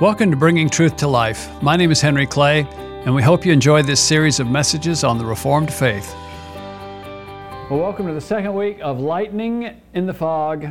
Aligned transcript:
Welcome 0.00 0.30
to 0.30 0.36
Bringing 0.38 0.70
Truth 0.70 0.96
to 0.96 1.08
Life. 1.08 1.62
My 1.62 1.76
name 1.76 1.90
is 1.90 2.00
Henry 2.00 2.26
Clay, 2.26 2.66
and 3.04 3.14
we 3.14 3.22
hope 3.22 3.44
you 3.44 3.52
enjoy 3.52 3.82
this 3.82 4.00
series 4.00 4.40
of 4.40 4.48
messages 4.48 5.04
on 5.04 5.18
the 5.18 5.26
Reformed 5.26 5.70
faith. 5.70 6.14
Well, 7.68 7.80
welcome 7.80 8.06
to 8.06 8.14
the 8.14 8.20
second 8.22 8.54
week 8.54 8.78
of 8.80 8.98
Lightning 8.98 9.78
in 9.92 10.06
the 10.06 10.14
Fog 10.14 10.68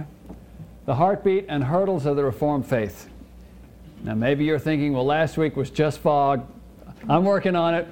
The 0.88 0.96
Heartbeat 0.96 1.46
and 1.48 1.64
Hurdles 1.64 2.08
of 2.08 2.16
the 2.16 2.24
Reformed 2.24 2.66
Faith. 2.66 3.08
Now, 4.02 4.16
maybe 4.16 4.46
you're 4.46 4.58
thinking, 4.58 4.94
well, 4.94 5.06
last 5.06 5.38
week 5.38 5.56
was 5.56 5.70
just 5.70 6.00
fog. 6.00 6.44
I'm 7.08 7.24
working 7.24 7.56
on 7.56 7.76
it. 7.76 7.88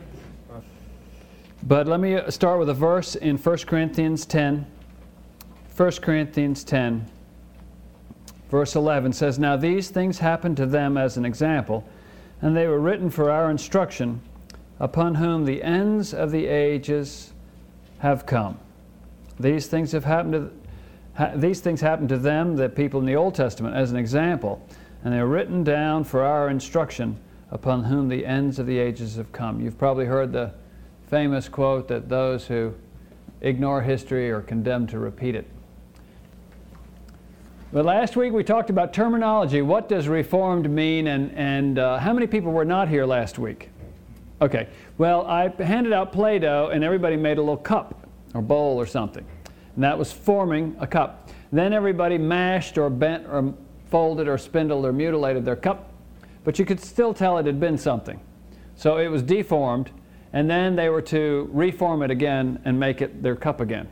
But 1.61 1.87
let 1.87 1.99
me 1.99 2.19
start 2.29 2.57
with 2.57 2.69
a 2.69 2.73
verse 2.73 3.13
in 3.13 3.37
1 3.37 3.57
Corinthians 3.59 4.25
10. 4.25 4.65
1 5.75 5.91
Corinthians 6.01 6.63
10 6.63 7.07
verse 8.49 8.75
11 8.75 9.13
says, 9.13 9.37
Now 9.37 9.55
these 9.55 9.89
things 9.89 10.19
happened 10.19 10.57
to 10.57 10.65
them 10.65 10.97
as 10.97 11.17
an 11.17 11.25
example, 11.25 11.83
and 12.41 12.55
they 12.55 12.67
were 12.67 12.79
written 12.79 13.09
for 13.09 13.29
our 13.29 13.49
instruction, 13.49 14.21
upon 14.79 15.15
whom 15.15 15.45
the 15.45 15.63
ends 15.63 16.13
of 16.13 16.31
the 16.31 16.45
ages 16.45 17.33
have 17.99 18.25
come. 18.25 18.59
These 19.39 19.67
things 19.67 19.91
have 19.91 20.05
happened 20.05 20.33
to 20.33 20.51
ha, 21.17 21.31
these 21.35 21.59
things 21.59 21.81
happened 21.81 22.09
to 22.09 22.17
them, 22.17 22.55
the 22.55 22.69
people 22.69 22.99
in 22.99 23.05
the 23.05 23.15
Old 23.15 23.35
Testament, 23.35 23.75
as 23.75 23.91
an 23.91 23.97
example, 23.97 24.65
and 25.03 25.13
they 25.13 25.19
are 25.19 25.27
written 25.27 25.63
down 25.63 26.03
for 26.03 26.23
our 26.23 26.49
instruction, 26.49 27.19
upon 27.51 27.83
whom 27.83 28.07
the 28.07 28.25
ends 28.25 28.59
of 28.59 28.67
the 28.67 28.77
ages 28.77 29.15
have 29.15 29.31
come. 29.31 29.61
You've 29.61 29.77
probably 29.77 30.05
heard 30.05 30.31
the 30.31 30.53
famous 31.07 31.47
quote 31.47 31.87
that 31.87 32.09
those 32.09 32.45
who 32.45 32.73
ignore 33.41 33.81
history 33.81 34.29
are 34.29 34.41
condemned 34.41 34.89
to 34.89 34.99
repeat 34.99 35.35
it. 35.35 35.47
But 37.73 37.83
last 37.83 38.15
week 38.15 38.31
we 38.31 38.45
talked 38.45 38.69
about 38.69 38.93
terminology. 38.93 39.61
What 39.61 39.89
does 39.89 40.07
reformed 40.07 40.69
mean? 40.69 41.07
And, 41.07 41.33
and 41.33 41.77
uh, 41.77 41.97
how 41.97 42.13
many 42.13 42.25
people 42.25 42.53
were 42.53 42.63
not 42.63 42.87
here 42.87 43.05
last 43.05 43.37
week? 43.37 43.71
Okay. 44.41 44.69
Well, 44.97 45.25
I 45.25 45.49
handed 45.61 45.91
out 45.91 46.13
Play 46.13 46.39
Doh 46.39 46.69
and 46.71 46.81
everybody 46.81 47.17
made 47.17 47.37
a 47.37 47.41
little 47.41 47.57
cup 47.57 48.07
or 48.33 48.41
bowl 48.41 48.79
or 48.79 48.85
something. 48.85 49.25
And 49.75 49.83
that 49.83 49.97
was 49.97 50.13
forming 50.13 50.77
a 50.79 50.87
cup. 50.87 51.29
Then 51.51 51.73
everybody 51.73 52.17
mashed 52.17 52.77
or 52.77 52.89
bent 52.89 53.27
or 53.27 53.53
folded 53.89 54.29
or 54.29 54.37
spindled 54.37 54.85
or 54.85 54.93
mutilated 54.93 55.43
their 55.43 55.57
cup. 55.57 55.91
But 56.45 56.57
you 56.59 56.63
could 56.63 56.79
still 56.79 57.13
tell 57.13 57.37
it 57.37 57.45
had 57.45 57.59
been 57.59 57.77
something. 57.77 58.21
So 58.75 58.97
it 58.97 59.09
was 59.09 59.21
deformed. 59.21 59.91
And 60.31 60.49
then 60.49 60.77
they 60.77 60.87
were 60.87 61.01
to 61.03 61.49
reform 61.51 62.01
it 62.01 62.11
again 62.11 62.61
and 62.63 62.79
make 62.79 63.01
it 63.01 63.21
their 63.21 63.35
cup 63.35 63.59
again. 63.59 63.89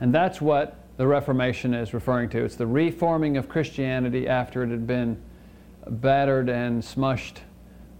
And 0.00 0.14
that's 0.14 0.42
what 0.42 0.85
the 0.96 1.06
Reformation 1.06 1.74
is 1.74 1.92
referring 1.92 2.28
to. 2.30 2.44
It's 2.44 2.56
the 2.56 2.66
reforming 2.66 3.36
of 3.36 3.48
Christianity 3.48 4.28
after 4.28 4.62
it 4.62 4.70
had 4.70 4.86
been 4.86 5.20
battered 5.86 6.48
and 6.48 6.82
smushed 6.82 7.38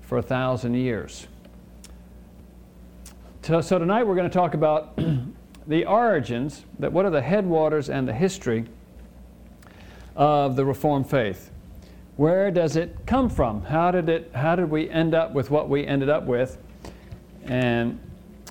for 0.00 0.18
a 0.18 0.22
thousand 0.22 0.74
years. 0.74 1.26
So, 3.42 3.60
tonight 3.78 4.04
we're 4.04 4.16
going 4.16 4.28
to 4.28 4.34
talk 4.34 4.54
about 4.54 4.98
the 5.66 5.84
origins, 5.84 6.64
that 6.80 6.92
what 6.92 7.04
are 7.04 7.10
the 7.10 7.22
headwaters 7.22 7.88
and 7.88 8.08
the 8.08 8.12
history 8.12 8.64
of 10.16 10.56
the 10.56 10.64
Reformed 10.64 11.08
faith. 11.08 11.50
Where 12.16 12.50
does 12.50 12.76
it 12.76 12.96
come 13.06 13.28
from? 13.28 13.62
How 13.62 13.90
did 13.90 14.08
it 14.08 14.30
how 14.34 14.56
did 14.56 14.70
we 14.70 14.88
end 14.88 15.14
up 15.14 15.34
with 15.34 15.50
what 15.50 15.68
we 15.68 15.86
ended 15.86 16.08
up 16.08 16.24
with? 16.24 16.56
And 17.44 18.00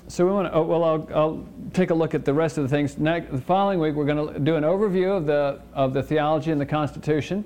so 0.08 0.24
we 0.24 0.32
want 0.32 0.48
to, 0.48 0.54
oh, 0.54 0.62
well, 0.62 0.84
I'll, 0.84 1.08
I'll, 1.14 1.48
take 1.72 1.90
a 1.90 1.94
look 1.94 2.14
at 2.14 2.24
the 2.24 2.32
rest 2.32 2.58
of 2.58 2.62
the 2.62 2.68
things. 2.68 2.96
Next, 2.96 3.30
the 3.30 3.40
following 3.40 3.80
week, 3.80 3.94
we're 3.94 4.06
going 4.06 4.32
to 4.32 4.38
do 4.38 4.54
an 4.54 4.62
overview 4.62 5.16
of 5.16 5.26
the, 5.26 5.60
of 5.74 5.92
the 5.92 6.02
theology 6.02 6.52
and 6.52 6.60
the 6.60 6.66
Constitution 6.66 7.44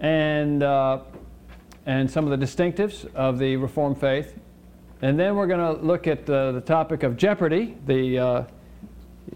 and, 0.00 0.62
uh, 0.62 1.00
and 1.84 2.10
some 2.10 2.26
of 2.26 2.38
the 2.38 2.46
distinctives 2.46 3.12
of 3.14 3.38
the 3.38 3.56
Reformed 3.56 4.00
faith. 4.00 4.38
And 5.02 5.20
then 5.20 5.36
we're 5.36 5.46
going 5.46 5.76
to 5.76 5.82
look 5.84 6.06
at 6.06 6.28
uh, 6.30 6.52
the 6.52 6.62
topic 6.62 7.02
of 7.02 7.16
Jeopardy, 7.16 7.76
the, 7.86 8.18
uh, 8.18 8.44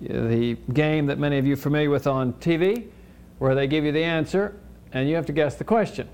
the 0.00 0.56
game 0.72 1.06
that 1.06 1.18
many 1.18 1.36
of 1.36 1.46
you 1.46 1.52
are 1.52 1.56
familiar 1.56 1.90
with 1.90 2.06
on 2.06 2.32
TV, 2.34 2.88
where 3.38 3.54
they 3.54 3.66
give 3.66 3.84
you 3.84 3.92
the 3.92 4.02
answer 4.02 4.58
and 4.92 5.08
you 5.10 5.14
have 5.14 5.26
to 5.26 5.32
guess 5.32 5.56
the 5.56 5.64
question. 5.64 6.08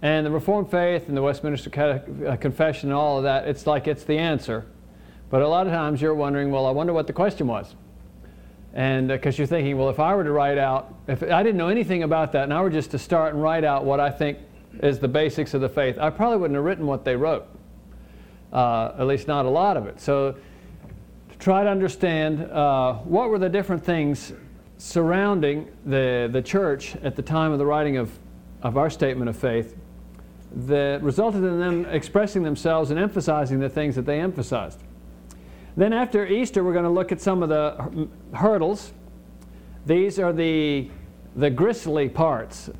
And 0.00 0.24
the 0.24 0.30
Reformed 0.30 0.70
faith 0.70 1.08
and 1.08 1.16
the 1.16 1.22
Westminster 1.22 2.04
uh, 2.26 2.36
Confession 2.36 2.90
and 2.90 2.96
all 2.96 3.18
of 3.18 3.24
that, 3.24 3.48
it's 3.48 3.66
like 3.66 3.88
it's 3.88 4.04
the 4.04 4.16
answer 4.16 4.64
but 5.30 5.42
a 5.42 5.48
lot 5.48 5.66
of 5.66 5.72
times 5.72 6.00
you're 6.00 6.14
wondering, 6.14 6.50
well, 6.50 6.66
I 6.66 6.70
wonder 6.70 6.92
what 6.92 7.06
the 7.06 7.12
question 7.12 7.46
was. 7.46 7.74
And 8.74 9.08
because 9.08 9.34
uh, 9.34 9.38
you're 9.38 9.46
thinking, 9.46 9.76
well, 9.78 9.88
if 9.88 9.98
I 9.98 10.14
were 10.14 10.24
to 10.24 10.30
write 10.30 10.58
out, 10.58 10.94
if 11.06 11.22
I 11.22 11.42
didn't 11.42 11.56
know 11.56 11.68
anything 11.68 12.02
about 12.02 12.32
that 12.32 12.44
and 12.44 12.54
I 12.54 12.60
were 12.60 12.70
just 12.70 12.90
to 12.92 12.98
start 12.98 13.34
and 13.34 13.42
write 13.42 13.64
out 13.64 13.84
what 13.84 13.98
I 13.98 14.10
think 14.10 14.38
is 14.82 14.98
the 14.98 15.08
basics 15.08 15.54
of 15.54 15.60
the 15.60 15.68
faith, 15.68 15.98
I 15.98 16.10
probably 16.10 16.38
wouldn't 16.38 16.56
have 16.56 16.64
written 16.64 16.86
what 16.86 17.04
they 17.04 17.16
wrote, 17.16 17.46
uh, 18.52 18.92
at 18.98 19.06
least 19.06 19.26
not 19.26 19.46
a 19.46 19.50
lot 19.50 19.76
of 19.76 19.86
it. 19.86 20.00
So 20.00 20.36
to 21.30 21.38
try 21.38 21.64
to 21.64 21.70
understand 21.70 22.42
uh, 22.42 22.94
what 22.94 23.30
were 23.30 23.38
the 23.38 23.48
different 23.48 23.84
things 23.84 24.32
surrounding 24.76 25.68
the, 25.86 26.28
the 26.30 26.42
church 26.42 26.94
at 26.96 27.16
the 27.16 27.22
time 27.22 27.52
of 27.52 27.58
the 27.58 27.66
writing 27.66 27.96
of, 27.96 28.16
of 28.62 28.76
our 28.76 28.90
statement 28.90 29.28
of 29.28 29.36
faith 29.36 29.76
that 30.52 31.02
resulted 31.02 31.42
in 31.42 31.58
them 31.58 31.84
expressing 31.86 32.42
themselves 32.42 32.90
and 32.90 32.98
emphasizing 32.98 33.58
the 33.58 33.68
things 33.68 33.94
that 33.96 34.06
they 34.06 34.20
emphasized. 34.20 34.82
Then 35.76 35.92
after 35.92 36.26
Easter, 36.26 36.64
we're 36.64 36.72
going 36.72 36.84
to 36.84 36.90
look 36.90 37.12
at 37.12 37.20
some 37.20 37.42
of 37.42 37.48
the 37.48 38.08
hurdles. 38.34 38.92
These 39.86 40.18
are 40.18 40.32
the, 40.32 40.90
the 41.36 41.50
gristly 41.50 42.08
parts. 42.08 42.70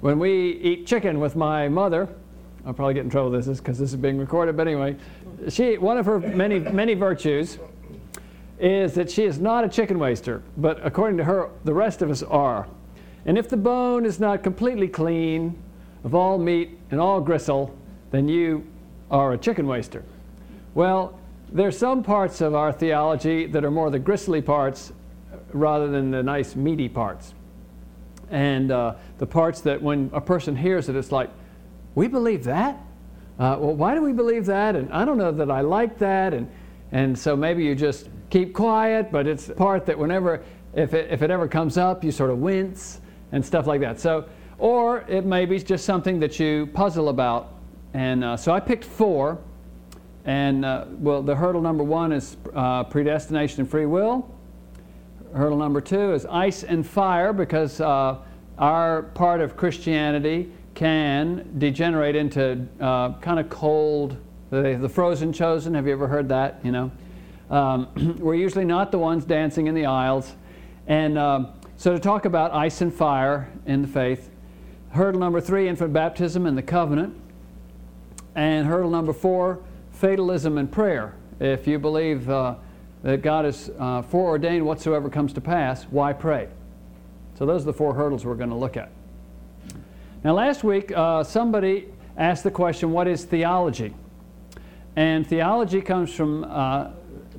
When 0.00 0.18
we 0.18 0.52
eat 0.52 0.86
chicken 0.86 1.20
with 1.20 1.36
my 1.36 1.68
mother, 1.68 2.08
I'll 2.66 2.72
probably 2.72 2.94
get 2.94 3.04
in 3.04 3.10
trouble 3.10 3.30
with 3.30 3.46
this 3.46 3.58
because 3.58 3.78
this 3.78 3.90
is 3.90 3.96
being 3.96 4.18
recorded, 4.18 4.56
but 4.56 4.66
anyway, 4.66 4.96
she, 5.48 5.78
one 5.78 5.96
of 5.96 6.06
her 6.06 6.18
many, 6.20 6.58
many 6.58 6.94
virtues 6.94 7.58
is 8.58 8.94
that 8.94 9.10
she 9.10 9.24
is 9.24 9.38
not 9.38 9.64
a 9.64 9.68
chicken 9.68 9.98
waster, 9.98 10.42
but 10.56 10.84
according 10.84 11.16
to 11.18 11.24
her, 11.24 11.50
the 11.64 11.72
rest 11.72 12.02
of 12.02 12.10
us 12.10 12.22
are. 12.22 12.66
And 13.24 13.38
if 13.38 13.48
the 13.48 13.56
bone 13.56 14.04
is 14.04 14.20
not 14.20 14.42
completely 14.42 14.88
clean 14.88 15.60
of 16.04 16.14
all 16.14 16.38
meat 16.38 16.78
and 16.90 17.00
all 17.00 17.20
gristle, 17.20 17.76
then 18.10 18.28
you 18.28 18.66
are 19.10 19.32
a 19.32 19.38
chicken 19.38 19.66
waster. 19.66 20.04
Well, 20.74 21.17
there's 21.50 21.78
some 21.78 22.02
parts 22.02 22.40
of 22.40 22.54
our 22.54 22.72
theology 22.72 23.46
that 23.46 23.64
are 23.64 23.70
more 23.70 23.90
the 23.90 23.98
gristly 23.98 24.42
parts 24.42 24.92
rather 25.52 25.88
than 25.88 26.10
the 26.10 26.22
nice 26.22 26.54
meaty 26.54 26.88
parts. 26.88 27.34
And 28.30 28.70
uh, 28.70 28.94
the 29.16 29.26
parts 29.26 29.62
that 29.62 29.80
when 29.80 30.10
a 30.12 30.20
person 30.20 30.54
hears 30.54 30.88
it, 30.88 30.96
it's 30.96 31.10
like, 31.12 31.30
we 31.94 32.08
believe 32.08 32.44
that? 32.44 32.76
Uh, 33.38 33.56
well, 33.58 33.74
why 33.74 33.94
do 33.94 34.02
we 34.02 34.12
believe 34.12 34.46
that? 34.46 34.76
And 34.76 34.92
I 34.92 35.04
don't 35.04 35.16
know 35.16 35.32
that 35.32 35.50
I 35.50 35.62
like 35.62 35.98
that. 35.98 36.34
And, 36.34 36.50
and 36.92 37.18
so 37.18 37.34
maybe 37.34 37.64
you 37.64 37.74
just 37.74 38.08
keep 38.30 38.52
quiet, 38.52 39.10
but 39.10 39.26
it's 39.26 39.48
part 39.48 39.86
that 39.86 39.98
whenever, 39.98 40.42
if 40.74 40.92
it, 40.92 41.10
if 41.10 41.22
it 41.22 41.30
ever 41.30 41.48
comes 41.48 41.78
up, 41.78 42.04
you 42.04 42.10
sort 42.10 42.30
of 42.30 42.38
wince 42.38 43.00
and 43.32 43.44
stuff 43.44 43.66
like 43.66 43.80
that. 43.80 44.00
So, 44.00 44.26
or 44.58 45.00
it 45.08 45.24
may 45.24 45.46
be 45.46 45.58
just 45.60 45.84
something 45.84 46.20
that 46.20 46.38
you 46.38 46.66
puzzle 46.66 47.08
about. 47.08 47.54
And 47.94 48.22
uh, 48.22 48.36
so 48.36 48.52
I 48.52 48.60
picked 48.60 48.84
four 48.84 49.38
and 50.28 50.62
uh, 50.62 50.84
well, 50.90 51.22
the 51.22 51.34
hurdle 51.34 51.62
number 51.62 51.82
one 51.82 52.12
is 52.12 52.36
uh, 52.54 52.84
predestination 52.84 53.62
and 53.62 53.70
free 53.70 53.86
will. 53.86 54.30
Hurdle 55.34 55.56
number 55.56 55.80
two 55.80 56.12
is 56.12 56.26
ice 56.26 56.64
and 56.64 56.86
fire 56.86 57.32
because 57.32 57.80
uh, 57.80 58.18
our 58.58 59.04
part 59.04 59.40
of 59.40 59.56
Christianity 59.56 60.52
can 60.74 61.54
degenerate 61.56 62.14
into 62.14 62.68
uh, 62.78 63.14
kind 63.20 63.40
of 63.40 63.48
cold, 63.48 64.18
the, 64.50 64.76
the, 64.78 64.88
frozen 64.88 65.32
chosen. 65.32 65.72
Have 65.72 65.86
you 65.86 65.94
ever 65.94 66.06
heard 66.06 66.28
that? 66.28 66.60
You 66.62 66.72
know, 66.72 66.90
um, 67.48 68.16
we're 68.20 68.34
usually 68.34 68.66
not 68.66 68.92
the 68.92 68.98
ones 68.98 69.24
dancing 69.24 69.66
in 69.66 69.74
the 69.74 69.86
aisles. 69.86 70.34
And 70.86 71.16
um, 71.16 71.54
so 71.78 71.94
to 71.94 71.98
talk 71.98 72.26
about 72.26 72.52
ice 72.52 72.82
and 72.82 72.92
fire 72.92 73.50
in 73.64 73.80
the 73.80 73.88
faith. 73.88 74.28
Hurdle 74.90 75.20
number 75.20 75.40
three, 75.40 75.68
infant 75.68 75.94
baptism 75.94 76.44
and 76.44 76.56
the 76.56 76.62
covenant. 76.62 77.18
And 78.34 78.66
hurdle 78.66 78.90
number 78.90 79.14
four, 79.14 79.62
fatalism 79.98 80.58
and 80.58 80.70
prayer. 80.70 81.16
If 81.40 81.66
you 81.66 81.78
believe 81.78 82.30
uh, 82.30 82.54
that 83.02 83.20
God 83.22 83.44
is 83.44 83.70
uh, 83.78 84.02
foreordained 84.02 84.64
whatsoever 84.64 85.10
comes 85.10 85.32
to 85.32 85.40
pass, 85.40 85.84
why 85.84 86.12
pray? 86.12 86.48
So 87.36 87.46
those 87.46 87.62
are 87.62 87.66
the 87.66 87.72
four 87.72 87.94
hurdles 87.94 88.24
we're 88.24 88.36
going 88.36 88.50
to 88.50 88.56
look 88.56 88.76
at. 88.76 88.90
Now, 90.22 90.34
last 90.34 90.62
week, 90.62 90.92
uh, 90.92 91.24
somebody 91.24 91.88
asked 92.16 92.44
the 92.44 92.50
question, 92.50 92.92
What 92.92 93.08
is 93.08 93.24
theology? 93.24 93.92
And 94.94 95.26
theology 95.26 95.80
comes 95.80 96.12
from 96.12 96.44
uh, 96.44 96.90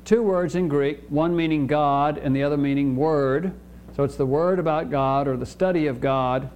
two 0.04 0.22
words 0.22 0.54
in 0.54 0.68
Greek, 0.68 1.00
one 1.08 1.34
meaning 1.34 1.66
God 1.66 2.18
and 2.18 2.36
the 2.36 2.42
other 2.42 2.56
meaning 2.58 2.94
word. 2.94 3.52
So 3.96 4.04
it's 4.04 4.16
the 4.16 4.26
word 4.26 4.58
about 4.58 4.90
God 4.90 5.28
or 5.28 5.36
the 5.36 5.46
study 5.46 5.86
of 5.86 6.00
God. 6.00 6.50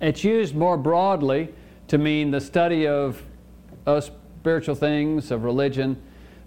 It's 0.00 0.24
used 0.24 0.54
more 0.54 0.76
broadly 0.76 1.52
to 1.88 1.98
mean 1.98 2.30
the 2.30 2.40
study 2.40 2.86
of 2.86 3.22
us 3.86 4.10
spiritual 4.46 4.76
things, 4.76 5.32
of 5.32 5.42
religion, 5.42 6.00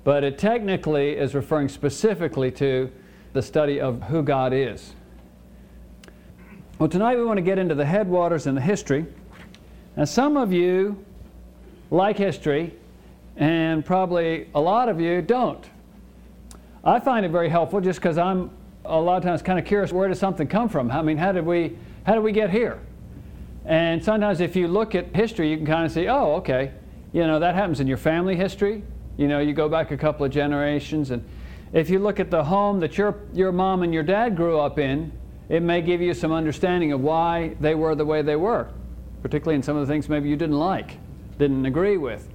but 0.05 0.23
it 0.23 0.37
technically 0.37 1.17
is 1.17 1.35
referring 1.35 1.67
specifically 1.67 2.49
to 2.49 2.89
the 3.33 3.41
study 3.41 3.81
of 3.81 4.01
who 4.03 4.23
God 4.23 4.53
is. 4.53 4.93
Well, 6.77 6.87
tonight 6.87 7.17
we 7.17 7.25
want 7.25 7.39
to 7.39 7.41
get 7.41 7.57
into 7.57 7.75
the 7.75 7.83
headwaters 7.83 8.47
and 8.47 8.55
the 8.55 8.61
history. 8.61 9.05
Now, 9.97 10.05
some 10.05 10.37
of 10.37 10.53
you 10.53 11.03
like 11.91 12.17
history, 12.17 12.73
and 13.35 13.83
probably 13.83 14.47
a 14.55 14.61
lot 14.61 14.87
of 14.87 15.01
you 15.01 15.21
don't. 15.21 15.69
I 16.85 17.01
find 17.01 17.25
it 17.25 17.33
very 17.33 17.49
helpful 17.49 17.81
just 17.81 17.99
because 17.99 18.17
I'm 18.17 18.49
a 18.85 18.97
lot 18.97 19.17
of 19.17 19.23
times 19.23 19.41
kind 19.41 19.59
of 19.59 19.65
curious 19.65 19.91
where 19.91 20.07
does 20.07 20.19
something 20.19 20.47
come 20.47 20.69
from? 20.69 20.89
I 20.89 21.01
mean, 21.01 21.17
how 21.17 21.33
did 21.33 21.45
we 21.45 21.77
how 22.05 22.13
did 22.13 22.23
we 22.23 22.31
get 22.31 22.49
here? 22.49 22.79
And 23.65 24.01
sometimes 24.01 24.39
if 24.39 24.55
you 24.55 24.69
look 24.69 24.95
at 24.95 25.13
history, 25.13 25.51
you 25.51 25.57
can 25.57 25.65
kind 25.65 25.85
of 25.85 25.91
see, 25.91 26.07
oh, 26.07 26.35
okay, 26.35 26.71
you 27.13 27.25
know, 27.25 27.39
that 27.39 27.56
happens 27.56 27.79
in 27.79 27.88
your 27.88 27.97
family 27.97 28.35
history. 28.35 28.83
You 29.17 29.27
know, 29.27 29.39
you 29.39 29.53
go 29.53 29.67
back 29.67 29.91
a 29.91 29.97
couple 29.97 30.25
of 30.25 30.31
generations, 30.31 31.11
and 31.11 31.27
if 31.73 31.89
you 31.89 32.00
look 32.00 32.19
at 32.19 32.31
the 32.31 32.44
home 32.44 32.79
that 32.79 32.97
your 32.97 33.15
your 33.33 33.51
mom 33.51 33.83
and 33.83 33.94
your 33.94 34.03
dad 34.03 34.35
grew 34.35 34.59
up 34.59 34.79
in, 34.79 35.11
it 35.50 35.61
may 35.61 35.81
give 35.81 36.01
you 36.01 36.13
some 36.13 36.31
understanding 36.31 36.91
of 36.91 37.01
why 37.01 37.56
they 37.59 37.75
were 37.75 37.95
the 37.95 38.06
way 38.06 38.21
they 38.21 38.35
were, 38.35 38.69
particularly 39.21 39.56
in 39.56 39.63
some 39.63 39.75
of 39.75 39.88
the 39.88 39.91
things 39.91 40.07
maybe 40.07 40.29
you 40.29 40.35
didn't 40.35 40.59
like, 40.59 40.97
didn't 41.38 41.65
agree 41.65 41.97
with. 41.97 42.29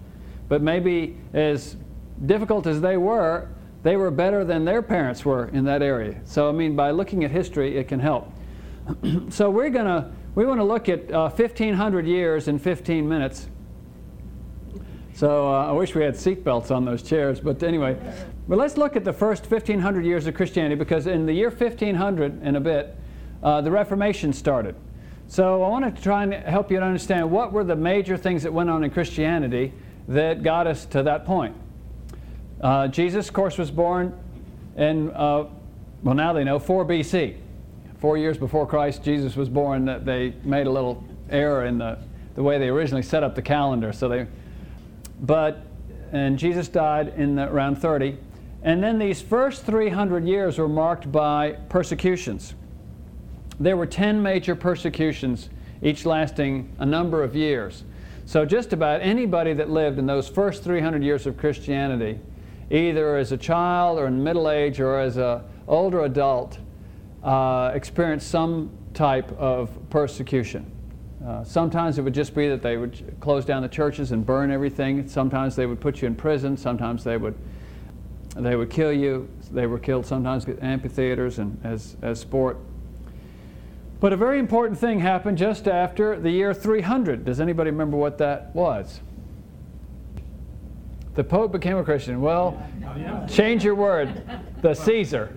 But 0.49 0.61
maybe 0.61 1.17
as 1.33 1.77
difficult 2.27 2.67
as 2.67 2.81
they 2.81 2.97
were, 2.97 3.49
they 3.83 3.97
were 3.97 4.11
better 4.11 4.45
than 4.45 4.65
their 4.65 4.83
parents 4.83 5.25
were 5.25 5.49
in 5.49 5.65
that 5.65 5.83
area. 5.83 6.21
So, 6.25 6.49
I 6.49 6.53
mean, 6.53 6.75
by 6.75 6.91
looking 6.91 7.25
at 7.25 7.31
history, 7.31 7.77
it 7.77 7.89
can 7.89 8.01
help. 8.01 8.33
so, 9.31 9.49
we're 9.49 9.71
going 9.71 9.87
to 9.87 10.11
we 10.35 10.45
want 10.45 10.59
to 10.59 10.65
look 10.65 10.89
at 10.89 11.13
uh, 11.13 11.31
1,500 11.31 12.07
years 12.07 12.49
in 12.49 12.59
15 12.59 13.09
minutes. 13.09 13.49
So, 15.15 15.47
uh, 15.47 15.69
I 15.69 15.71
wish 15.71 15.95
we 15.95 16.03
had 16.03 16.15
seatbelts 16.15 16.73
on 16.73 16.85
those 16.85 17.01
chairs, 17.01 17.39
but 17.39 17.63
anyway. 17.63 17.97
But 18.49 18.59
let's 18.59 18.77
look 18.77 18.97
at 18.97 19.05
the 19.05 19.13
first 19.13 19.49
1,500 19.49 20.05
years 20.05 20.27
of 20.27 20.35
Christianity 20.35 20.75
because 20.75 21.07
in 21.07 21.25
the 21.25 21.33
year 21.33 21.51
1500 21.51 22.41
and 22.43 22.57
a 22.57 22.61
bit, 22.61 22.97
uh, 23.41 23.61
the 23.61 23.71
Reformation 23.71 24.33
started. 24.33 24.75
So, 25.29 25.63
I 25.63 25.69
want 25.69 25.95
to 25.95 26.03
try 26.03 26.25
and 26.25 26.35
help 26.35 26.69
you 26.69 26.81
to 26.81 26.85
understand 26.85 27.31
what 27.31 27.53
were 27.53 27.63
the 27.63 27.77
major 27.77 28.17
things 28.17 28.43
that 28.43 28.53
went 28.53 28.69
on 28.69 28.83
in 28.83 28.91
Christianity 28.91 29.73
that 30.09 30.43
got 30.43 30.67
us 30.67 30.85
to 30.87 31.05
that 31.05 31.25
point. 31.25 31.55
Uh, 32.61 32.89
Jesus, 32.89 33.29
of 33.29 33.35
course, 33.35 33.57
was 33.57 33.71
born 33.71 34.19
in, 34.77 35.13
uh, 35.13 35.45
well, 36.03 36.15
now 36.17 36.33
they 36.33 36.43
know, 36.43 36.59
4 36.59 36.85
BC. 36.85 37.37
Four 38.01 38.19
years 38.19 38.37
before 38.37 38.67
Christ, 38.67 39.05
Jesus 39.05 39.37
was 39.37 39.49
born. 39.49 39.85
That 39.85 40.05
they 40.05 40.35
made 40.43 40.67
a 40.67 40.71
little 40.71 41.05
error 41.31 41.65
in 41.67 41.79
the, 41.79 41.99
the 42.35 42.43
way 42.43 42.59
they 42.59 42.69
originally 42.69 43.03
set 43.03 43.23
up 43.23 43.35
the 43.35 43.43
calendar. 43.43 43.93
So 43.93 44.09
they, 44.09 44.27
but, 45.27 45.65
and 46.13 46.39
Jesus 46.39 46.69
died 46.69 47.15
in 47.17 47.37
the, 47.37 47.49
around 47.51 47.77
30. 47.77 48.19
And 48.63 48.83
then 48.83 48.99
these 48.99 49.21
first 49.21 49.65
300 49.65 50.25
years 50.27 50.59
were 50.59 50.69
marked 50.69 51.11
by 51.11 51.53
persecutions. 51.69 52.55
There 53.61 53.77
were 53.77 53.87
10 53.87 54.23
major 54.23 54.55
persecutions, 54.55 55.51
each 55.83 56.07
lasting 56.07 56.75
a 56.79 56.87
number 56.87 57.23
of 57.23 57.37
years. 57.37 57.85
So 58.27 58.45
just 58.45 58.73
about 58.73 59.03
anybody 59.03 59.53
that 59.55 59.71
lived 59.71 59.99
in 59.99 60.07
those 60.07 60.29
first 60.29 60.65
300 60.65 61.03
years 61.03 61.27
of 61.27 61.37
Christianity 61.37 62.19
either 62.71 63.17
as 63.17 63.33
a 63.33 63.37
child 63.37 63.99
or 63.99 64.07
in 64.07 64.23
middle 64.23 64.51
age 64.51 64.81
or 64.81 64.99
as 64.99 65.17
an 65.17 65.41
older 65.69 66.05
adult, 66.05 66.59
uh, 67.23 67.71
experienced 67.75 68.29
some 68.31 68.71
type 68.95 69.31
of 69.39 69.71
persecution. 69.91 70.71
Uh, 71.27 71.43
sometimes 71.43 71.99
it 71.99 72.03
would 72.03 72.13
just 72.13 72.35
be 72.35 72.49
that 72.49 72.61
they 72.61 72.77
would 72.77 73.17
close 73.21 73.45
down 73.45 73.63
the 73.63 73.69
churches 73.69 74.13
and 74.13 74.27
burn 74.27 74.51
everything. 74.51 75.09
Sometimes 75.09 75.57
they 75.57 75.65
would 75.65 75.81
put 75.81 76.03
you 76.03 76.07
in 76.07 76.15
prison. 76.15 76.57
Sometimes 76.57 77.03
they 77.03 77.17
would 77.17 77.35
they 78.37 78.57
would 78.57 78.71
kill 78.71 78.93
you. 78.93 79.29
They 79.53 79.67
were 79.67 79.79
killed 79.79 80.07
sometimes 80.07 80.49
at 80.49 80.61
amphitheaters 80.63 81.39
and 81.39 81.59
as, 81.65 81.97
as 82.03 82.21
sport. 82.21 82.59
But 84.01 84.13
a 84.13 84.17
very 84.17 84.39
important 84.39 84.79
thing 84.79 84.99
happened 84.99 85.39
just 85.39 85.69
after 85.69 86.19
the 86.19 86.31
year 86.31 86.53
300. 86.53 87.25
Does 87.25 87.41
anybody 87.41 87.71
remember 87.71 87.97
what 87.97 88.19
that 88.19 88.55
was? 88.55 89.01
The 91.15 91.23
Pope 91.23 91.53
became 91.53 91.77
a 91.77 91.85
Christian. 91.85 92.21
Well, 92.21 92.61
change 93.29 93.65
your 93.65 93.77
word. 93.77 94.29
The 94.65 94.73
Caesar. 94.73 95.29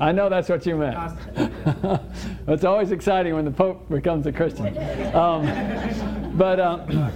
I 0.00 0.12
know 0.12 0.28
that's 0.28 0.48
what 0.48 0.64
you 0.64 0.76
meant. 0.76 0.96
it's 2.46 2.62
always 2.62 2.92
exciting 2.92 3.34
when 3.34 3.44
the 3.44 3.50
Pope 3.50 3.88
becomes 3.88 4.24
a 4.28 4.30
Christian. 4.30 4.68
Um, 5.16 6.38
but 6.38 6.60
um, 6.60 7.10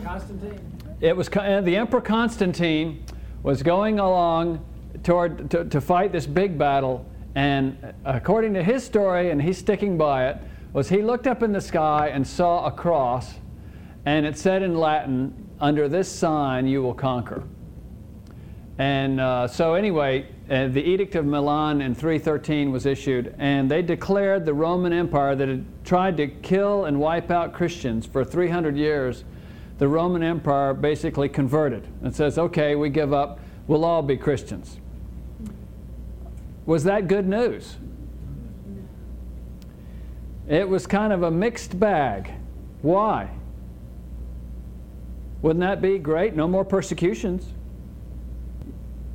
it 1.00 1.16
was 1.16 1.28
the 1.28 1.76
Emperor 1.76 2.00
Constantine 2.00 3.04
was 3.44 3.62
going 3.62 4.00
along 4.00 4.64
toward 5.04 5.52
to, 5.52 5.64
to 5.66 5.80
fight 5.80 6.10
this 6.10 6.26
big 6.26 6.58
battle, 6.58 7.06
and 7.36 7.94
according 8.04 8.54
to 8.54 8.64
his 8.64 8.82
story, 8.82 9.30
and 9.30 9.40
he's 9.40 9.58
sticking 9.58 9.96
by 9.96 10.30
it, 10.30 10.38
was 10.72 10.88
he 10.88 11.00
looked 11.00 11.28
up 11.28 11.44
in 11.44 11.52
the 11.52 11.60
sky 11.60 12.08
and 12.08 12.26
saw 12.26 12.66
a 12.66 12.72
cross, 12.72 13.34
and 14.04 14.26
it 14.26 14.36
said 14.36 14.64
in 14.64 14.74
Latin, 14.74 15.48
"Under 15.60 15.88
this 15.88 16.10
sign 16.10 16.66
you 16.66 16.82
will 16.82 16.94
conquer." 16.94 17.44
And 18.78 19.20
uh, 19.20 19.46
so, 19.46 19.74
anyway, 19.74 20.26
uh, 20.52 20.68
the 20.68 20.82
Edict 20.82 21.14
of 21.14 21.24
Milan 21.24 21.80
in 21.80 21.94
313 21.94 22.70
was 22.70 22.84
issued, 22.84 23.34
and 23.38 23.70
they 23.70 23.80
declared 23.80 24.44
the 24.44 24.52
Roman 24.52 24.92
Empire 24.92 25.34
that 25.34 25.48
had 25.48 25.64
tried 25.82 26.18
to 26.18 26.26
kill 26.26 26.84
and 26.84 27.00
wipe 27.00 27.30
out 27.30 27.54
Christians 27.54 28.04
for 28.04 28.22
300 28.22 28.76
years. 28.76 29.24
The 29.78 29.88
Roman 29.88 30.22
Empire 30.22 30.74
basically 30.74 31.30
converted 31.30 31.88
and 32.02 32.14
says, 32.14 32.38
okay, 32.38 32.74
we 32.74 32.90
give 32.90 33.14
up, 33.14 33.40
we'll 33.66 33.82
all 33.82 34.02
be 34.02 34.18
Christians. 34.18 34.76
Was 36.66 36.84
that 36.84 37.08
good 37.08 37.26
news? 37.26 37.76
It 40.46 40.68
was 40.68 40.86
kind 40.86 41.14
of 41.14 41.22
a 41.22 41.30
mixed 41.30 41.80
bag. 41.80 42.30
Why? 42.82 43.30
Wouldn't 45.40 45.60
that 45.60 45.80
be 45.80 45.98
great? 45.98 46.36
No 46.36 46.46
more 46.46 46.64
persecutions. 46.64 47.46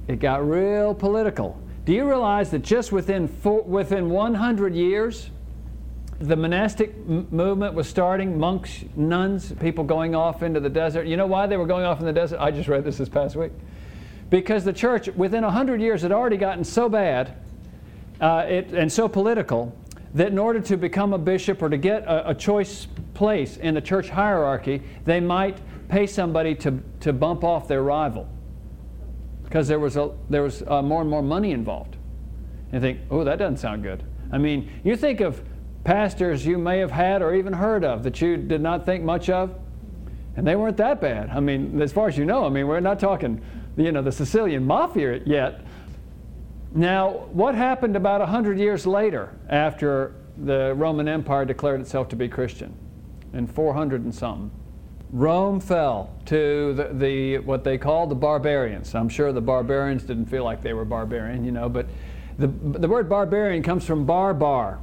It 0.07 0.19
got 0.19 0.47
real 0.47 0.93
political. 0.93 1.59
Do 1.85 1.93
you 1.93 2.07
realize 2.07 2.51
that 2.51 2.63
just 2.63 2.91
within, 2.91 3.27
four, 3.27 3.61
within 3.63 4.09
100 4.09 4.73
years, 4.73 5.29
the 6.19 6.35
monastic 6.35 6.93
m- 7.07 7.27
movement 7.29 7.73
was 7.73 7.87
starting, 7.87 8.39
monks, 8.39 8.85
nuns, 8.95 9.53
people 9.59 9.83
going 9.83 10.15
off 10.15 10.43
into 10.43 10.59
the 10.59 10.69
desert. 10.69 11.07
You 11.07 11.17
know 11.17 11.27
why 11.27 11.45
they 11.47 11.57
were 11.57 11.65
going 11.65 11.85
off 11.85 11.99
in 11.99 12.05
the 12.05 12.13
desert? 12.13 12.39
I 12.39 12.51
just 12.51 12.67
read 12.67 12.83
this 12.83 12.97
this 12.97 13.09
past 13.09 13.35
week. 13.35 13.51
Because 14.29 14.63
the 14.63 14.73
church, 14.73 15.07
within 15.09 15.43
100 15.43 15.81
years, 15.81 16.01
had 16.01 16.11
already 16.11 16.37
gotten 16.37 16.63
so 16.63 16.89
bad 16.89 17.35
uh, 18.19 18.45
it, 18.47 18.73
and 18.73 18.91
so 18.91 19.07
political 19.07 19.75
that 20.13 20.27
in 20.27 20.37
order 20.37 20.59
to 20.59 20.77
become 20.77 21.13
a 21.13 21.17
bishop 21.17 21.61
or 21.61 21.69
to 21.69 21.77
get 21.77 22.03
a, 22.03 22.31
a 22.31 22.33
choice 22.33 22.87
place 23.13 23.57
in 23.57 23.75
the 23.75 23.81
church 23.81 24.09
hierarchy, 24.09 24.81
they 25.05 25.19
might 25.19 25.57
pay 25.89 26.07
somebody 26.07 26.55
to, 26.55 26.81
to 27.01 27.13
bump 27.13 27.43
off 27.43 27.67
their 27.67 27.83
rival 27.83 28.27
because 29.47 29.69
there 29.69 29.79
was, 29.79 29.95
a, 29.95 30.11
there 30.29 30.43
was 30.43 30.61
uh, 30.67 30.81
more 30.81 30.99
and 30.99 31.09
more 31.09 31.21
money 31.21 31.51
involved. 31.51 31.95
And 32.73 32.81
think, 32.81 32.99
oh, 33.09 33.23
that 33.23 33.39
doesn't 33.39 33.57
sound 33.57 33.81
good. 33.81 34.03
I 34.29 34.37
mean, 34.37 34.69
you 34.83 34.97
think 34.97 35.21
of 35.21 35.41
pastors 35.85 36.45
you 36.45 36.57
may 36.57 36.79
have 36.79 36.91
had 36.91 37.21
or 37.21 37.33
even 37.33 37.53
heard 37.53 37.85
of 37.85 38.03
that 38.03 38.19
you 38.19 38.35
did 38.35 38.59
not 38.59 38.85
think 38.85 39.05
much 39.05 39.29
of, 39.29 39.57
and 40.35 40.45
they 40.45 40.57
weren't 40.57 40.75
that 40.77 40.99
bad. 40.99 41.29
I 41.29 41.39
mean, 41.39 41.81
as 41.81 41.93
far 41.93 42.09
as 42.09 42.17
you 42.17 42.25
know, 42.25 42.45
I 42.45 42.49
mean, 42.49 42.67
we're 42.67 42.81
not 42.81 42.99
talking, 42.99 43.41
you 43.77 43.93
know, 43.93 44.01
the 44.01 44.11
Sicilian 44.11 44.65
mafia 44.65 45.21
yet. 45.25 45.61
Now, 46.73 47.11
what 47.31 47.55
happened 47.55 47.95
about 47.95 48.19
100 48.19 48.59
years 48.59 48.85
later 48.85 49.33
after 49.47 50.13
the 50.43 50.73
Roman 50.75 51.07
Empire 51.07 51.45
declared 51.45 51.79
itself 51.79 52.09
to 52.09 52.17
be 52.17 52.27
Christian? 52.27 52.75
In 53.31 53.47
400 53.47 54.03
and 54.03 54.13
something. 54.13 54.51
Rome 55.11 55.59
fell 55.59 56.13
to 56.25 56.73
the, 56.73 56.89
the, 56.93 57.37
what 57.39 57.63
they 57.63 57.77
called 57.77 58.09
the 58.09 58.15
barbarians. 58.15 58.93
I'm 58.93 59.09
sure 59.09 59.31
the 59.31 59.41
barbarians 59.41 60.03
didn't 60.03 60.25
feel 60.25 60.43
like 60.43 60.61
they 60.61 60.73
were 60.73 60.85
barbarian, 60.85 61.45
you 61.45 61.51
know, 61.51 61.69
but 61.69 61.87
the, 62.37 62.47
the 62.47 62.87
word 62.87 63.09
barbarian 63.09 63.63
comes 63.63 63.85
from 63.85 64.05
barbar. 64.05 64.79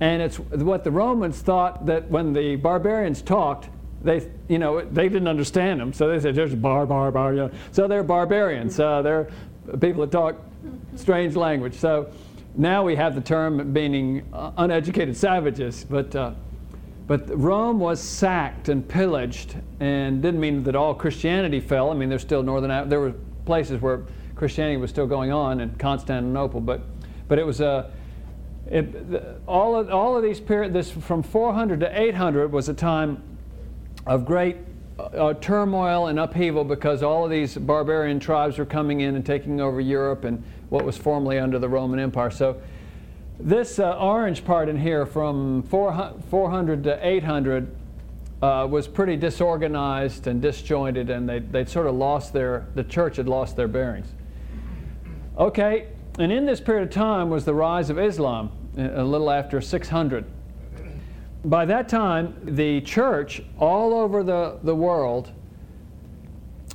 And 0.00 0.22
it's 0.22 0.38
what 0.38 0.84
the 0.84 0.92
Romans 0.92 1.40
thought 1.40 1.86
that 1.86 2.08
when 2.08 2.32
the 2.32 2.54
barbarians 2.56 3.20
talked, 3.20 3.68
they, 4.00 4.30
you 4.46 4.58
know, 4.58 4.80
they 4.80 5.08
didn't 5.08 5.26
understand 5.26 5.80
them. 5.80 5.92
So 5.92 6.08
they 6.08 6.20
said, 6.20 6.36
there's 6.36 6.54
bar, 6.54 6.86
bar, 6.86 7.10
bar. 7.10 7.32
You 7.34 7.40
know. 7.40 7.50
So 7.72 7.88
they're 7.88 8.04
barbarians. 8.04 8.78
Uh, 8.78 9.02
they're 9.02 9.28
people 9.80 10.02
that 10.02 10.12
talk 10.12 10.36
strange 10.94 11.34
language. 11.34 11.74
So 11.74 12.12
now 12.54 12.84
we 12.84 12.94
have 12.94 13.16
the 13.16 13.20
term 13.20 13.72
meaning 13.72 14.24
uh, 14.32 14.52
uneducated 14.56 15.16
savages. 15.16 15.84
But 15.84 16.14
uh, 16.14 16.34
but 17.08 17.26
Rome 17.36 17.80
was 17.80 18.00
sacked 18.00 18.68
and 18.68 18.86
pillaged, 18.86 19.56
and 19.80 20.20
didn't 20.20 20.40
mean 20.40 20.62
that 20.64 20.76
all 20.76 20.94
Christianity 20.94 21.58
fell. 21.58 21.90
I 21.90 21.94
mean, 21.94 22.10
there's 22.10 22.22
still 22.22 22.42
northern. 22.42 22.88
There 22.88 23.00
were 23.00 23.14
places 23.46 23.80
where 23.80 24.02
Christianity 24.36 24.76
was 24.76 24.90
still 24.90 25.06
going 25.06 25.32
on 25.32 25.60
in 25.60 25.70
Constantinople, 25.76 26.60
but 26.60 26.82
but 27.26 27.38
it 27.38 27.46
was 27.46 27.60
a. 27.62 27.90
It, 28.70 28.94
all 29.46 29.74
of 29.74 29.90
all 29.90 30.18
of 30.18 30.22
these 30.22 30.38
period 30.38 30.74
this 30.74 30.90
from 30.90 31.22
400 31.22 31.80
to 31.80 32.00
800 32.00 32.52
was 32.52 32.68
a 32.68 32.74
time 32.74 33.22
of 34.06 34.26
great 34.26 34.58
uh, 34.98 35.32
turmoil 35.34 36.08
and 36.08 36.18
upheaval 36.18 36.64
because 36.64 37.02
all 37.02 37.24
of 37.24 37.30
these 37.30 37.56
barbarian 37.56 38.20
tribes 38.20 38.58
were 38.58 38.66
coming 38.66 39.00
in 39.00 39.16
and 39.16 39.24
taking 39.24 39.62
over 39.62 39.80
Europe 39.80 40.24
and 40.24 40.44
what 40.68 40.84
was 40.84 40.98
formerly 40.98 41.38
under 41.38 41.58
the 41.58 41.68
Roman 41.68 41.98
Empire. 41.98 42.30
So 42.30 42.60
this 43.38 43.78
uh, 43.78 43.96
orange 43.98 44.44
part 44.44 44.68
in 44.68 44.76
here 44.76 45.06
from 45.06 45.62
400 45.62 46.84
to 46.84 47.06
800 47.06 47.76
uh, 48.42 48.66
was 48.70 48.86
pretty 48.86 49.16
disorganized 49.16 50.26
and 50.26 50.40
disjointed, 50.42 51.10
and 51.10 51.28
they, 51.28 51.38
they'd 51.40 51.68
sort 51.68 51.86
of 51.86 51.94
lost 51.94 52.32
their, 52.32 52.66
the 52.74 52.84
church 52.84 53.16
had 53.16 53.28
lost 53.28 53.56
their 53.56 53.68
bearings. 53.68 54.08
Okay, 55.36 55.88
and 56.18 56.32
in 56.32 56.46
this 56.46 56.60
period 56.60 56.82
of 56.82 56.90
time 56.90 57.30
was 57.30 57.44
the 57.44 57.54
rise 57.54 57.90
of 57.90 57.98
Islam, 57.98 58.50
a 58.76 59.04
little 59.04 59.30
after 59.30 59.60
600. 59.60 60.24
By 61.44 61.64
that 61.66 61.88
time, 61.88 62.36
the 62.42 62.80
church 62.80 63.42
all 63.58 63.94
over 63.94 64.24
the, 64.24 64.58
the 64.64 64.74
world, 64.74 65.30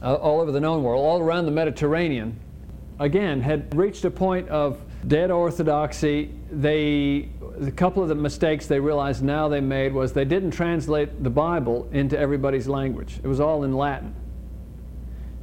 uh, 0.01 0.15
all 0.15 0.39
over 0.39 0.51
the 0.51 0.61
known 0.61 0.83
world, 0.83 1.03
all 1.03 1.19
around 1.19 1.45
the 1.45 1.51
Mediterranean, 1.51 2.39
again, 2.99 3.41
had 3.41 3.75
reached 3.75 4.05
a 4.05 4.11
point 4.11 4.47
of 4.47 4.79
dead 5.07 5.31
orthodoxy. 5.31 6.31
They, 6.51 7.29
a 7.61 7.71
couple 7.71 8.03
of 8.03 8.09
the 8.09 8.15
mistakes 8.15 8.67
they 8.67 8.79
realized 8.79 9.23
now 9.23 9.47
they 9.47 9.61
made 9.61 9.93
was 9.93 10.13
they 10.13 10.25
didn't 10.25 10.51
translate 10.51 11.23
the 11.23 11.29
Bible 11.29 11.87
into 11.91 12.17
everybody's 12.17 12.67
language. 12.67 13.19
It 13.23 13.27
was 13.27 13.39
all 13.39 13.63
in 13.63 13.73
Latin. 13.73 14.15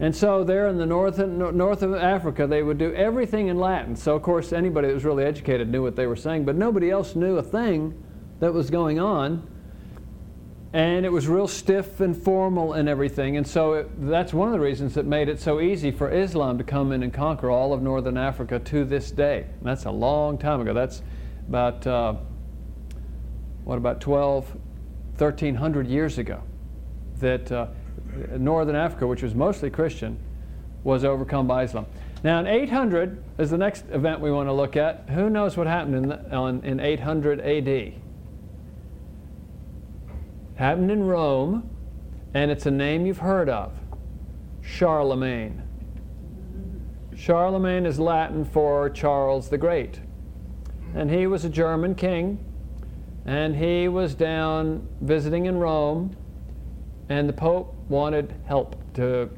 And 0.01 0.17
so 0.17 0.45
there 0.45 0.69
in 0.69 0.79
the 0.79 0.87
north, 0.87 1.19
north 1.19 1.83
of 1.83 1.95
Africa, 1.95 2.47
they 2.47 2.63
would 2.63 2.79
do 2.79 2.95
everything 2.95 3.49
in 3.49 3.59
Latin. 3.59 3.95
So 3.95 4.17
of 4.17 4.23
course 4.23 4.53
anybody 4.53 4.89
that 4.89 4.95
was 4.95 5.05
really 5.05 5.25
educated 5.25 5.69
knew 5.69 5.83
what 5.83 5.95
they 5.95 6.07
were 6.07 6.17
saying, 6.17 6.47
but 6.47 6.57
nobody 6.57 6.91
else 6.91 7.15
knew 7.15 7.37
a 7.37 7.43
thing 7.43 8.03
that 8.41 8.53
was 8.55 8.71
going 8.71 8.99
on. 8.99 9.47
And 10.73 11.05
it 11.05 11.11
was 11.11 11.27
real 11.27 11.49
stiff 11.49 12.01
and 12.01 12.17
formal 12.17 12.75
and 12.75 12.89
everything. 12.89 13.37
And 13.37 13.47
so 13.47 13.73
it, 13.73 14.09
that's 14.09 14.33
one 14.33 14.49
of 14.49 14.55
the 14.55 14.61
reasons 14.61 14.95
that 14.95 15.05
made 15.05 15.29
it 15.29 15.41
so 15.41 15.61
easy 15.61 15.91
for 15.91 16.11
Islam 16.11 16.59
to 16.59 16.65
come 16.65 16.93
in 16.93 17.03
and 17.03 17.13
conquer 17.13 17.51
all 17.51 17.73
of 17.73 17.83
northern 17.83 18.17
Africa 18.17 18.61
to 18.61 18.85
this 18.85 19.11
day. 19.11 19.47
And 19.59 19.63
that's 19.65 19.85
a 19.85 19.91
long 19.91 20.39
time 20.39 20.61
ago. 20.61 20.73
That's 20.73 21.03
about, 21.49 21.85
uh, 21.87 22.15
what, 23.65 23.79
about 23.79 24.01
12, 24.01 24.49
1300 25.19 25.89
years 25.89 26.19
ago 26.19 26.41
that 27.19 27.51
uh, 27.51 27.67
northern 28.39 28.77
Africa, 28.77 29.07
which 29.07 29.23
was 29.23 29.35
mostly 29.35 29.71
Christian, 29.71 30.19
was 30.85 31.05
overcome 31.05 31.47
by 31.47 31.65
Islam. 31.65 31.87
Now, 32.23 32.39
in 32.39 32.47
800 32.47 33.23
is 33.39 33.51
the 33.51 33.59
next 33.59 33.85
event 33.91 34.21
we 34.21 34.31
want 34.31 34.49
to 34.49 34.53
look 34.53 34.77
at. 34.77 35.09
Who 35.11 35.31
knows 35.31 35.57
what 35.57 35.67
happened 35.67 35.97
in, 35.97 36.09
the, 36.09 36.61
in 36.65 36.81
800 36.81 37.41
AD? 37.41 37.95
Happened 40.61 40.91
in 40.91 41.05
Rome, 41.05 41.71
and 42.35 42.51
it's 42.51 42.67
a 42.67 42.71
name 42.71 43.07
you've 43.07 43.21
heard 43.21 43.49
of 43.49 43.73
Charlemagne. 44.61 45.63
Charlemagne 47.17 47.87
is 47.87 47.99
Latin 47.99 48.45
for 48.45 48.91
Charles 48.91 49.49
the 49.49 49.57
Great. 49.57 50.01
And 50.95 51.11
he 51.11 51.27
was 51.27 51.47
a 51.47 51.49
German 51.49 51.95
king, 51.95 52.45
and 53.25 53.57
he 53.57 53.89
was 53.89 54.15
down 54.15 54.87
visiting 55.01 55.47
in 55.47 55.57
Rome, 55.57 56.15
and 57.09 57.27
the 57.27 57.33
Pope 57.33 57.75
wanted 57.89 58.35
help 58.45 58.77
to 58.97 59.31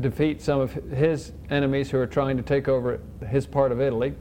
defeat 0.00 0.40
some 0.40 0.58
of 0.58 0.72
his 0.72 1.32
enemies 1.50 1.90
who 1.90 1.98
were 1.98 2.06
trying 2.06 2.38
to 2.38 2.42
take 2.42 2.66
over 2.66 2.98
his 3.28 3.44
part 3.44 3.72
of 3.72 3.80
Italy. 3.82 4.14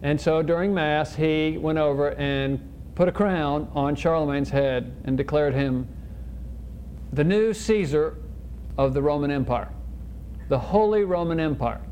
And 0.00 0.18
so 0.18 0.40
during 0.40 0.72
Mass, 0.72 1.16
he 1.16 1.58
went 1.58 1.76
over 1.76 2.14
and 2.14 2.72
put 2.96 3.08
a 3.08 3.12
crown 3.12 3.70
on 3.74 3.94
Charlemagne's 3.94 4.50
head 4.50 4.96
and 5.04 5.16
declared 5.16 5.54
him 5.54 5.86
the 7.12 7.22
new 7.22 7.52
Caesar 7.52 8.16
of 8.76 8.94
the 8.94 9.02
Roman 9.02 9.30
Empire, 9.30 9.68
the 10.48 10.58
Holy 10.58 11.04
Roman 11.04 11.38
Empire. 11.38 11.82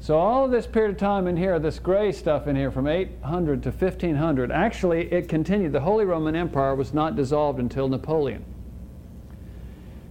So 0.00 0.18
all 0.18 0.46
of 0.46 0.50
this 0.50 0.66
period 0.66 0.92
of 0.92 0.96
time 0.96 1.28
in 1.28 1.36
here, 1.36 1.58
this 1.58 1.78
gray 1.78 2.10
stuff 2.10 2.48
in 2.48 2.56
here 2.56 2.72
from 2.72 2.88
800 2.88 3.62
to 3.62 3.70
1500, 3.70 4.50
actually 4.50 5.12
it 5.12 5.28
continued. 5.28 5.72
The 5.72 5.80
Holy 5.80 6.06
Roman 6.06 6.34
Empire 6.34 6.74
was 6.74 6.92
not 6.92 7.14
dissolved 7.14 7.60
until 7.60 7.86
Napoleon. 7.86 8.44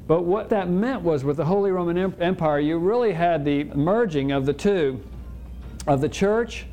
But 0.07 0.23
what 0.23 0.50
that 0.50 0.69
meant 0.69 1.01
was 1.01 1.23
with 1.23 1.38
the 1.38 1.45
Holy 1.45 1.71
Roman 1.71 1.97
Empire, 2.21 2.59
you 2.59 2.77
really 2.77 3.13
had 3.13 3.43
the 3.45 3.63
merging 3.63 4.31
of 4.31 4.45
the 4.45 4.53
two, 4.53 5.03
of 5.88 6.01
the 6.01 6.09
church 6.09 6.67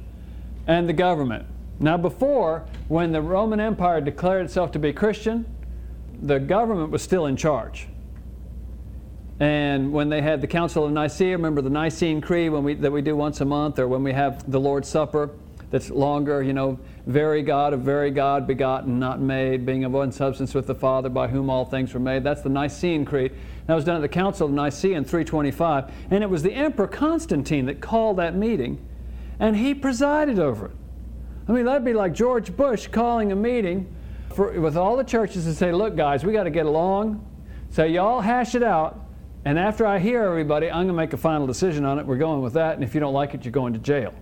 and 0.67 0.87
the 0.89 0.93
government. 0.93 1.47
Now, 1.81 1.97
before, 1.97 2.65
when 2.89 3.13
the 3.13 3.23
Roman 3.23 3.61
Empire 3.61 4.01
declared 4.01 4.45
itself 4.45 4.73
to 4.73 4.79
be 4.79 4.93
Christian, 4.93 5.47
the 6.21 6.41
government 6.41 6.91
was 6.91 7.03
still 7.03 7.27
in 7.27 7.37
charge. 7.37 7.89
And 9.41 9.93
when 9.93 10.09
they 10.09 10.21
had 10.21 10.41
the 10.41 10.49
Council 10.49 10.85
of 10.85 10.91
Nicaea, 10.91 11.37
remember 11.37 11.63
the 11.63 11.71
Nicene 11.71 12.21
Creed 12.21 12.51
we, 12.51 12.75
that 12.75 12.91
we 12.91 13.03
do 13.03 13.15
once 13.15 13.41
a 13.41 13.45
month, 13.45 13.79
or 13.79 13.87
when 13.87 14.03
we 14.03 14.13
have 14.13 14.51
the 14.51 14.59
Lord's 14.59 14.89
Supper 14.89 15.31
that's 15.71 15.91
longer, 15.91 16.43
you 16.43 16.53
know, 16.53 16.79
very 17.07 17.43
God 17.43 17.73
of 17.73 17.81
very 17.81 18.11
God, 18.11 18.47
begotten, 18.47 18.99
not 18.99 19.21
made, 19.21 19.65
being 19.65 19.85
of 19.85 19.93
one 19.93 20.11
substance 20.11 20.55
with 20.55 20.67
the 20.67 20.75
Father, 20.75 21.09
by 21.09 21.29
whom 21.29 21.51
all 21.51 21.65
things 21.65 21.95
were 21.95 22.01
made. 22.01 22.25
That's 22.25 22.43
the 22.43 22.49
Nicene 22.49 23.05
Creed. 23.05 23.33
That 23.67 23.75
was 23.75 23.85
done 23.85 23.97
at 23.97 24.03
the 24.03 24.09
Council 24.09 24.47
of 24.47 24.53
Nicaea 24.53 24.97
in 24.97 25.05
325. 25.05 25.93
And 26.11 26.25
it 26.25 26.31
was 26.31 26.43
the 26.43 26.53
Emperor 26.53 26.89
Constantine 26.89 27.67
that 27.67 27.81
called 27.81 28.17
that 28.17 28.35
meeting, 28.35 28.85
and 29.39 29.57
he 29.57 29.75
presided 29.75 30.41
over 30.41 30.67
it. 30.67 30.78
I 31.49 31.53
mean, 31.53 31.65
that'd 31.65 31.85
be 31.85 31.95
like 31.95 32.13
George 32.13 32.55
Bush 32.55 32.89
calling 32.89 33.33
a 33.33 33.37
meeting 33.37 33.95
for, 34.35 34.61
with 34.61 34.77
all 34.77 34.97
the 34.97 35.05
churches 35.05 35.47
and 35.47 35.57
say, 35.57 35.73
look, 35.73 35.97
guys, 35.97 36.25
we 36.25 36.33
got 36.33 36.45
to 36.45 36.51
get 36.51 36.67
along. 36.67 37.25
So 37.71 37.85
y'all 37.85 38.21
hash 38.21 38.55
it 38.55 38.63
out. 38.63 39.01
And 39.45 39.59
after 39.59 39.87
I 39.87 39.99
hear 39.99 40.23
everybody, 40.25 40.69
I'm 40.69 40.77
going 40.77 40.89
to 40.89 40.93
make 40.93 41.15
a 41.15 41.17
final 41.17 41.47
decision 41.47 41.87
on 41.87 41.99
it. 41.99 42.05
We're 42.05 42.17
going 42.19 42.43
with 42.43 42.53
that. 42.55 42.75
And 42.75 42.85
if 42.85 42.95
you 42.95 43.01
don't 43.01 43.15
like 43.15 43.35
it, 43.35 43.45
you're 43.45 43.53
going 43.53 43.73
to 43.73 43.79
jail. 43.79 44.13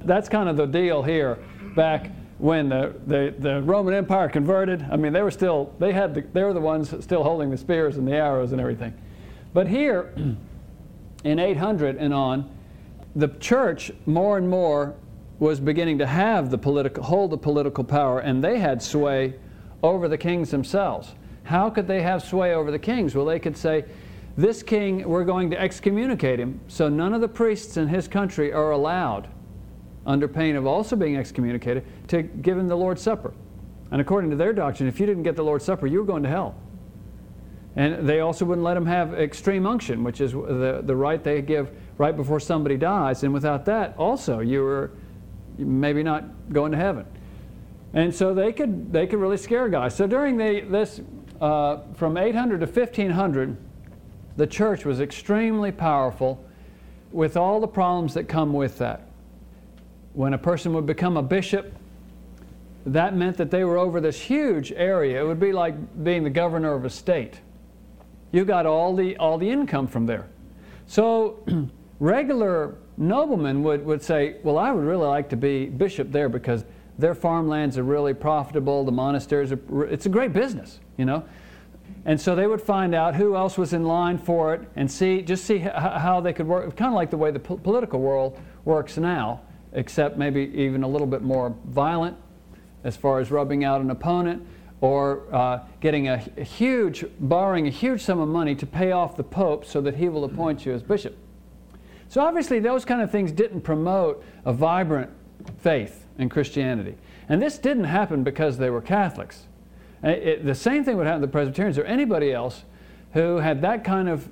That's 0.00 0.28
kind 0.28 0.48
of 0.48 0.56
the 0.56 0.66
deal 0.66 1.02
here 1.02 1.38
back 1.74 2.10
when 2.38 2.70
the, 2.70 2.94
the, 3.06 3.34
the 3.38 3.62
Roman 3.62 3.92
Empire 3.92 4.28
converted. 4.28 4.86
I 4.90 4.96
mean, 4.96 5.12
they 5.12 5.22
were 5.22 5.30
still, 5.30 5.74
they, 5.78 5.92
had 5.92 6.14
the, 6.14 6.22
they 6.32 6.42
were 6.42 6.54
the 6.54 6.60
ones 6.60 6.94
still 7.04 7.22
holding 7.22 7.50
the 7.50 7.56
spears 7.58 7.98
and 7.98 8.08
the 8.08 8.12
arrows 8.12 8.52
and 8.52 8.60
everything. 8.60 8.94
But 9.52 9.68
here, 9.68 10.14
in 11.24 11.38
800 11.38 11.96
and 11.96 12.14
on, 12.14 12.50
the 13.14 13.28
church 13.28 13.90
more 14.06 14.38
and 14.38 14.48
more 14.48 14.94
was 15.38 15.60
beginning 15.60 15.98
to 15.98 16.06
have 16.06 16.50
the 16.50 16.58
political, 16.58 17.02
hold 17.02 17.30
the 17.30 17.38
political 17.38 17.84
power, 17.84 18.20
and 18.20 18.42
they 18.42 18.58
had 18.58 18.82
sway 18.82 19.34
over 19.82 20.08
the 20.08 20.18
kings 20.18 20.50
themselves. 20.50 21.14
How 21.44 21.70
could 21.70 21.86
they 21.86 22.02
have 22.02 22.22
sway 22.22 22.54
over 22.54 22.70
the 22.70 22.78
kings? 22.78 23.14
Well, 23.14 23.26
they 23.26 23.38
could 23.38 23.56
say, 23.56 23.84
this 24.36 24.62
king, 24.62 25.08
we're 25.08 25.24
going 25.24 25.50
to 25.50 25.60
excommunicate 25.60 26.38
him, 26.38 26.60
so 26.68 26.88
none 26.88 27.14
of 27.14 27.20
the 27.20 27.28
priests 27.28 27.76
in 27.76 27.88
his 27.88 28.08
country 28.08 28.52
are 28.52 28.72
allowed, 28.72 29.28
under 30.04 30.28
pain 30.28 30.56
of 30.56 30.66
also 30.66 30.96
being 30.96 31.16
excommunicated, 31.16 31.84
to 32.08 32.22
give 32.22 32.58
him 32.58 32.68
the 32.68 32.76
Lord's 32.76 33.02
Supper. 33.02 33.32
And 33.90 34.00
according 34.00 34.30
to 34.30 34.36
their 34.36 34.52
doctrine, 34.52 34.88
if 34.88 34.98
you 35.00 35.06
didn't 35.06 35.22
get 35.22 35.36
the 35.36 35.44
Lord's 35.44 35.64
Supper, 35.64 35.86
you 35.86 36.00
were 36.00 36.04
going 36.04 36.22
to 36.22 36.28
hell. 36.28 36.54
And 37.76 38.08
they 38.08 38.20
also 38.20 38.44
wouldn't 38.44 38.64
let 38.64 38.76
him 38.76 38.86
have 38.86 39.14
extreme 39.14 39.66
unction, 39.66 40.02
which 40.02 40.20
is 40.20 40.32
the, 40.32 40.80
the 40.82 40.96
rite 40.96 41.22
they 41.22 41.42
give 41.42 41.70
right 41.98 42.16
before 42.16 42.40
somebody 42.40 42.76
dies. 42.76 43.22
And 43.22 43.32
without 43.32 43.66
that, 43.66 43.94
also, 43.96 44.40
you 44.40 44.62
were 44.62 44.90
maybe 45.58 46.02
not 46.02 46.24
going 46.52 46.72
to 46.72 46.78
heaven. 46.78 47.06
And 47.94 48.14
so 48.14 48.34
they 48.34 48.52
could, 48.52 48.92
they 48.92 49.06
could 49.06 49.18
really 49.18 49.36
scare 49.36 49.68
guys. 49.68 49.94
So 49.94 50.06
during 50.06 50.36
the, 50.36 50.60
this, 50.60 51.00
uh, 51.40 51.78
from 51.94 52.16
800 52.16 52.60
to 52.60 52.66
1500, 52.66 53.56
the 54.36 54.46
church 54.46 54.84
was 54.84 55.00
extremely 55.00 55.72
powerful 55.72 56.44
with 57.10 57.36
all 57.36 57.60
the 57.60 57.68
problems 57.68 58.14
that 58.14 58.24
come 58.24 58.52
with 58.52 58.78
that. 58.78 59.08
When 60.12 60.34
a 60.34 60.38
person 60.38 60.74
would 60.74 60.86
become 60.86 61.16
a 61.16 61.22
bishop, 61.22 61.74
that 62.86 63.16
meant 63.16 63.36
that 63.38 63.50
they 63.50 63.64
were 63.64 63.78
over 63.78 64.00
this 64.00 64.20
huge 64.20 64.72
area. 64.72 65.20
It 65.20 65.26
would 65.26 65.40
be 65.40 65.52
like 65.52 66.04
being 66.04 66.22
the 66.22 66.30
governor 66.30 66.74
of 66.74 66.84
a 66.84 66.90
state. 66.90 67.40
You 68.32 68.44
got 68.44 68.66
all 68.66 68.94
the, 68.94 69.16
all 69.16 69.38
the 69.38 69.48
income 69.48 69.86
from 69.86 70.06
there. 70.06 70.26
So 70.86 71.42
regular 71.98 72.76
noblemen 72.96 73.62
would, 73.62 73.84
would 73.84 74.02
say, 74.02 74.36
Well, 74.42 74.58
I 74.58 74.72
would 74.72 74.84
really 74.84 75.06
like 75.06 75.28
to 75.30 75.36
be 75.36 75.66
bishop 75.66 76.12
there 76.12 76.28
because 76.28 76.64
their 76.98 77.14
farmlands 77.14 77.76
are 77.76 77.82
really 77.82 78.14
profitable, 78.14 78.84
the 78.84 78.92
monasteries 78.92 79.52
are, 79.52 79.84
it's 79.84 80.06
a 80.06 80.08
great 80.08 80.32
business, 80.32 80.80
you 80.96 81.04
know. 81.04 81.24
And 82.04 82.20
so 82.20 82.34
they 82.34 82.46
would 82.46 82.62
find 82.62 82.94
out 82.94 83.14
who 83.14 83.36
else 83.36 83.58
was 83.58 83.72
in 83.72 83.84
line 83.84 84.18
for 84.18 84.54
it 84.54 84.68
and 84.76 84.90
see, 84.90 85.22
just 85.22 85.44
see 85.44 85.58
how 85.58 86.20
they 86.20 86.32
could 86.32 86.46
work, 86.46 86.76
kind 86.76 86.88
of 86.88 86.94
like 86.94 87.10
the 87.10 87.16
way 87.16 87.30
the 87.30 87.40
po- 87.40 87.58
political 87.58 88.00
world 88.00 88.38
works 88.64 88.96
now, 88.96 89.42
except 89.72 90.16
maybe 90.16 90.52
even 90.54 90.82
a 90.82 90.88
little 90.88 91.06
bit 91.06 91.22
more 91.22 91.54
violent 91.66 92.16
as 92.84 92.96
far 92.96 93.18
as 93.18 93.30
rubbing 93.30 93.64
out 93.64 93.80
an 93.80 93.90
opponent 93.90 94.46
or 94.80 95.22
uh, 95.34 95.60
getting 95.80 96.08
a, 96.08 96.24
a 96.36 96.44
huge, 96.44 97.04
borrowing 97.18 97.66
a 97.66 97.70
huge 97.70 98.00
sum 98.02 98.20
of 98.20 98.28
money 98.28 98.54
to 98.54 98.66
pay 98.66 98.92
off 98.92 99.16
the 99.16 99.24
Pope 99.24 99.64
so 99.64 99.80
that 99.80 99.96
he 99.96 100.08
will 100.08 100.24
appoint 100.24 100.64
you 100.64 100.72
as 100.72 100.82
bishop. 100.82 101.16
So 102.08 102.20
obviously, 102.20 102.60
those 102.60 102.84
kind 102.84 103.02
of 103.02 103.10
things 103.10 103.32
didn't 103.32 103.62
promote 103.62 104.24
a 104.44 104.52
vibrant 104.52 105.10
faith 105.58 106.06
in 106.18 106.28
Christianity. 106.28 106.96
And 107.28 107.42
this 107.42 107.58
didn't 107.58 107.84
happen 107.84 108.22
because 108.22 108.58
they 108.58 108.70
were 108.70 108.80
Catholics. 108.80 109.44
It, 110.02 110.08
it, 110.08 110.46
the 110.46 110.54
same 110.54 110.84
thing 110.84 110.96
would 110.96 111.06
happen 111.06 111.20
to 111.20 111.26
the 111.26 111.32
Presbyterians 111.32 111.78
or 111.78 111.84
anybody 111.84 112.32
else 112.32 112.64
who 113.12 113.36
had 113.36 113.62
that 113.62 113.82
kind 113.82 114.08
of 114.08 114.28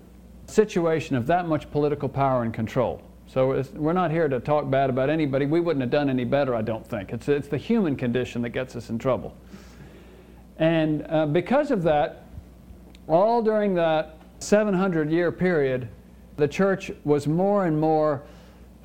situation 0.47 1.17
of 1.17 1.27
that 1.27 1.49
much 1.49 1.71
political 1.71 2.09
power 2.09 2.43
and 2.43 2.53
control. 2.53 3.03
So 3.27 3.65
we're 3.75 3.95
not 3.95 4.11
here 4.11 4.29
to 4.29 4.39
talk 4.39 4.71
bad 4.71 4.91
about 4.91 5.11
anybody. 5.11 5.47
We 5.47 5.61
wouldn't 5.61 5.81
have 5.81 5.91
done 5.91 6.11
any 6.11 6.25
better, 6.25 6.55
I 6.55 6.63
don't 6.63 6.87
think. 6.87 7.13
It's, 7.13 7.29
it's 7.29 7.49
the 7.49 7.57
human 7.57 7.97
condition 7.97 8.43
that 8.43 8.51
gets 8.51 8.77
us 8.77 8.91
in 8.91 8.99
trouble. 8.99 9.35
And 10.59 11.07
uh, 11.09 11.27
because 11.27 11.71
of 11.71 11.83
that, 11.85 12.27
all 13.09 13.43
during 13.43 13.75
that 13.75 14.19
700 14.39 15.11
year 15.11 15.33
period, 15.33 15.89
the 16.37 16.49
church 16.49 16.91
was 17.05 17.27
more 17.27 17.67
and 17.67 17.81
more 17.81 18.23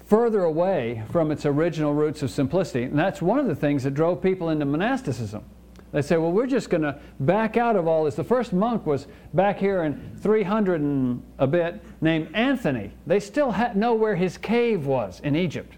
further 0.06 0.44
away 0.44 1.04
from 1.12 1.32
its 1.32 1.46
original 1.46 1.94
roots 1.94 2.24
of 2.24 2.32
simplicity. 2.32 2.84
And 2.84 2.98
that's 2.98 3.22
one 3.22 3.40
of 3.40 3.48
the 3.48 3.56
things 3.56 3.84
that 3.84 3.94
drove 3.94 4.22
people 4.22 4.50
into 4.50 4.66
monasticism. 4.66 5.44
They 5.92 6.02
say, 6.04 6.18
well, 6.18 6.32
we're 6.32 6.48
just 6.48 6.70
going 6.70 6.84
to 6.84 7.00
back 7.20 7.58
out 7.58 7.76
of 7.76 7.88
all 7.88 8.04
this. 8.04 8.16
The 8.16 8.24
first 8.24 8.54
monk 8.54 8.86
was 8.86 9.08
back 9.34 9.60
here 9.60 9.84
in 9.84 10.18
300 10.20 10.82
and 10.82 11.24
a 11.40 11.48
bit 11.48 11.82
named 12.02 12.30
Anthony. 12.36 12.92
They 13.08 13.20
still 13.20 13.56
know 13.76 13.96
where 13.96 14.16
his 14.16 14.38
cave 14.38 14.86
was 14.86 15.20
in 15.22 15.36
Egypt. 15.36 15.76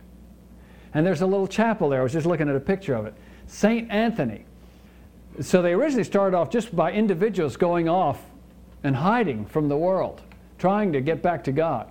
And 0.93 1.05
there's 1.05 1.21
a 1.21 1.25
little 1.25 1.47
chapel 1.47 1.89
there. 1.89 2.01
I 2.01 2.03
was 2.03 2.11
just 2.11 2.25
looking 2.25 2.49
at 2.49 2.55
a 2.55 2.59
picture 2.59 2.93
of 2.93 3.05
it. 3.05 3.13
St. 3.47 3.89
Anthony. 3.89 4.43
So 5.39 5.61
they 5.61 5.71
originally 5.71 6.03
started 6.03 6.35
off 6.35 6.49
just 6.49 6.75
by 6.75 6.91
individuals 6.91 7.55
going 7.55 7.87
off 7.87 8.21
and 8.83 8.95
hiding 8.95 9.45
from 9.45 9.69
the 9.69 9.77
world, 9.77 10.21
trying 10.61 10.93
to 10.93 11.01
get 11.01 11.23
back 11.23 11.43
to 11.43 11.51
God. 11.51 11.87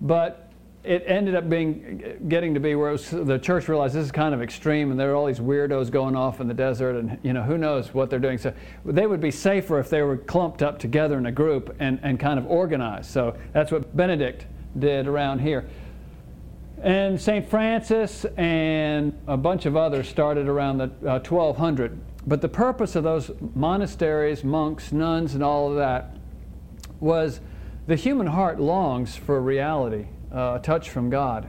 But 0.00 0.48
it 0.84 1.02
ended 1.06 1.34
up 1.34 1.50
being 1.50 2.24
getting 2.28 2.54
to 2.54 2.60
be 2.60 2.76
where 2.76 2.92
was, 2.92 3.10
the 3.10 3.38
church 3.38 3.66
realized 3.66 3.96
this 3.96 4.04
is 4.04 4.12
kind 4.12 4.32
of 4.32 4.40
extreme 4.40 4.92
and 4.92 5.00
there 5.00 5.10
are 5.10 5.16
all 5.16 5.26
these 5.26 5.40
weirdos 5.40 5.90
going 5.90 6.14
off 6.14 6.40
in 6.40 6.46
the 6.46 6.54
desert 6.54 6.94
and 6.94 7.18
you 7.24 7.32
know 7.32 7.42
who 7.42 7.58
knows 7.58 7.92
what 7.92 8.08
they're 8.08 8.20
doing. 8.20 8.38
So 8.38 8.54
they 8.84 9.08
would 9.08 9.20
be 9.20 9.32
safer 9.32 9.80
if 9.80 9.90
they 9.90 10.02
were 10.02 10.16
clumped 10.16 10.62
up 10.62 10.78
together 10.78 11.18
in 11.18 11.26
a 11.26 11.32
group 11.32 11.74
and, 11.80 11.98
and 12.04 12.20
kind 12.20 12.38
of 12.38 12.46
organized. 12.46 13.10
So 13.10 13.36
that's 13.52 13.72
what 13.72 13.96
benedict 13.96 14.46
did 14.78 15.08
around 15.08 15.40
here. 15.40 15.68
And 16.80 17.20
st 17.20 17.48
francis 17.48 18.24
and 18.36 19.18
a 19.26 19.36
bunch 19.36 19.66
of 19.66 19.76
others 19.76 20.08
started 20.08 20.46
around 20.46 20.78
the 20.78 20.84
uh, 21.04 21.18
1200 21.18 21.98
but 22.28 22.42
the 22.42 22.48
purpose 22.48 22.94
of 22.94 23.02
those 23.02 23.30
monasteries 23.54 24.44
monks 24.44 24.92
nuns 24.92 25.34
and 25.34 25.42
all 25.42 25.70
of 25.70 25.76
that 25.76 26.16
was 27.00 27.40
the 27.86 27.96
human 27.96 28.26
heart 28.26 28.60
longs 28.60 29.16
for 29.16 29.40
reality 29.40 30.06
uh, 30.34 30.56
a 30.56 30.60
touch 30.62 30.90
from 30.90 31.10
God. 31.10 31.48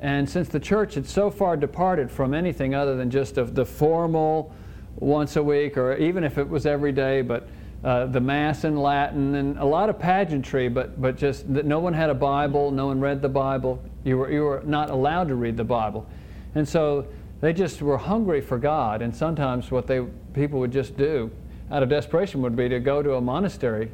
And 0.00 0.28
since 0.28 0.48
the 0.48 0.60
church 0.60 0.94
had 0.94 1.06
so 1.06 1.30
far 1.30 1.56
departed 1.56 2.10
from 2.10 2.34
anything 2.34 2.74
other 2.74 2.96
than 2.96 3.10
just 3.10 3.38
of 3.38 3.54
the 3.54 3.64
formal 3.64 4.54
once 4.96 5.36
a 5.36 5.42
week, 5.42 5.76
or 5.76 5.96
even 5.96 6.24
if 6.24 6.38
it 6.38 6.48
was 6.48 6.66
every 6.66 6.92
day, 6.92 7.22
but 7.22 7.48
uh, 7.84 8.06
the 8.06 8.20
Mass 8.20 8.64
in 8.64 8.76
Latin 8.76 9.34
and 9.34 9.58
a 9.58 9.64
lot 9.64 9.88
of 9.88 9.98
pageantry, 9.98 10.68
but, 10.68 11.00
but 11.00 11.16
just 11.16 11.52
that 11.52 11.66
no 11.66 11.78
one 11.78 11.92
had 11.92 12.10
a 12.10 12.14
Bible, 12.14 12.70
no 12.70 12.86
one 12.86 13.00
read 13.00 13.22
the 13.22 13.28
Bible. 13.28 13.82
You 14.04 14.18
were, 14.18 14.30
you 14.30 14.42
were 14.42 14.62
not 14.64 14.90
allowed 14.90 15.28
to 15.28 15.34
read 15.34 15.56
the 15.56 15.64
Bible. 15.64 16.06
And 16.54 16.66
so 16.66 17.06
they 17.40 17.52
just 17.52 17.82
were 17.82 17.98
hungry 17.98 18.40
for 18.40 18.58
God. 18.58 19.02
And 19.02 19.14
sometimes 19.14 19.70
what 19.70 19.86
they, 19.86 20.00
people 20.32 20.58
would 20.60 20.72
just 20.72 20.96
do 20.96 21.30
out 21.70 21.82
of 21.82 21.88
desperation 21.88 22.42
would 22.42 22.56
be 22.56 22.68
to 22.68 22.80
go 22.80 23.02
to 23.02 23.14
a 23.14 23.20
monastery 23.20 23.90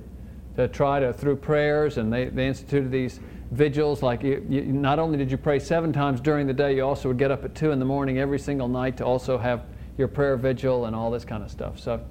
to 0.56 0.68
try 0.68 1.00
to, 1.00 1.12
through 1.12 1.36
prayers, 1.36 1.98
and 1.98 2.12
they, 2.12 2.26
they 2.26 2.46
instituted 2.46 2.90
these 2.90 3.20
vigils. 3.50 4.02
Like, 4.02 4.22
you, 4.22 4.44
you, 4.48 4.62
not 4.62 4.98
only 4.98 5.16
did 5.16 5.30
you 5.30 5.36
pray 5.36 5.58
seven 5.58 5.92
times 5.92 6.20
during 6.20 6.46
the 6.46 6.52
day, 6.52 6.76
you 6.76 6.82
also 6.82 7.08
would 7.08 7.18
get 7.18 7.30
up 7.30 7.44
at 7.44 7.54
two 7.54 7.70
in 7.70 7.78
the 7.78 7.84
morning 7.84 8.18
every 8.18 8.38
single 8.38 8.68
night 8.68 8.96
to 8.98 9.04
also 9.04 9.38
have 9.38 9.64
your 9.98 10.08
prayer 10.08 10.36
vigil 10.36 10.86
and 10.86 10.96
all 10.96 11.10
this 11.10 11.24
kind 11.24 11.42
of 11.42 11.50
stuff. 11.50 11.78
So, 11.78 12.04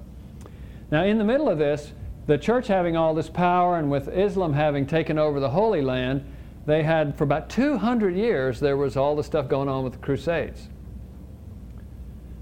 now 0.90 1.04
in 1.04 1.18
the 1.18 1.24
middle 1.24 1.48
of 1.48 1.58
this, 1.58 1.92
the 2.26 2.38
church 2.38 2.68
having 2.68 2.96
all 2.96 3.14
this 3.14 3.28
power 3.28 3.78
and 3.78 3.90
with 3.90 4.08
Islam 4.08 4.52
having 4.52 4.86
taken 4.86 5.18
over 5.18 5.40
the 5.40 5.50
Holy 5.50 5.82
Land, 5.82 6.24
they 6.66 6.84
had 6.84 7.16
for 7.16 7.24
about 7.24 7.50
200 7.50 8.14
years 8.14 8.60
there 8.60 8.76
was 8.76 8.96
all 8.96 9.16
the 9.16 9.24
stuff 9.24 9.48
going 9.48 9.68
on 9.68 9.82
with 9.82 9.94
the 9.94 9.98
Crusades. 9.98 10.68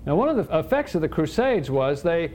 Now, 0.04 0.16
one 0.16 0.28
of 0.28 0.36
the 0.36 0.58
effects 0.58 0.94
of 0.94 1.00
the 1.00 1.08
Crusades 1.08 1.70
was 1.70 2.02
they 2.02 2.32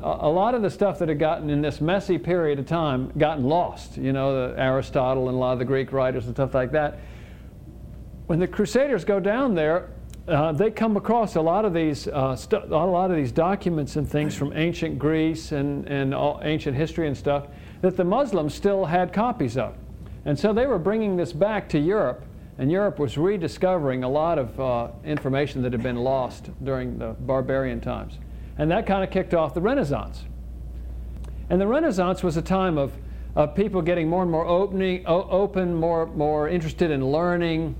a 0.00 0.28
lot 0.28 0.54
of 0.54 0.62
the 0.62 0.70
stuff 0.70 0.98
that 0.98 1.08
had 1.08 1.18
gotten 1.18 1.50
in 1.50 1.60
this 1.60 1.80
messy 1.80 2.18
period 2.18 2.58
of 2.58 2.66
time 2.66 3.12
gotten 3.18 3.44
lost. 3.44 3.96
You 3.96 4.12
know, 4.12 4.54
Aristotle 4.56 5.28
and 5.28 5.36
a 5.36 5.38
lot 5.38 5.52
of 5.52 5.58
the 5.58 5.64
Greek 5.64 5.92
writers 5.92 6.26
and 6.26 6.34
stuff 6.34 6.54
like 6.54 6.72
that. 6.72 6.98
When 8.26 8.38
the 8.38 8.46
Crusaders 8.46 9.04
go 9.04 9.20
down 9.20 9.54
there, 9.54 9.90
uh, 10.28 10.52
they 10.52 10.70
come 10.70 10.96
across 10.96 11.36
a 11.36 11.40
lot 11.40 11.64
of 11.64 11.72
these 11.72 12.06
uh, 12.06 12.36
stu- 12.36 12.56
a 12.56 12.86
lot 12.86 13.10
of 13.10 13.16
these 13.16 13.32
documents 13.32 13.96
and 13.96 14.08
things 14.08 14.34
from 14.34 14.52
ancient 14.54 14.98
Greece 14.98 15.52
and, 15.52 15.86
and 15.88 16.14
ancient 16.42 16.76
history 16.76 17.06
and 17.06 17.16
stuff 17.16 17.46
that 17.80 17.96
the 17.96 18.04
Muslims 18.04 18.54
still 18.54 18.84
had 18.84 19.12
copies 19.12 19.56
of. 19.56 19.74
And 20.24 20.38
so 20.38 20.52
they 20.52 20.66
were 20.66 20.78
bringing 20.78 21.16
this 21.16 21.32
back 21.32 21.68
to 21.70 21.78
Europe, 21.78 22.24
and 22.58 22.70
Europe 22.70 22.98
was 22.98 23.16
rediscovering 23.16 24.04
a 24.04 24.08
lot 24.08 24.38
of 24.38 24.60
uh, 24.60 24.88
information 25.04 25.62
that 25.62 25.72
had 25.72 25.82
been 25.82 25.96
lost 25.96 26.50
during 26.62 26.98
the 26.98 27.14
barbarian 27.20 27.80
times. 27.80 28.18
And 28.58 28.70
that 28.72 28.86
kind 28.86 29.04
of 29.04 29.10
kicked 29.10 29.34
off 29.34 29.54
the 29.54 29.60
Renaissance. 29.60 30.24
And 31.48 31.60
the 31.60 31.66
Renaissance 31.66 32.22
was 32.22 32.36
a 32.36 32.42
time 32.42 32.76
of, 32.76 32.92
of 33.34 33.54
people 33.54 33.80
getting 33.80 34.08
more 34.08 34.22
and 34.22 34.30
more 34.30 34.46
opening, 34.46 35.04
open, 35.06 35.74
more, 35.74 36.06
more 36.06 36.48
interested 36.48 36.90
in 36.90 37.06
learning, 37.06 37.76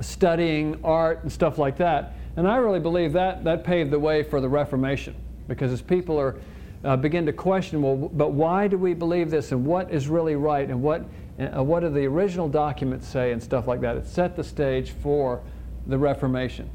studying 0.00 0.80
art, 0.84 1.22
and 1.22 1.32
stuff 1.32 1.56
like 1.56 1.76
that. 1.78 2.14
And 2.36 2.48
I 2.48 2.56
really 2.56 2.80
believe 2.80 3.12
that 3.12 3.44
that 3.44 3.62
paved 3.64 3.90
the 3.90 3.98
way 3.98 4.22
for 4.22 4.40
the 4.40 4.48
Reformation. 4.48 5.14
Because 5.48 5.72
as 5.72 5.82
people 5.82 6.18
are, 6.18 6.36
uh, 6.84 6.96
begin 6.96 7.26
to 7.26 7.32
question, 7.32 7.80
well, 7.82 7.96
but 7.96 8.32
why 8.32 8.66
do 8.68 8.76
we 8.76 8.94
believe 8.94 9.30
this, 9.30 9.52
and 9.52 9.64
what 9.64 9.90
is 9.90 10.08
really 10.08 10.34
right, 10.34 10.68
and 10.68 10.82
what, 10.82 11.04
uh, 11.38 11.62
what 11.62 11.80
do 11.80 11.90
the 11.90 12.06
original 12.06 12.48
documents 12.48 13.06
say, 13.06 13.32
and 13.32 13.42
stuff 13.42 13.68
like 13.68 13.80
that? 13.82 13.96
It 13.96 14.06
set 14.06 14.34
the 14.34 14.44
stage 14.44 14.90
for 14.90 15.42
the 15.86 15.98
Reformation. 15.98 16.70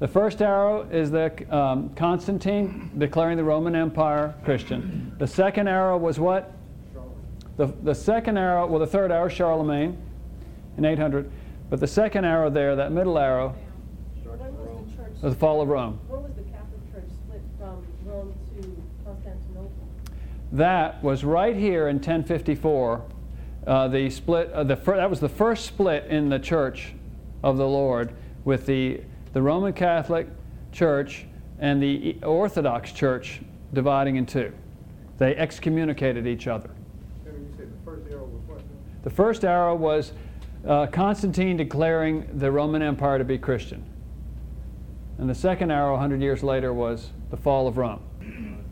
The 0.00 0.08
first 0.08 0.40
arrow 0.40 0.88
is 0.92 1.10
the 1.10 1.32
um, 1.54 1.90
Constantine 1.96 2.92
declaring 2.98 3.36
the 3.36 3.42
Roman 3.42 3.74
Empire 3.74 4.34
Christian. 4.44 5.14
The 5.18 5.26
second 5.26 5.66
arrow 5.66 5.98
was 5.98 6.20
what? 6.20 6.52
The, 7.56 7.66
the 7.82 7.94
second 7.94 8.38
arrow, 8.38 8.66
well, 8.66 8.78
the 8.78 8.86
third 8.86 9.10
arrow, 9.10 9.28
Charlemagne 9.28 9.98
in 10.76 10.84
800. 10.84 11.28
But 11.68 11.80
the 11.80 11.86
second 11.88 12.24
arrow 12.24 12.48
there, 12.48 12.76
that 12.76 12.92
middle 12.92 13.18
arrow, 13.18 13.56
was 15.20 15.34
the 15.34 15.34
fall 15.34 15.60
of 15.60 15.68
Rome. 15.68 15.98
When 16.06 16.22
was 16.22 16.32
the 16.34 16.42
Catholic 16.42 16.92
Church 16.92 17.10
split 17.24 17.42
from 17.58 17.84
Rome 18.04 18.32
to 18.54 18.82
Constantinople? 19.04 19.72
That 20.52 21.02
was 21.02 21.24
right 21.24 21.56
here 21.56 21.88
in 21.88 21.96
1054. 21.96 23.04
Uh, 23.66 23.88
the 23.88 24.08
split, 24.10 24.52
uh, 24.52 24.62
the 24.62 24.76
fir- 24.76 24.96
that 24.96 25.10
was 25.10 25.18
the 25.18 25.28
first 25.28 25.66
split 25.66 26.06
in 26.06 26.28
the 26.28 26.38
Church 26.38 26.94
of 27.42 27.56
the 27.56 27.66
Lord 27.66 28.12
with 28.44 28.66
the 28.66 29.00
the 29.32 29.42
Roman 29.42 29.72
Catholic 29.72 30.28
Church 30.72 31.26
and 31.58 31.82
the 31.82 32.16
Orthodox 32.22 32.92
Church 32.92 33.40
dividing 33.72 34.16
in 34.16 34.26
two. 34.26 34.52
They 35.18 35.36
excommunicated 35.36 36.26
each 36.26 36.46
other. 36.46 36.70
The 39.02 39.10
first 39.10 39.44
arrow 39.44 39.74
was 39.74 40.12
uh, 40.66 40.86
Constantine 40.86 41.56
declaring 41.56 42.28
the 42.38 42.50
Roman 42.50 42.82
Empire 42.82 43.18
to 43.18 43.24
be 43.24 43.38
Christian. 43.38 43.84
And 45.18 45.28
the 45.28 45.34
second 45.34 45.70
arrow, 45.70 45.92
100 45.92 46.20
years 46.20 46.42
later, 46.42 46.72
was 46.72 47.10
the 47.30 47.36
fall 47.36 47.66
of 47.66 47.78
Rome. 47.78 48.00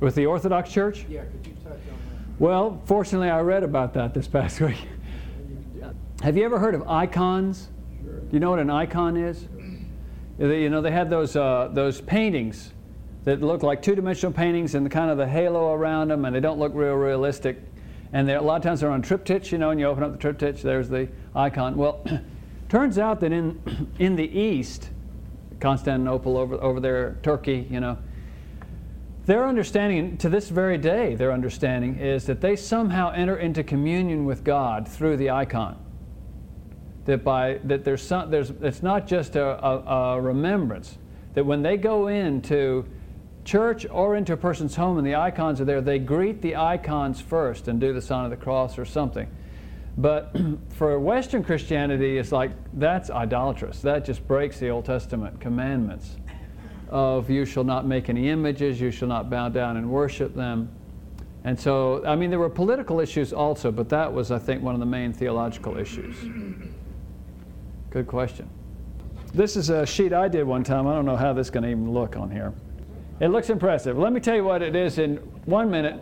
With 0.00 0.14
the 0.14 0.26
Orthodox 0.26 0.70
Church? 0.70 1.06
Yeah, 1.08 1.24
could 1.24 1.46
you 1.46 1.54
touch 1.64 1.72
on 1.72 1.78
that? 1.78 2.38
Well, 2.38 2.82
fortunately, 2.84 3.30
I 3.30 3.40
read 3.40 3.62
about 3.62 3.94
that 3.94 4.14
this 4.14 4.28
past 4.28 4.60
week. 4.60 4.76
Have 6.22 6.36
you 6.36 6.44
ever 6.44 6.58
heard 6.58 6.74
of 6.74 6.88
icons? 6.88 7.68
Sure. 8.02 8.20
Do 8.20 8.28
you 8.32 8.40
know 8.40 8.50
what 8.50 8.58
an 8.58 8.70
icon 8.70 9.16
is? 9.16 9.46
You 10.38 10.68
know, 10.68 10.82
they 10.82 10.90
had 10.90 11.08
those, 11.08 11.34
uh, 11.34 11.70
those 11.72 12.00
paintings 12.00 12.72
that 13.24 13.40
look 13.42 13.62
like 13.62 13.80
two-dimensional 13.80 14.32
paintings 14.32 14.74
and 14.74 14.84
the 14.84 14.90
kind 14.90 15.10
of 15.10 15.16
the 15.16 15.26
halo 15.26 15.72
around 15.72 16.08
them, 16.08 16.24
and 16.24 16.36
they 16.36 16.40
don't 16.40 16.58
look 16.58 16.72
real 16.74 16.94
realistic. 16.94 17.58
And 18.12 18.30
a 18.30 18.40
lot 18.40 18.56
of 18.56 18.62
times 18.62 18.80
they're 18.80 18.90
on 18.90 19.02
triptychs, 19.02 19.50
you 19.50 19.58
know, 19.58 19.70
and 19.70 19.80
you 19.80 19.86
open 19.86 20.02
up 20.02 20.12
the 20.12 20.18
triptych, 20.18 20.62
there's 20.62 20.88
the 20.88 21.08
icon. 21.34 21.76
Well, 21.76 22.04
turns 22.68 22.98
out 22.98 23.20
that 23.20 23.32
in, 23.32 23.90
in 23.98 24.14
the 24.14 24.28
East, 24.38 24.90
Constantinople 25.58 26.36
over, 26.36 26.56
over 26.56 26.80
there, 26.80 27.16
Turkey, 27.22 27.66
you 27.70 27.80
know, 27.80 27.96
their 29.24 29.48
understanding, 29.48 30.18
to 30.18 30.28
this 30.28 30.50
very 30.50 30.78
day, 30.78 31.16
their 31.16 31.32
understanding 31.32 31.98
is 31.98 32.26
that 32.26 32.40
they 32.40 32.54
somehow 32.54 33.10
enter 33.10 33.36
into 33.38 33.64
communion 33.64 34.24
with 34.24 34.44
God 34.44 34.86
through 34.86 35.16
the 35.16 35.30
icon 35.30 35.76
that 37.06 37.24
by 37.24 37.60
that 37.64 37.84
there's 37.84 38.02
some 38.02 38.30
there's 38.30 38.50
it's 38.60 38.82
not 38.82 39.06
just 39.06 39.36
a, 39.36 39.64
a, 39.64 40.16
a 40.16 40.20
remembrance 40.20 40.98
that 41.34 41.44
when 41.44 41.62
they 41.62 41.76
go 41.76 42.08
into 42.08 42.84
church 43.44 43.86
or 43.90 44.16
into 44.16 44.32
a 44.32 44.36
person's 44.36 44.74
home 44.74 44.98
and 44.98 45.06
the 45.06 45.14
icons 45.14 45.60
are 45.60 45.64
there, 45.64 45.80
they 45.80 45.98
greet 45.98 46.42
the 46.42 46.56
icons 46.56 47.20
first 47.20 47.68
and 47.68 47.80
do 47.80 47.92
the 47.92 48.02
sign 48.02 48.24
of 48.24 48.30
the 48.30 48.36
cross 48.36 48.78
or 48.78 48.84
something. 48.84 49.28
But 49.96 50.36
for 50.70 50.98
Western 50.98 51.44
Christianity, 51.44 52.18
it's 52.18 52.32
like 52.32 52.50
that's 52.74 53.10
idolatrous. 53.10 53.80
That 53.82 54.04
just 54.04 54.26
breaks 54.26 54.58
the 54.58 54.68
Old 54.70 54.84
Testament 54.84 55.40
commandments 55.40 56.16
of 56.88 57.30
you 57.30 57.44
shall 57.44 57.64
not 57.64 57.86
make 57.86 58.08
any 58.08 58.28
images, 58.28 58.80
you 58.80 58.90
shall 58.90 59.08
not 59.08 59.28
bow 59.28 59.48
down 59.48 59.76
and 59.76 59.90
worship 59.90 60.34
them. 60.34 60.70
And 61.44 61.58
so, 61.58 62.04
I 62.04 62.16
mean, 62.16 62.30
there 62.30 62.38
were 62.38 62.50
political 62.50 63.00
issues 63.00 63.32
also, 63.32 63.70
but 63.70 63.88
that 63.90 64.12
was, 64.12 64.30
I 64.30 64.38
think, 64.38 64.62
one 64.62 64.74
of 64.74 64.80
the 64.80 64.86
main 64.86 65.12
theological 65.12 65.78
issues. 65.78 66.16
Good 67.96 68.08
question. 68.08 68.50
This 69.32 69.56
is 69.56 69.70
a 69.70 69.86
sheet 69.86 70.12
I 70.12 70.28
did 70.28 70.44
one 70.44 70.62
time. 70.62 70.86
I 70.86 70.92
don't 70.92 71.06
know 71.06 71.16
how 71.16 71.32
this 71.32 71.46
is 71.46 71.50
going 71.50 71.62
to 71.62 71.70
even 71.70 71.94
look 71.94 72.14
on 72.14 72.30
here. 72.30 72.52
It 73.20 73.28
looks 73.28 73.48
impressive. 73.48 73.96
Let 73.96 74.12
me 74.12 74.20
tell 74.20 74.36
you 74.36 74.44
what 74.44 74.60
it 74.60 74.76
is 74.76 74.98
in 74.98 75.16
one 75.46 75.70
minute. 75.70 75.98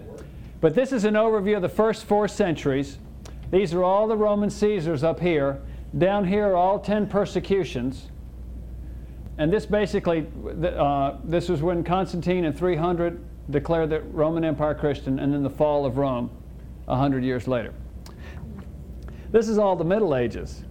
But 0.61 0.75
this 0.75 0.91
is 0.91 1.05
an 1.05 1.15
overview 1.15 1.55
of 1.55 1.63
the 1.63 1.69
first 1.69 2.07
four 2.07 2.27
centuries. 2.27 2.99
These 3.53 3.73
are 3.75 3.85
all 3.85 4.09
the 4.09 4.17
Roman 4.17 4.51
Caesars 4.51 5.05
up 5.05 5.21
here. 5.21 5.63
Down 5.97 6.27
here 6.27 6.49
are 6.49 6.57
all 6.57 6.81
10 6.81 7.07
persecutions. 7.07 8.11
And 9.39 9.53
this 9.53 9.65
basically, 9.65 10.27
uh, 10.65 11.19
this 11.23 11.49
was 11.49 11.63
when 11.63 11.85
Constantine 11.85 12.45
in 12.45 12.53
300 12.53 13.25
declared 13.53 13.91
the 13.91 14.01
Roman 14.01 14.45
Empire 14.45 14.75
Christian, 14.75 15.21
and 15.21 15.33
then 15.33 15.45
the 15.45 15.49
fall 15.49 15.87
of 15.87 15.97
Rome 15.97 16.29
100 16.87 17.23
years 17.23 17.47
later. 17.47 17.73
This 19.31 19.49
is 19.49 19.59
all 19.59 19.77
the 19.77 19.85
Middle 19.85 20.17
Ages. 20.17 20.65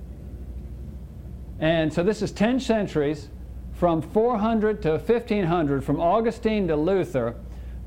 And 1.63 1.93
so 1.93 2.03
this 2.03 2.21
is 2.21 2.33
10 2.33 2.59
centuries 2.59 3.29
from 3.71 4.01
400 4.01 4.81
to 4.81 4.97
1500, 4.97 5.81
from 5.81 5.97
Augustine 5.97 6.67
to 6.67 6.75
Luther. 6.75 7.37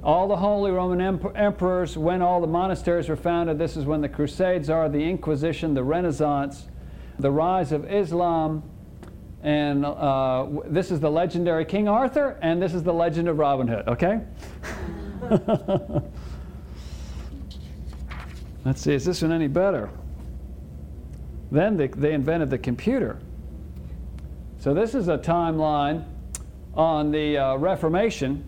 All 0.02 0.28
the 0.28 0.36
Holy 0.36 0.70
Roman 0.70 1.20
emperors, 1.36 1.98
when 1.98 2.22
all 2.22 2.40
the 2.40 2.46
monasteries 2.46 3.10
were 3.10 3.16
founded, 3.16 3.58
this 3.58 3.76
is 3.76 3.84
when 3.84 4.00
the 4.00 4.08
Crusades 4.08 4.70
are, 4.70 4.88
the 4.88 5.04
Inquisition, 5.04 5.74
the 5.74 5.84
Renaissance, 5.84 6.68
the 7.18 7.30
rise 7.30 7.70
of 7.70 7.92
Islam, 7.92 8.62
and 9.42 9.84
uh, 9.84 10.46
this 10.68 10.90
is 10.90 10.98
the 10.98 11.10
legendary 11.10 11.66
King 11.66 11.86
Arthur, 11.86 12.38
and 12.40 12.62
this 12.62 12.72
is 12.72 12.82
the 12.82 12.94
legend 12.94 13.28
of 13.28 13.36
Robin 13.36 13.68
Hood, 13.68 13.86
okay? 13.88 14.22
Let's 18.64 18.80
see, 18.80 18.94
is 18.94 19.04
this 19.04 19.20
one 19.20 19.32
any 19.32 19.48
better? 19.48 19.90
Then 21.50 21.76
they, 21.76 21.88
they 21.88 22.14
invented 22.14 22.48
the 22.48 22.56
computer. 22.56 23.18
So 24.66 24.74
this 24.74 24.96
is 24.96 25.06
a 25.06 25.16
timeline 25.16 26.04
on 26.74 27.12
the 27.12 27.38
uh, 27.38 27.54
Reformation. 27.54 28.44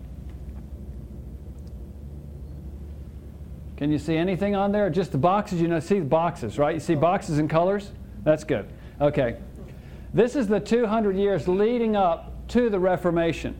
Can 3.77 3.89
you 3.89 3.97
see 3.97 4.17
anything 4.17 4.53
on 4.53 4.73
there? 4.73 4.89
Just 4.89 5.13
the 5.13 5.17
boxes? 5.17 5.61
You 5.61 5.69
know, 5.69 5.79
see 5.79 5.99
the 5.99 6.03
boxes, 6.03 6.59
right? 6.59 6.73
You 6.73 6.81
see 6.81 6.95
boxes 6.95 7.39
and 7.39 7.49
colors? 7.49 7.91
That's 8.25 8.43
good. 8.43 8.67
Okay. 8.99 9.37
This 10.13 10.35
is 10.35 10.49
the 10.49 10.59
200 10.59 11.15
years 11.15 11.47
leading 11.47 11.95
up 11.95 12.49
to 12.49 12.69
the 12.69 12.79
Reformation. 12.79 13.55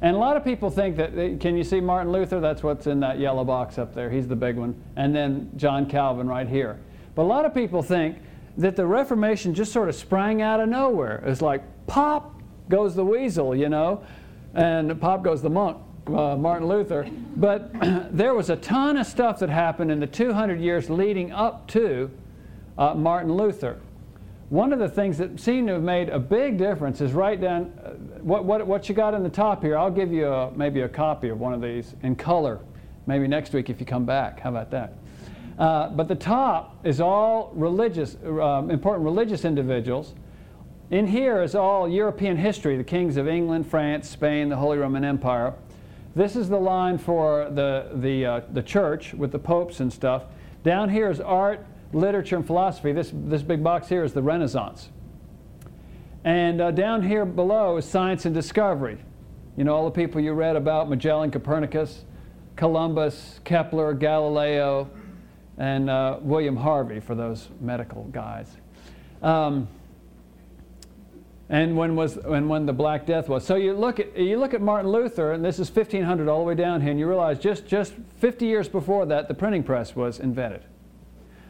And 0.00 0.16
a 0.16 0.18
lot 0.18 0.36
of 0.36 0.42
people 0.42 0.68
think 0.68 0.96
that, 0.96 1.38
can 1.38 1.56
you 1.56 1.62
see 1.62 1.80
Martin 1.80 2.10
Luther? 2.10 2.40
That's 2.40 2.64
what's 2.64 2.88
in 2.88 2.98
that 2.98 3.20
yellow 3.20 3.44
box 3.44 3.78
up 3.78 3.94
there. 3.94 4.10
He's 4.10 4.26
the 4.26 4.34
big 4.34 4.56
one. 4.56 4.74
And 4.96 5.14
then 5.14 5.52
John 5.54 5.88
Calvin 5.88 6.26
right 6.26 6.48
here. 6.48 6.80
But 7.14 7.22
a 7.22 7.30
lot 7.30 7.44
of 7.44 7.54
people 7.54 7.84
think 7.84 8.18
that 8.56 8.76
the 8.76 8.86
Reformation 8.86 9.54
just 9.54 9.72
sort 9.72 9.88
of 9.88 9.94
sprang 9.94 10.42
out 10.42 10.60
of 10.60 10.68
nowhere. 10.68 11.22
It's 11.26 11.42
like 11.42 11.62
pop 11.86 12.40
goes 12.68 12.94
the 12.94 13.04
weasel, 13.04 13.54
you 13.54 13.68
know, 13.68 14.04
and 14.54 15.00
pop 15.00 15.22
goes 15.22 15.42
the 15.42 15.50
monk, 15.50 15.78
uh, 16.08 16.36
Martin 16.36 16.68
Luther. 16.68 17.08
But 17.36 17.72
there 18.16 18.34
was 18.34 18.50
a 18.50 18.56
ton 18.56 18.96
of 18.96 19.06
stuff 19.06 19.38
that 19.40 19.48
happened 19.48 19.90
in 19.90 20.00
the 20.00 20.06
200 20.06 20.60
years 20.60 20.90
leading 20.90 21.32
up 21.32 21.66
to 21.68 22.10
uh, 22.76 22.94
Martin 22.94 23.34
Luther. 23.34 23.80
One 24.50 24.72
of 24.74 24.78
the 24.78 24.88
things 24.88 25.16
that 25.16 25.40
seemed 25.40 25.68
to 25.68 25.74
have 25.74 25.82
made 25.82 26.10
a 26.10 26.18
big 26.18 26.58
difference 26.58 27.00
is 27.00 27.12
right 27.12 27.40
down 27.40 27.72
uh, 27.82 27.90
what, 28.20 28.44
what, 28.44 28.66
what 28.66 28.86
you 28.86 28.94
got 28.94 29.14
in 29.14 29.22
the 29.22 29.30
top 29.30 29.62
here. 29.62 29.78
I'll 29.78 29.90
give 29.90 30.12
you 30.12 30.26
a, 30.26 30.50
maybe 30.50 30.82
a 30.82 30.88
copy 30.88 31.30
of 31.30 31.40
one 31.40 31.54
of 31.54 31.62
these 31.62 31.94
in 32.02 32.16
color, 32.16 32.60
maybe 33.06 33.26
next 33.26 33.54
week 33.54 33.70
if 33.70 33.80
you 33.80 33.86
come 33.86 34.04
back. 34.04 34.40
How 34.40 34.50
about 34.50 34.70
that? 34.72 34.92
Uh, 35.58 35.88
but 35.90 36.08
the 36.08 36.14
top 36.14 36.78
is 36.84 37.00
all 37.00 37.52
religious, 37.54 38.16
uh, 38.24 38.66
important 38.70 39.04
religious 39.04 39.44
individuals. 39.44 40.14
In 40.90 41.06
here 41.06 41.42
is 41.42 41.54
all 41.54 41.88
European 41.88 42.36
history, 42.36 42.76
the 42.76 42.84
kings 42.84 43.16
of 43.16 43.28
England, 43.28 43.66
France, 43.66 44.08
Spain, 44.08 44.48
the 44.48 44.56
Holy 44.56 44.78
Roman 44.78 45.04
Empire. 45.04 45.54
This 46.14 46.36
is 46.36 46.48
the 46.48 46.58
line 46.58 46.98
for 46.98 47.48
the, 47.50 47.90
the, 47.94 48.26
uh, 48.26 48.40
the 48.52 48.62
church 48.62 49.14
with 49.14 49.32
the 49.32 49.38
popes 49.38 49.80
and 49.80 49.90
stuff. 49.90 50.24
Down 50.62 50.90
here 50.90 51.10
is 51.10 51.20
art, 51.20 51.64
literature, 51.92 52.36
and 52.36 52.46
philosophy. 52.46 52.92
This, 52.92 53.10
this 53.14 53.42
big 53.42 53.64
box 53.64 53.88
here 53.88 54.04
is 54.04 54.12
the 54.12 54.22
Renaissance. 54.22 54.90
And 56.24 56.60
uh, 56.60 56.70
down 56.70 57.02
here 57.02 57.24
below 57.24 57.78
is 57.78 57.84
science 57.84 58.26
and 58.26 58.34
discovery. 58.34 58.98
You 59.56 59.64
know, 59.64 59.74
all 59.74 59.84
the 59.84 59.90
people 59.90 60.20
you 60.20 60.32
read 60.32 60.56
about 60.56 60.88
Magellan, 60.88 61.30
Copernicus, 61.30 62.04
Columbus, 62.56 63.40
Kepler, 63.44 63.94
Galileo, 63.94 64.90
and 65.58 65.90
uh, 65.90 66.18
William 66.20 66.56
Harvey 66.56 67.00
for 67.00 67.14
those 67.14 67.48
medical 67.60 68.04
guys. 68.04 68.56
Um, 69.22 69.68
and 71.48 71.76
when 71.76 71.94
was 71.96 72.16
and 72.16 72.48
when 72.48 72.64
the 72.64 72.72
Black 72.72 73.04
Death 73.04 73.28
was. 73.28 73.44
So 73.44 73.56
you 73.56 73.74
look 73.74 74.00
at 74.00 74.16
you 74.16 74.38
look 74.38 74.54
at 74.54 74.62
Martin 74.62 74.90
Luther, 74.90 75.32
and 75.32 75.44
this 75.44 75.58
is 75.58 75.70
1500 75.70 76.28
all 76.28 76.38
the 76.38 76.44
way 76.44 76.54
down 76.54 76.80
here, 76.80 76.90
and 76.90 76.98
you 76.98 77.06
realize 77.06 77.38
just 77.38 77.66
just 77.66 77.92
50 78.18 78.46
years 78.46 78.68
before 78.68 79.04
that, 79.06 79.28
the 79.28 79.34
printing 79.34 79.62
press 79.62 79.94
was 79.94 80.18
invented. 80.18 80.62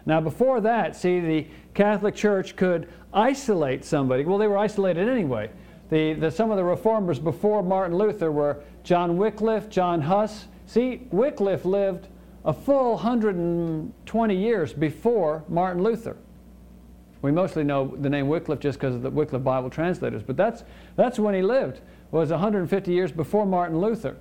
Now 0.04 0.20
before 0.20 0.60
that, 0.62 0.96
see 0.96 1.20
the 1.20 1.46
Catholic 1.74 2.14
Church 2.16 2.56
could 2.56 2.88
isolate 3.14 3.84
somebody. 3.84 4.24
Well, 4.24 4.38
they 4.38 4.48
were 4.48 4.58
isolated 4.58 5.08
anyway. 5.08 5.50
The, 5.90 6.14
the, 6.14 6.30
some 6.30 6.50
of 6.50 6.56
the 6.56 6.64
reformers 6.64 7.18
before 7.18 7.62
Martin 7.62 7.96
Luther 7.96 8.32
were 8.32 8.62
John 8.82 9.18
Wycliffe, 9.18 9.68
John 9.68 10.00
Huss. 10.00 10.46
See, 10.66 11.06
Wycliffe 11.10 11.64
lived 11.66 12.08
a 12.44 12.52
full 12.52 12.94
120 12.94 14.36
years 14.36 14.72
before 14.72 15.44
Martin 15.48 15.82
Luther. 15.82 16.16
We 17.22 17.30
mostly 17.30 17.62
know 17.62 17.96
the 17.96 18.10
name 18.10 18.26
Wycliffe 18.26 18.58
just 18.58 18.80
because 18.80 18.96
of 18.96 19.02
the 19.02 19.10
Wycliffe 19.10 19.44
Bible 19.44 19.70
translators, 19.70 20.22
but 20.24 20.36
that's, 20.36 20.64
that's 20.96 21.20
when 21.20 21.34
he 21.34 21.42
lived, 21.42 21.80
was 22.10 22.30
150 22.30 22.92
years 22.92 23.12
before 23.12 23.46
Martin 23.46 23.78
Luther. 23.78 24.16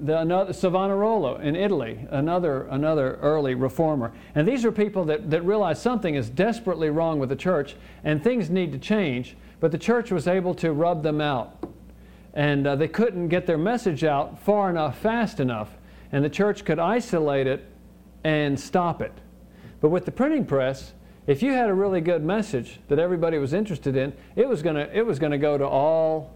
The, 0.00 0.18
another, 0.18 0.52
Savonarola 0.52 1.40
in 1.40 1.56
Italy, 1.56 2.06
another, 2.10 2.64
another 2.64 3.14
early 3.22 3.54
reformer. 3.54 4.12
And 4.34 4.46
these 4.46 4.64
are 4.64 4.72
people 4.72 5.04
that, 5.04 5.30
that 5.30 5.42
realize 5.42 5.80
something 5.80 6.16
is 6.16 6.28
desperately 6.28 6.90
wrong 6.90 7.18
with 7.18 7.30
the 7.30 7.36
church 7.36 7.76
and 8.02 8.22
things 8.22 8.50
need 8.50 8.72
to 8.72 8.78
change, 8.78 9.36
but 9.60 9.70
the 9.70 9.78
church 9.78 10.10
was 10.10 10.28
able 10.28 10.52
to 10.56 10.72
rub 10.72 11.02
them 11.02 11.20
out. 11.20 11.64
And 12.34 12.66
uh, 12.66 12.76
they 12.76 12.88
couldn't 12.88 13.28
get 13.28 13.46
their 13.46 13.56
message 13.56 14.04
out 14.04 14.38
far 14.40 14.68
enough, 14.68 14.98
fast 14.98 15.40
enough 15.40 15.70
and 16.14 16.24
the 16.24 16.30
church 16.30 16.64
could 16.64 16.78
isolate 16.78 17.48
it 17.48 17.66
and 18.22 18.58
stop 18.58 19.02
it. 19.02 19.12
But 19.80 19.88
with 19.88 20.04
the 20.04 20.12
printing 20.12 20.46
press, 20.46 20.94
if 21.26 21.42
you 21.42 21.52
had 21.52 21.68
a 21.68 21.74
really 21.74 22.00
good 22.00 22.22
message 22.22 22.78
that 22.86 23.00
everybody 23.00 23.36
was 23.38 23.52
interested 23.52 23.96
in, 23.96 24.12
it 24.36 24.48
was 24.48 24.62
going 24.62 24.76
to 24.76 24.96
it 24.96 25.04
was 25.04 25.18
going 25.18 25.32
to 25.32 25.38
go 25.38 25.58
to 25.58 25.66
all 25.66 26.32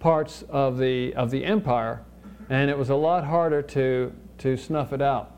parts 0.00 0.42
of 0.48 0.78
the 0.78 1.14
of 1.14 1.30
the 1.30 1.44
empire, 1.44 2.02
and 2.48 2.68
it 2.68 2.76
was 2.76 2.90
a 2.90 2.96
lot 2.96 3.24
harder 3.24 3.62
to 3.62 4.12
to 4.38 4.56
snuff 4.56 4.92
it 4.92 5.00
out. 5.00 5.30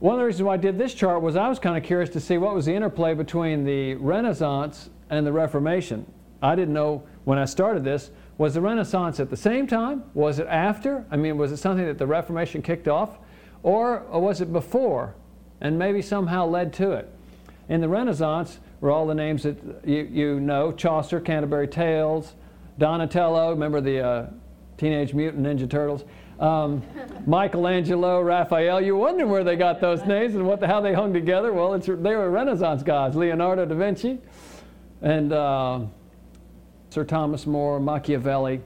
One 0.00 0.16
of 0.16 0.18
the 0.18 0.26
reasons 0.26 0.42
why 0.42 0.54
I 0.54 0.58
did 0.58 0.76
this 0.76 0.92
chart 0.92 1.22
was 1.22 1.34
I 1.34 1.48
was 1.48 1.58
kind 1.58 1.78
of 1.78 1.82
curious 1.82 2.10
to 2.10 2.20
see 2.20 2.36
what 2.36 2.54
was 2.54 2.66
the 2.66 2.74
interplay 2.74 3.14
between 3.14 3.64
the 3.64 3.94
Renaissance 3.94 4.90
and 5.08 5.26
the 5.26 5.32
Reformation. 5.32 6.04
I 6.42 6.56
didn't 6.56 6.74
know 6.74 7.04
when 7.24 7.38
I 7.38 7.46
started 7.46 7.84
this 7.84 8.10
was 8.36 8.54
the 8.54 8.60
Renaissance 8.60 9.20
at 9.20 9.30
the 9.30 9.36
same 9.36 9.66
time? 9.66 10.04
Was 10.14 10.38
it 10.38 10.46
after? 10.48 11.04
I 11.10 11.16
mean, 11.16 11.38
was 11.38 11.52
it 11.52 11.58
something 11.58 11.86
that 11.86 11.98
the 11.98 12.06
Reformation 12.06 12.62
kicked 12.62 12.88
off? 12.88 13.18
Or, 13.62 14.00
or 14.10 14.20
was 14.20 14.40
it 14.40 14.52
before 14.52 15.14
and 15.60 15.78
maybe 15.78 16.02
somehow 16.02 16.46
led 16.46 16.72
to 16.74 16.92
it? 16.92 17.10
In 17.68 17.80
the 17.80 17.88
Renaissance 17.88 18.58
were 18.80 18.90
all 18.90 19.06
the 19.06 19.14
names 19.14 19.44
that 19.44 19.56
you, 19.84 20.08
you 20.10 20.40
know 20.40 20.72
Chaucer, 20.72 21.20
Canterbury 21.20 21.68
Tales, 21.68 22.34
Donatello, 22.78 23.50
remember 23.50 23.80
the 23.80 24.00
uh, 24.00 24.26
Teenage 24.76 25.14
Mutant 25.14 25.46
Ninja 25.46 25.70
Turtles? 25.70 26.04
Um, 26.40 26.82
Michelangelo, 27.26 28.20
Raphael. 28.20 28.80
You 28.80 28.96
wonder 28.96 29.26
where 29.26 29.44
they 29.44 29.56
got 29.56 29.80
those 29.80 30.04
names 30.04 30.34
and 30.34 30.46
what 30.46 30.60
the, 30.60 30.66
how 30.66 30.80
they 30.80 30.92
hung 30.92 31.12
together. 31.12 31.52
Well, 31.52 31.78
they 31.78 32.16
were 32.16 32.30
Renaissance 32.30 32.82
gods. 32.82 33.16
Leonardo 33.16 33.64
da 33.64 33.74
Vinci 33.74 34.18
and 35.00 35.32
uh, 35.32 35.80
Sir 36.94 37.02
Thomas 37.02 37.44
More, 37.44 37.80
Machiavelli. 37.80 38.60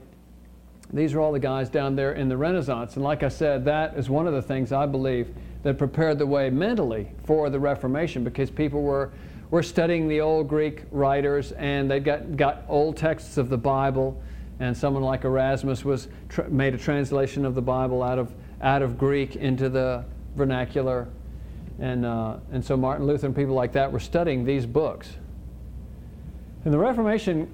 These 0.93 1.15
are 1.15 1.19
all 1.19 1.31
the 1.31 1.39
guys 1.39 1.67
down 1.67 1.95
there 1.95 2.13
in 2.13 2.29
the 2.29 2.37
Renaissance. 2.37 2.93
And 2.93 3.03
like 3.03 3.23
I 3.23 3.27
said, 3.27 3.65
that 3.65 3.97
is 3.97 4.07
one 4.07 4.27
of 4.27 4.33
the 4.33 4.41
things 4.43 4.71
I 4.71 4.85
believe 4.85 5.33
that 5.63 5.79
prepared 5.79 6.19
the 6.19 6.27
way 6.27 6.51
mentally 6.51 7.07
for 7.23 7.49
the 7.49 7.59
Reformation 7.59 8.23
because 8.23 8.51
people 8.51 8.83
were, 8.83 9.09
were 9.49 9.63
studying 9.63 10.07
the 10.07 10.21
old 10.21 10.47
Greek 10.47 10.83
writers 10.91 11.53
and 11.53 11.89
they 11.89 11.99
got, 11.99 12.37
got 12.37 12.65
old 12.67 12.97
texts 12.97 13.37
of 13.37 13.49
the 13.49 13.57
Bible. 13.57 14.21
And 14.59 14.77
someone 14.77 15.01
like 15.01 15.23
Erasmus 15.23 15.83
was 15.83 16.07
made 16.49 16.75
a 16.75 16.77
translation 16.77 17.45
of 17.45 17.55
the 17.55 17.63
Bible 17.63 18.03
out 18.03 18.19
of, 18.19 18.31
out 18.61 18.83
of 18.83 18.99
Greek 18.99 19.37
into 19.37 19.69
the 19.69 20.05
vernacular. 20.35 21.07
And, 21.79 22.05
uh, 22.05 22.37
and 22.51 22.63
so 22.63 22.77
Martin 22.77 23.07
Luther 23.07 23.25
and 23.25 23.35
people 23.35 23.55
like 23.55 23.71
that 23.71 23.91
were 23.91 23.99
studying 23.99 24.45
these 24.45 24.67
books. 24.67 25.15
And 26.63 26.71
the 26.71 26.77
Reformation 26.77 27.49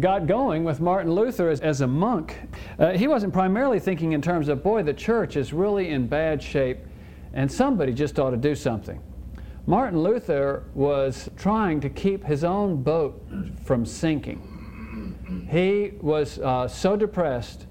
got 0.00 0.26
going 0.26 0.64
with 0.64 0.80
Martin 0.80 1.12
Luther 1.12 1.48
as, 1.48 1.60
as 1.60 1.80
a 1.80 1.86
monk, 1.86 2.36
uh, 2.78 2.92
he 2.92 3.08
wasn't 3.08 3.32
primarily 3.32 3.80
thinking 3.80 4.12
in 4.12 4.22
terms 4.22 4.48
of, 4.48 4.62
boy, 4.62 4.82
the 4.82 4.94
church 4.94 5.36
is 5.36 5.52
really 5.52 5.88
in 5.88 6.06
bad 6.06 6.42
shape 6.42 6.78
and 7.32 7.50
somebody 7.50 7.92
just 7.92 8.18
ought 8.18 8.30
to 8.30 8.36
do 8.36 8.54
something. 8.54 9.00
Martin 9.66 10.02
Luther 10.02 10.64
was 10.74 11.28
trying 11.36 11.80
to 11.80 11.90
keep 11.90 12.24
his 12.24 12.42
own 12.42 12.82
boat 12.82 13.22
from 13.64 13.84
sinking. 13.84 15.46
he 15.50 15.92
was 16.00 16.38
uh, 16.38 16.66
so 16.66 16.96
depressed, 16.96 17.66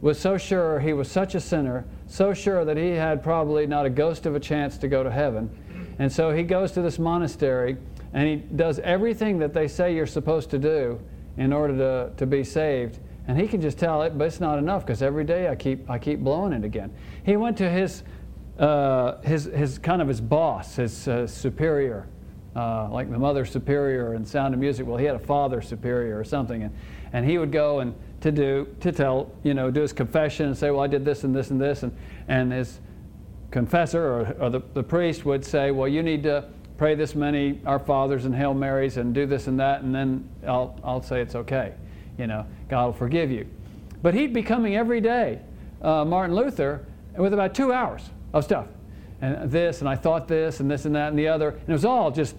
was 0.00 0.18
so 0.18 0.36
sure 0.36 0.80
he 0.80 0.92
was 0.92 1.10
such 1.10 1.34
a 1.34 1.40
sinner, 1.40 1.84
so 2.08 2.34
sure 2.34 2.64
that 2.64 2.76
he 2.76 2.90
had 2.90 3.22
probably 3.22 3.66
not 3.66 3.86
a 3.86 3.90
ghost 3.90 4.26
of 4.26 4.34
a 4.34 4.40
chance 4.40 4.76
to 4.78 4.88
go 4.88 5.02
to 5.02 5.10
heaven. 5.10 5.48
And 5.98 6.12
so 6.12 6.32
he 6.32 6.42
goes 6.42 6.72
to 6.72 6.82
this 6.82 6.98
monastery 6.98 7.76
and 8.12 8.28
he 8.28 8.36
does 8.36 8.78
everything 8.80 9.38
that 9.38 9.54
they 9.54 9.68
say 9.68 9.94
you're 9.94 10.06
supposed 10.06 10.50
to 10.50 10.58
do 10.58 11.00
in 11.36 11.52
order 11.52 11.76
to, 11.76 12.12
to 12.16 12.26
be 12.26 12.42
saved. 12.44 12.98
And 13.28 13.38
he 13.38 13.48
can 13.48 13.60
just 13.60 13.78
tell 13.78 14.02
it, 14.02 14.16
but 14.16 14.26
it's 14.26 14.40
not 14.40 14.58
enough 14.58 14.86
because 14.86 15.02
every 15.02 15.24
day 15.24 15.48
I 15.48 15.56
keep, 15.56 15.90
I 15.90 15.98
keep 15.98 16.20
blowing 16.20 16.52
it 16.52 16.64
again. 16.64 16.92
He 17.24 17.36
went 17.36 17.56
to 17.58 17.68
his, 17.68 18.04
uh, 18.58 19.20
his, 19.22 19.44
his 19.44 19.78
kind 19.78 20.00
of 20.00 20.08
his 20.08 20.20
boss, 20.20 20.76
his 20.76 21.08
uh, 21.08 21.26
superior, 21.26 22.08
uh, 22.54 22.88
like 22.90 23.10
the 23.10 23.18
mother 23.18 23.44
superior 23.44 24.14
in 24.14 24.24
Sound 24.24 24.54
of 24.54 24.60
Music. 24.60 24.86
Well, 24.86 24.96
he 24.96 25.04
had 25.04 25.16
a 25.16 25.20
father 25.20 25.60
superior 25.60 26.18
or 26.18 26.24
something. 26.24 26.62
And, 26.62 26.76
and 27.12 27.28
he 27.28 27.38
would 27.38 27.50
go 27.50 27.80
and 27.80 27.94
to 28.20 28.30
do, 28.30 28.68
to 28.80 28.92
tell, 28.92 29.32
you 29.42 29.54
know, 29.54 29.70
do 29.70 29.82
his 29.82 29.92
confession 29.92 30.46
and 30.46 30.56
say, 30.56 30.70
well, 30.70 30.80
I 30.80 30.86
did 30.86 31.04
this 31.04 31.24
and 31.24 31.34
this 31.34 31.50
and 31.50 31.60
this. 31.60 31.82
And, 31.82 31.96
and 32.28 32.52
his 32.52 32.80
confessor 33.50 34.02
or, 34.02 34.36
or 34.40 34.50
the, 34.50 34.62
the 34.74 34.82
priest 34.82 35.24
would 35.24 35.44
say, 35.44 35.70
well, 35.70 35.88
you 35.88 36.02
need 36.02 36.22
to 36.22 36.48
pray 36.78 36.94
this 36.94 37.14
many 37.14 37.60
Our 37.64 37.78
Fathers 37.78 38.24
and 38.24 38.34
Hail 38.34 38.54
Marys 38.54 38.96
and 38.96 39.14
do 39.14 39.26
this 39.26 39.46
and 39.46 39.58
that, 39.60 39.82
and 39.82 39.94
then 39.94 40.28
I'll, 40.46 40.78
I'll 40.84 41.02
say 41.02 41.20
it's 41.20 41.34
okay. 41.34 41.74
You 42.18 42.26
know, 42.26 42.46
God 42.68 42.86
will 42.86 42.92
forgive 42.92 43.30
you. 43.30 43.46
But 44.02 44.14
he'd 44.14 44.32
be 44.32 44.42
coming 44.42 44.76
every 44.76 45.00
day, 45.00 45.40
uh, 45.82 46.04
Martin 46.04 46.34
Luther, 46.34 46.84
with 47.16 47.32
about 47.32 47.54
two 47.54 47.72
hours 47.72 48.02
of 48.32 48.44
stuff. 48.44 48.66
And 49.20 49.50
this, 49.50 49.80
and 49.80 49.88
I 49.88 49.96
thought 49.96 50.28
this, 50.28 50.60
and 50.60 50.70
this, 50.70 50.84
and 50.84 50.94
that, 50.94 51.08
and 51.08 51.18
the 51.18 51.28
other. 51.28 51.50
And 51.50 51.68
it 51.68 51.72
was 51.72 51.84
all 51.84 52.10
just, 52.10 52.36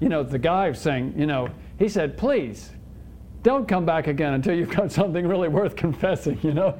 you 0.00 0.08
know, 0.08 0.22
the 0.22 0.38
guy 0.38 0.72
saying, 0.72 1.14
you 1.16 1.26
know, 1.26 1.48
he 1.78 1.88
said, 1.88 2.16
please, 2.18 2.70
don't 3.42 3.68
come 3.68 3.86
back 3.86 4.08
again 4.08 4.34
until 4.34 4.54
you've 4.54 4.74
got 4.74 4.90
something 5.00 5.26
really 5.26 5.48
worth 5.48 5.76
confessing, 5.76 6.38
you 6.42 6.52
know. 6.52 6.76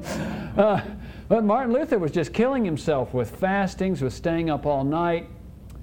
Uh, 0.56 0.80
but 1.28 1.44
Martin 1.44 1.72
Luther 1.72 1.98
was 1.98 2.10
just 2.10 2.32
killing 2.32 2.64
himself 2.64 3.14
with 3.14 3.36
fastings, 3.36 4.02
with 4.02 4.12
staying 4.12 4.50
up 4.50 4.66
all 4.66 4.82
night. 4.82 5.28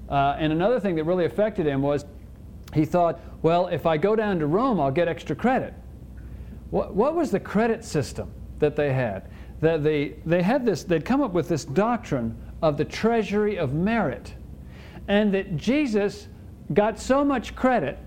Uh, 0.08 0.36
and 0.38 0.52
another 0.52 0.78
thing 0.78 0.96
that 0.96 1.04
really 1.04 1.24
affected 1.24 1.66
him 1.66 1.82
was 1.82 2.04
he 2.74 2.84
thought, 2.84 3.20
well, 3.42 3.68
if 3.68 3.86
I 3.86 3.96
go 3.96 4.16
down 4.16 4.38
to 4.40 4.46
Rome, 4.46 4.80
I'll 4.80 4.90
get 4.90 5.08
extra 5.08 5.36
credit. 5.36 5.74
What, 6.70 6.94
what 6.94 7.14
was 7.14 7.30
the 7.30 7.40
credit 7.40 7.84
system 7.84 8.32
that 8.58 8.76
they 8.76 8.92
had? 8.92 9.30
That 9.60 9.84
they, 9.84 10.16
they 10.26 10.42
had 10.42 10.66
this, 10.66 10.84
they'd 10.84 11.04
come 11.04 11.22
up 11.22 11.32
with 11.32 11.48
this 11.48 11.64
doctrine 11.64 12.36
of 12.62 12.76
the 12.76 12.84
treasury 12.84 13.56
of 13.56 13.74
merit. 13.74 14.34
And 15.06 15.32
that 15.34 15.56
Jesus 15.56 16.28
got 16.72 16.98
so 16.98 17.24
much 17.24 17.54
credit 17.54 17.98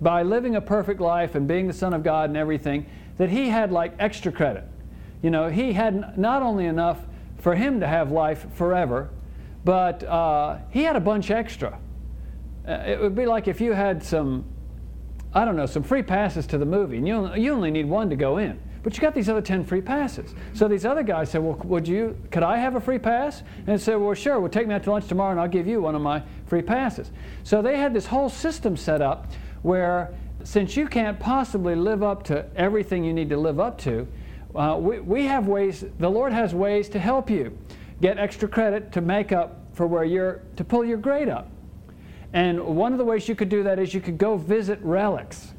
by 0.00 0.22
living 0.22 0.56
a 0.56 0.60
perfect 0.60 1.00
life 1.00 1.34
and 1.34 1.48
being 1.48 1.66
the 1.66 1.72
Son 1.72 1.92
of 1.92 2.02
God 2.02 2.30
and 2.30 2.36
everything 2.36 2.86
that 3.18 3.28
he 3.28 3.48
had 3.48 3.72
like 3.72 3.92
extra 3.98 4.30
credit. 4.32 4.64
You 5.22 5.30
know, 5.30 5.48
he 5.48 5.72
had 5.72 6.16
not 6.16 6.42
only 6.42 6.66
enough 6.66 6.98
for 7.38 7.54
him 7.54 7.80
to 7.80 7.86
have 7.86 8.10
life 8.10 8.46
forever, 8.54 9.10
but 9.64 10.02
uh, 10.04 10.58
he 10.70 10.82
had 10.82 10.96
a 10.96 11.00
bunch 11.00 11.30
extra. 11.30 11.78
Uh, 12.66 12.72
it 12.86 13.00
would 13.00 13.14
be 13.14 13.26
like 13.26 13.48
if 13.48 13.60
you 13.60 13.72
had 13.72 14.02
some, 14.02 14.44
I 15.34 15.44
don't 15.44 15.56
know, 15.56 15.66
some 15.66 15.82
free 15.82 16.02
passes 16.02 16.46
to 16.48 16.58
the 16.58 16.66
movie, 16.66 16.96
and 16.98 17.06
you 17.06 17.14
only, 17.14 17.40
you 17.40 17.52
only 17.52 17.70
need 17.70 17.86
one 17.86 18.10
to 18.10 18.16
go 18.16 18.38
in. 18.38 18.60
But 18.82 18.96
you 18.96 19.02
got 19.02 19.14
these 19.14 19.28
other 19.28 19.42
10 19.42 19.64
free 19.64 19.82
passes. 19.82 20.34
So 20.54 20.66
these 20.66 20.86
other 20.86 21.02
guys 21.02 21.30
said, 21.30 21.42
Well, 21.42 21.60
would 21.64 21.86
you, 21.86 22.16
could 22.30 22.42
I 22.42 22.56
have 22.56 22.76
a 22.76 22.80
free 22.80 22.98
pass? 22.98 23.42
And 23.66 23.78
said, 23.78 23.96
Well, 23.96 24.14
sure, 24.14 24.40
well, 24.40 24.48
take 24.48 24.66
me 24.66 24.74
out 24.74 24.84
to 24.84 24.90
lunch 24.90 25.06
tomorrow 25.06 25.32
and 25.32 25.40
I'll 25.40 25.48
give 25.48 25.66
you 25.66 25.82
one 25.82 25.94
of 25.94 26.00
my 26.00 26.22
free 26.46 26.62
passes. 26.62 27.10
So 27.44 27.60
they 27.60 27.76
had 27.76 27.92
this 27.92 28.06
whole 28.06 28.30
system 28.30 28.78
set 28.78 29.02
up 29.02 29.30
where, 29.62 30.14
since 30.44 30.76
you 30.76 30.86
can't 30.88 31.20
possibly 31.20 31.74
live 31.74 32.02
up 32.02 32.22
to 32.24 32.46
everything 32.56 33.04
you 33.04 33.12
need 33.12 33.28
to 33.28 33.36
live 33.36 33.60
up 33.60 33.76
to, 33.80 34.08
uh, 34.54 34.76
we, 34.80 34.98
we 35.00 35.26
have 35.26 35.46
ways, 35.46 35.84
the 35.98 36.10
Lord 36.10 36.32
has 36.32 36.54
ways 36.54 36.88
to 36.88 36.98
help 36.98 37.28
you 37.28 37.56
get 38.00 38.18
extra 38.18 38.48
credit 38.48 38.92
to 38.92 39.00
make 39.00 39.32
up 39.32 39.58
for 39.72 39.86
where 39.86 40.04
you're, 40.04 40.42
to 40.56 40.64
pull 40.64 40.84
your 40.84 40.98
grade 40.98 41.28
up. 41.28 41.50
And 42.32 42.60
one 42.60 42.92
of 42.92 42.98
the 42.98 43.04
ways 43.04 43.28
you 43.28 43.34
could 43.34 43.48
do 43.48 43.62
that 43.64 43.78
is 43.78 43.92
you 43.92 44.00
could 44.00 44.18
go 44.18 44.36
visit 44.36 44.78
relics. 44.82 45.52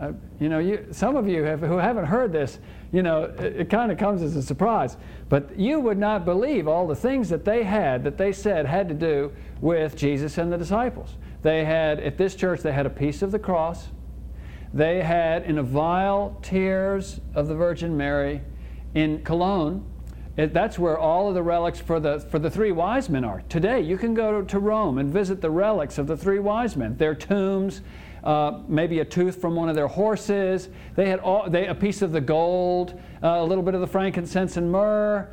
Uh, 0.00 0.12
you 0.40 0.48
know, 0.48 0.58
you, 0.58 0.86
some 0.90 1.16
of 1.16 1.28
you 1.28 1.44
have, 1.44 1.60
who 1.60 1.76
haven't 1.76 2.06
heard 2.06 2.32
this, 2.32 2.58
you 2.92 3.02
know, 3.02 3.24
it, 3.38 3.56
it 3.60 3.70
kind 3.70 3.92
of 3.92 3.98
comes 3.98 4.20
as 4.20 4.36
a 4.36 4.42
surprise. 4.42 4.96
But 5.28 5.58
you 5.58 5.80
would 5.80 5.98
not 5.98 6.24
believe 6.24 6.66
all 6.66 6.86
the 6.86 6.96
things 6.96 7.28
that 7.28 7.44
they 7.44 7.62
had, 7.62 8.04
that 8.04 8.18
they 8.18 8.32
said 8.32 8.66
had 8.66 8.88
to 8.88 8.94
do 8.94 9.32
with 9.60 9.96
Jesus 9.96 10.38
and 10.38 10.52
the 10.52 10.58
disciples. 10.58 11.16
They 11.42 11.64
had, 11.64 12.00
at 12.00 12.18
this 12.18 12.34
church, 12.34 12.60
they 12.60 12.72
had 12.72 12.84
a 12.84 12.90
piece 12.90 13.22
of 13.22 13.30
the 13.30 13.38
cross. 13.38 13.88
They 14.74 15.02
had 15.02 15.44
in 15.44 15.58
a 15.58 15.62
vial 15.62 16.38
tears 16.42 17.20
of 17.34 17.46
the 17.46 17.54
Virgin 17.54 17.96
Mary. 17.96 18.42
In 18.94 19.22
Cologne, 19.22 19.84
it, 20.36 20.54
that's 20.54 20.78
where 20.78 20.98
all 20.98 21.28
of 21.28 21.34
the 21.34 21.42
relics 21.42 21.78
for 21.78 22.00
the, 22.00 22.20
for 22.20 22.38
the 22.38 22.50
three 22.50 22.72
wise 22.72 23.08
men 23.10 23.24
are. 23.24 23.42
Today, 23.48 23.80
you 23.80 23.98
can 23.98 24.14
go 24.14 24.40
to, 24.40 24.46
to 24.48 24.58
Rome 24.58 24.98
and 24.98 25.12
visit 25.12 25.40
the 25.40 25.50
relics 25.50 25.98
of 25.98 26.06
the 26.06 26.16
three 26.16 26.38
wise 26.38 26.76
men, 26.76 26.96
their 26.96 27.14
tombs, 27.14 27.82
uh, 28.24 28.60
maybe 28.66 29.00
a 29.00 29.04
tooth 29.04 29.40
from 29.40 29.54
one 29.54 29.68
of 29.68 29.74
their 29.74 29.88
horses. 29.88 30.68
They 30.94 31.08
had 31.08 31.20
all, 31.20 31.50
they, 31.50 31.66
a 31.66 31.74
piece 31.74 32.00
of 32.00 32.12
the 32.12 32.20
gold, 32.20 32.98
uh, 33.22 33.28
a 33.28 33.44
little 33.44 33.64
bit 33.64 33.74
of 33.74 33.80
the 33.80 33.86
frankincense 33.86 34.56
and 34.56 34.72
myrrh. 34.72 35.28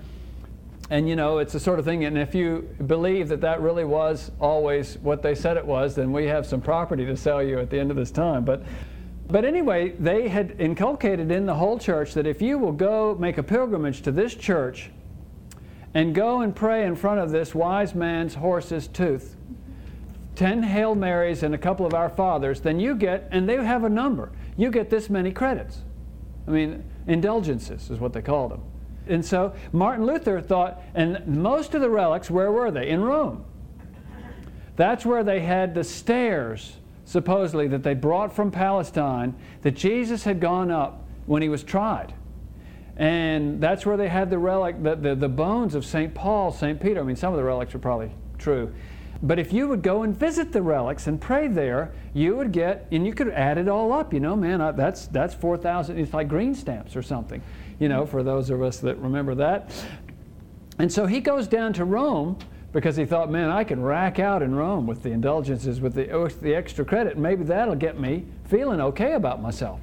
And 0.89 1.07
you 1.07 1.15
know, 1.15 1.37
it's 1.37 1.53
the 1.53 1.59
sort 1.59 1.77
of 1.77 1.85
thing, 1.85 2.05
and 2.05 2.17
if 2.17 2.33
you 2.33 2.67
believe 2.87 3.27
that 3.29 3.41
that 3.41 3.61
really 3.61 3.85
was 3.85 4.31
always 4.39 4.97
what 4.97 5.21
they 5.21 5.35
said 5.35 5.55
it 5.55 5.65
was, 5.65 5.93
then 5.93 6.11
we 6.11 6.25
have 6.25 6.47
some 6.47 6.61
property 6.61 7.05
to 7.05 7.15
sell 7.15 7.43
you 7.43 7.59
at 7.59 7.69
the 7.69 7.79
end 7.79 7.91
of 7.91 7.95
this 7.95 8.09
time. 8.09 8.43
But 8.43 8.63
but 9.29 9.45
anyway, 9.45 9.89
they 9.91 10.27
had 10.27 10.59
inculcated 10.59 11.31
in 11.31 11.45
the 11.45 11.55
whole 11.55 11.77
church 11.77 12.13
that 12.15 12.25
if 12.25 12.41
you 12.41 12.57
will 12.57 12.71
go 12.71 13.15
make 13.19 13.37
a 13.37 13.43
pilgrimage 13.43 14.01
to 14.01 14.11
this 14.11 14.33
church 14.33 14.89
and 15.93 16.15
go 16.15 16.41
and 16.41 16.55
pray 16.55 16.85
in 16.85 16.95
front 16.95 17.19
of 17.19 17.31
this 17.31 17.53
wise 17.53 17.93
man's 17.93 18.35
horse's 18.35 18.87
tooth, 18.87 19.35
10 20.35 20.63
Hail 20.63 20.95
Marys 20.95 21.43
and 21.43 21.53
a 21.53 21.57
couple 21.57 21.85
of 21.85 21.93
Our 21.93 22.09
Fathers, 22.09 22.61
then 22.61 22.79
you 22.79 22.95
get, 22.95 23.27
and 23.31 23.47
they 23.47 23.55
have 23.63 23.83
a 23.83 23.89
number, 23.89 24.31
you 24.57 24.71
get 24.71 24.89
this 24.89 25.09
many 25.09 25.31
credits. 25.31 25.81
I 26.47 26.51
mean, 26.51 26.83
indulgences 27.07 27.89
is 27.91 27.99
what 27.99 28.13
they 28.13 28.21
called 28.21 28.51
them. 28.51 28.63
And 29.07 29.25
so 29.25 29.53
Martin 29.71 30.05
Luther 30.05 30.41
thought, 30.41 30.81
and 30.95 31.25
most 31.27 31.75
of 31.75 31.81
the 31.81 31.89
relics, 31.89 32.31
where 32.31 32.51
were 32.51 32.71
they? 32.71 32.89
In 32.89 33.01
Rome. 33.01 33.43
That's 34.75 35.05
where 35.05 35.23
they 35.23 35.41
had 35.41 35.75
the 35.75 35.83
stairs 35.83 36.77
supposedly, 37.09 37.67
that 37.67 37.81
they 37.81 37.95
brought 37.95 38.35
from 38.35 38.51
Palestine 38.51 39.35
that 39.63 39.71
Jesus 39.71 40.25
had 40.25 40.39
gone 40.39 40.69
up 40.69 41.07
when 41.25 41.41
he 41.41 41.49
was 41.49 41.63
tried. 41.63 42.13
And 42.97 43.59
that's 43.59 43.83
where 43.83 43.97
they 43.97 44.09
had 44.09 44.29
the 44.29 44.37
relic, 44.37 44.83
the, 44.83 44.95
the, 44.95 45.15
the 45.15 45.27
bones 45.27 45.73
of 45.73 45.83
St. 45.83 46.13
Paul, 46.13 46.51
St. 46.51 46.79
Peter. 46.79 46.99
I 46.99 47.03
mean, 47.03 47.15
some 47.15 47.33
of 47.33 47.37
the 47.37 47.43
relics 47.43 47.73
are 47.73 47.79
probably 47.79 48.11
true. 48.37 48.71
But 49.23 49.39
if 49.39 49.51
you 49.51 49.67
would 49.69 49.81
go 49.81 50.03
and 50.03 50.15
visit 50.15 50.51
the 50.51 50.61
relics 50.61 51.07
and 51.07 51.19
pray 51.19 51.47
there, 51.47 51.93
you 52.13 52.35
would 52.35 52.51
get, 52.51 52.85
and 52.91 53.07
you 53.07 53.13
could 53.13 53.29
add 53.29 53.57
it 53.57 53.67
all 53.67 53.91
up. 53.91 54.13
You 54.13 54.19
know, 54.19 54.35
man, 54.35 54.59
that's 54.75 55.07
that's 55.07 55.33
four 55.33 55.57
thousand. 55.57 55.97
It's 55.97 56.13
like 56.13 56.27
green 56.27 56.53
stamps 56.53 56.95
or 56.95 57.01
something. 57.01 57.41
You 57.79 57.89
know, 57.89 58.05
for 58.05 58.21
those 58.21 58.51
of 58.51 58.61
us 58.61 58.79
that 58.81 58.97
remember 58.99 59.33
that. 59.35 59.71
And 60.77 60.93
so 60.93 61.07
he 61.07 61.19
goes 61.19 61.47
down 61.47 61.73
to 61.73 61.85
Rome 61.85 62.37
because 62.71 62.95
he 62.95 63.05
thought, 63.05 63.31
man, 63.31 63.49
I 63.49 63.63
can 63.63 63.81
rack 63.81 64.19
out 64.19 64.41
in 64.41 64.53
Rome 64.53 64.85
with 64.85 65.01
the 65.03 65.09
indulgences, 65.09 65.81
with 65.81 65.93
the, 65.93 66.05
with 66.17 66.41
the 66.41 66.53
extra 66.53 66.85
credit, 66.85 67.17
maybe 67.17 67.43
that'll 67.43 67.75
get 67.75 67.99
me 67.99 68.25
feeling 68.45 68.79
okay 68.79 69.13
about 69.13 69.41
myself. 69.41 69.79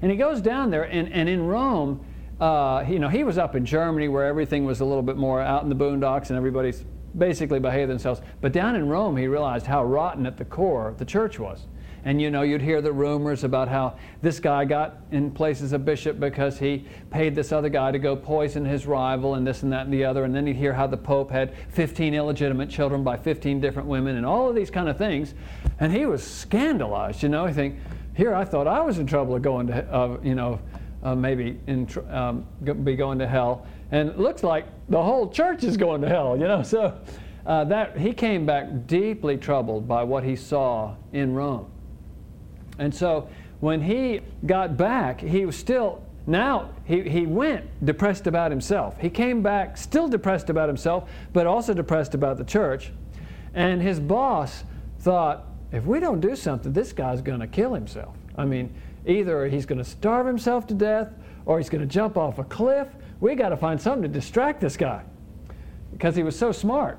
And 0.00 0.10
he 0.10 0.16
goes 0.16 0.40
down 0.40 0.70
there, 0.70 0.84
and, 0.84 1.12
and 1.12 1.28
in 1.28 1.46
Rome, 1.46 2.04
uh, 2.40 2.84
you 2.88 3.00
know, 3.00 3.08
he 3.08 3.24
was 3.24 3.36
up 3.36 3.56
in 3.56 3.64
Germany 3.64 4.08
where 4.08 4.24
everything 4.24 4.64
was 4.64 4.80
a 4.80 4.84
little 4.84 5.02
bit 5.02 5.16
more 5.16 5.40
out 5.40 5.64
in 5.64 5.68
the 5.68 5.74
boondocks 5.74 6.28
and 6.28 6.36
everybody's 6.36 6.84
basically 7.16 7.58
behaved 7.58 7.90
themselves. 7.90 8.20
But 8.40 8.52
down 8.52 8.76
in 8.76 8.88
Rome, 8.88 9.16
he 9.16 9.26
realized 9.26 9.66
how 9.66 9.84
rotten 9.84 10.24
at 10.26 10.36
the 10.36 10.44
core 10.44 10.94
the 10.98 11.04
church 11.04 11.38
was. 11.40 11.66
And 12.08 12.22
you 12.22 12.30
know, 12.30 12.40
you'd 12.40 12.62
hear 12.62 12.80
the 12.80 12.90
rumors 12.90 13.44
about 13.44 13.68
how 13.68 13.98
this 14.22 14.40
guy 14.40 14.64
got 14.64 14.96
in 15.10 15.30
place 15.30 15.60
as 15.60 15.74
a 15.74 15.78
bishop 15.78 16.18
because 16.18 16.58
he 16.58 16.86
paid 17.10 17.34
this 17.34 17.52
other 17.52 17.68
guy 17.68 17.92
to 17.92 17.98
go 17.98 18.16
poison 18.16 18.64
his 18.64 18.86
rival 18.86 19.34
and 19.34 19.46
this 19.46 19.62
and 19.62 19.70
that 19.74 19.84
and 19.84 19.92
the 19.92 20.06
other. 20.06 20.24
And 20.24 20.34
then 20.34 20.46
you'd 20.46 20.56
hear 20.56 20.72
how 20.72 20.86
the 20.86 20.96
Pope 20.96 21.30
had 21.30 21.54
15 21.68 22.14
illegitimate 22.14 22.70
children 22.70 23.04
by 23.04 23.18
15 23.18 23.60
different 23.60 23.90
women 23.90 24.16
and 24.16 24.24
all 24.24 24.48
of 24.48 24.54
these 24.54 24.70
kind 24.70 24.88
of 24.88 24.96
things. 24.96 25.34
And 25.80 25.92
he 25.92 26.06
was 26.06 26.24
scandalized, 26.26 27.22
you 27.22 27.28
know. 27.28 27.44
I 27.44 27.52
think, 27.52 27.76
here 28.16 28.34
I 28.34 28.42
thought 28.42 28.66
I 28.66 28.80
was 28.80 28.96
in 28.96 29.06
trouble 29.06 29.36
of 29.36 29.42
going 29.42 29.66
to, 29.66 29.94
uh, 29.94 30.18
you 30.22 30.34
know, 30.34 30.62
uh, 31.02 31.14
maybe 31.14 31.60
tr- 31.86 32.08
um, 32.08 32.46
be 32.84 32.96
going 32.96 33.18
to 33.18 33.28
hell. 33.28 33.66
And 33.90 34.08
it 34.08 34.18
looks 34.18 34.42
like 34.42 34.64
the 34.88 35.02
whole 35.02 35.28
church 35.28 35.62
is 35.62 35.76
going 35.76 36.00
to 36.00 36.08
hell, 36.08 36.38
you 36.38 36.48
know. 36.48 36.62
So 36.62 36.98
uh, 37.44 37.64
that 37.64 37.98
he 37.98 38.14
came 38.14 38.46
back 38.46 38.86
deeply 38.86 39.36
troubled 39.36 39.86
by 39.86 40.04
what 40.04 40.24
he 40.24 40.36
saw 40.36 40.96
in 41.12 41.34
Rome. 41.34 41.70
And 42.78 42.94
so 42.94 43.28
when 43.60 43.82
he 43.82 44.20
got 44.46 44.76
back, 44.76 45.20
he 45.20 45.44
was 45.44 45.56
still, 45.56 46.02
now 46.26 46.70
he, 46.84 47.02
he 47.08 47.26
went 47.26 47.64
depressed 47.84 48.26
about 48.26 48.50
himself. 48.50 48.98
He 49.00 49.10
came 49.10 49.42
back 49.42 49.76
still 49.76 50.08
depressed 50.08 50.48
about 50.50 50.68
himself, 50.68 51.10
but 51.32 51.46
also 51.46 51.74
depressed 51.74 52.14
about 52.14 52.38
the 52.38 52.44
church. 52.44 52.92
And 53.54 53.82
his 53.82 53.98
boss 53.98 54.64
thought, 55.00 55.46
if 55.72 55.84
we 55.84 56.00
don't 56.00 56.20
do 56.20 56.36
something, 56.36 56.72
this 56.72 56.92
guy's 56.92 57.20
going 57.20 57.40
to 57.40 57.46
kill 57.46 57.74
himself. 57.74 58.14
I 58.36 58.44
mean, 58.44 58.72
either 59.06 59.48
he's 59.48 59.66
going 59.66 59.78
to 59.78 59.84
starve 59.84 60.26
himself 60.26 60.66
to 60.68 60.74
death 60.74 61.08
or 61.44 61.58
he's 61.58 61.68
going 61.68 61.80
to 61.80 61.86
jump 61.86 62.16
off 62.16 62.38
a 62.38 62.44
cliff. 62.44 62.88
We 63.20 63.34
got 63.34 63.48
to 63.48 63.56
find 63.56 63.80
something 63.80 64.02
to 64.02 64.08
distract 64.08 64.60
this 64.60 64.76
guy 64.76 65.02
because 65.92 66.14
he 66.14 66.22
was 66.22 66.38
so 66.38 66.52
smart. 66.52 66.98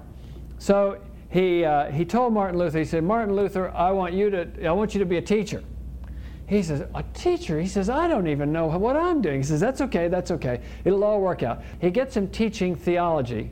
So 0.57 0.99
he, 1.29 1.63
uh, 1.63 1.91
he 1.91 2.05
told 2.05 2.33
Martin 2.33 2.57
Luther, 2.57 2.79
he 2.79 2.85
said, 2.85 3.03
Martin 3.03 3.35
Luther, 3.35 3.69
I 3.71 3.91
want, 3.91 4.13
you 4.13 4.29
to, 4.31 4.65
I 4.65 4.71
want 4.71 4.95
you 4.95 4.99
to 4.99 5.05
be 5.05 5.17
a 5.17 5.21
teacher. 5.21 5.63
He 6.47 6.63
says, 6.63 6.83
A 6.95 7.03
teacher? 7.13 7.61
He 7.61 7.67
says, 7.67 7.89
I 7.89 8.07
don't 8.07 8.27
even 8.27 8.51
know 8.51 8.65
what 8.65 8.95
I'm 8.95 9.21
doing. 9.21 9.41
He 9.41 9.43
says, 9.43 9.59
That's 9.59 9.81
okay, 9.81 10.07
that's 10.07 10.31
okay. 10.31 10.61
It'll 10.83 11.03
all 11.03 11.21
work 11.21 11.43
out. 11.43 11.61
He 11.79 11.91
gets 11.91 12.17
him 12.17 12.27
teaching 12.27 12.75
theology, 12.75 13.51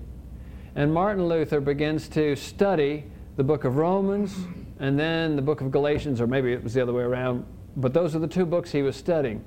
and 0.75 0.91
Martin 0.91 1.27
Luther 1.27 1.59
begins 1.61 2.07
to 2.09 2.35
study 2.35 3.05
the 3.35 3.43
book 3.43 3.65
of 3.65 3.77
Romans 3.77 4.35
and 4.79 4.97
then 4.97 5.35
the 5.35 5.41
book 5.43 5.61
of 5.61 5.71
Galatians, 5.71 6.19
or 6.19 6.25
maybe 6.25 6.51
it 6.51 6.63
was 6.63 6.73
the 6.73 6.81
other 6.81 6.93
way 6.93 7.03
around, 7.03 7.45
but 7.75 7.93
those 7.93 8.15
are 8.15 8.19
the 8.19 8.27
two 8.27 8.45
books 8.45 8.71
he 8.71 8.81
was 8.81 8.95
studying 8.95 9.43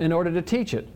in 0.00 0.12
order 0.12 0.32
to 0.32 0.42
teach 0.42 0.74
it. 0.74 0.88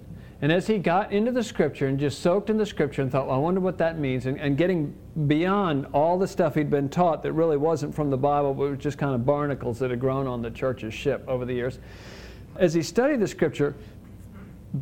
And 0.42 0.50
as 0.50 0.66
he 0.66 0.78
got 0.78 1.12
into 1.12 1.30
the 1.30 1.44
scripture 1.44 1.86
and 1.86 2.00
just 2.00 2.20
soaked 2.20 2.50
in 2.50 2.56
the 2.56 2.66
scripture 2.66 3.00
and 3.00 3.12
thought, 3.12 3.28
well, 3.28 3.36
I 3.36 3.38
wonder 3.38 3.60
what 3.60 3.78
that 3.78 3.96
means, 4.00 4.26
and, 4.26 4.40
and 4.40 4.58
getting 4.58 4.92
beyond 5.28 5.86
all 5.92 6.18
the 6.18 6.26
stuff 6.26 6.56
he'd 6.56 6.68
been 6.68 6.88
taught 6.88 7.22
that 7.22 7.32
really 7.32 7.56
wasn't 7.56 7.94
from 7.94 8.10
the 8.10 8.16
Bible, 8.16 8.52
but 8.52 8.70
was 8.70 8.78
just 8.80 8.98
kind 8.98 9.14
of 9.14 9.24
barnacles 9.24 9.78
that 9.78 9.90
had 9.90 10.00
grown 10.00 10.26
on 10.26 10.42
the 10.42 10.50
church's 10.50 10.92
ship 10.92 11.24
over 11.28 11.44
the 11.44 11.54
years, 11.54 11.78
as 12.56 12.74
he 12.74 12.82
studied 12.82 13.20
the 13.20 13.28
scripture, 13.28 13.76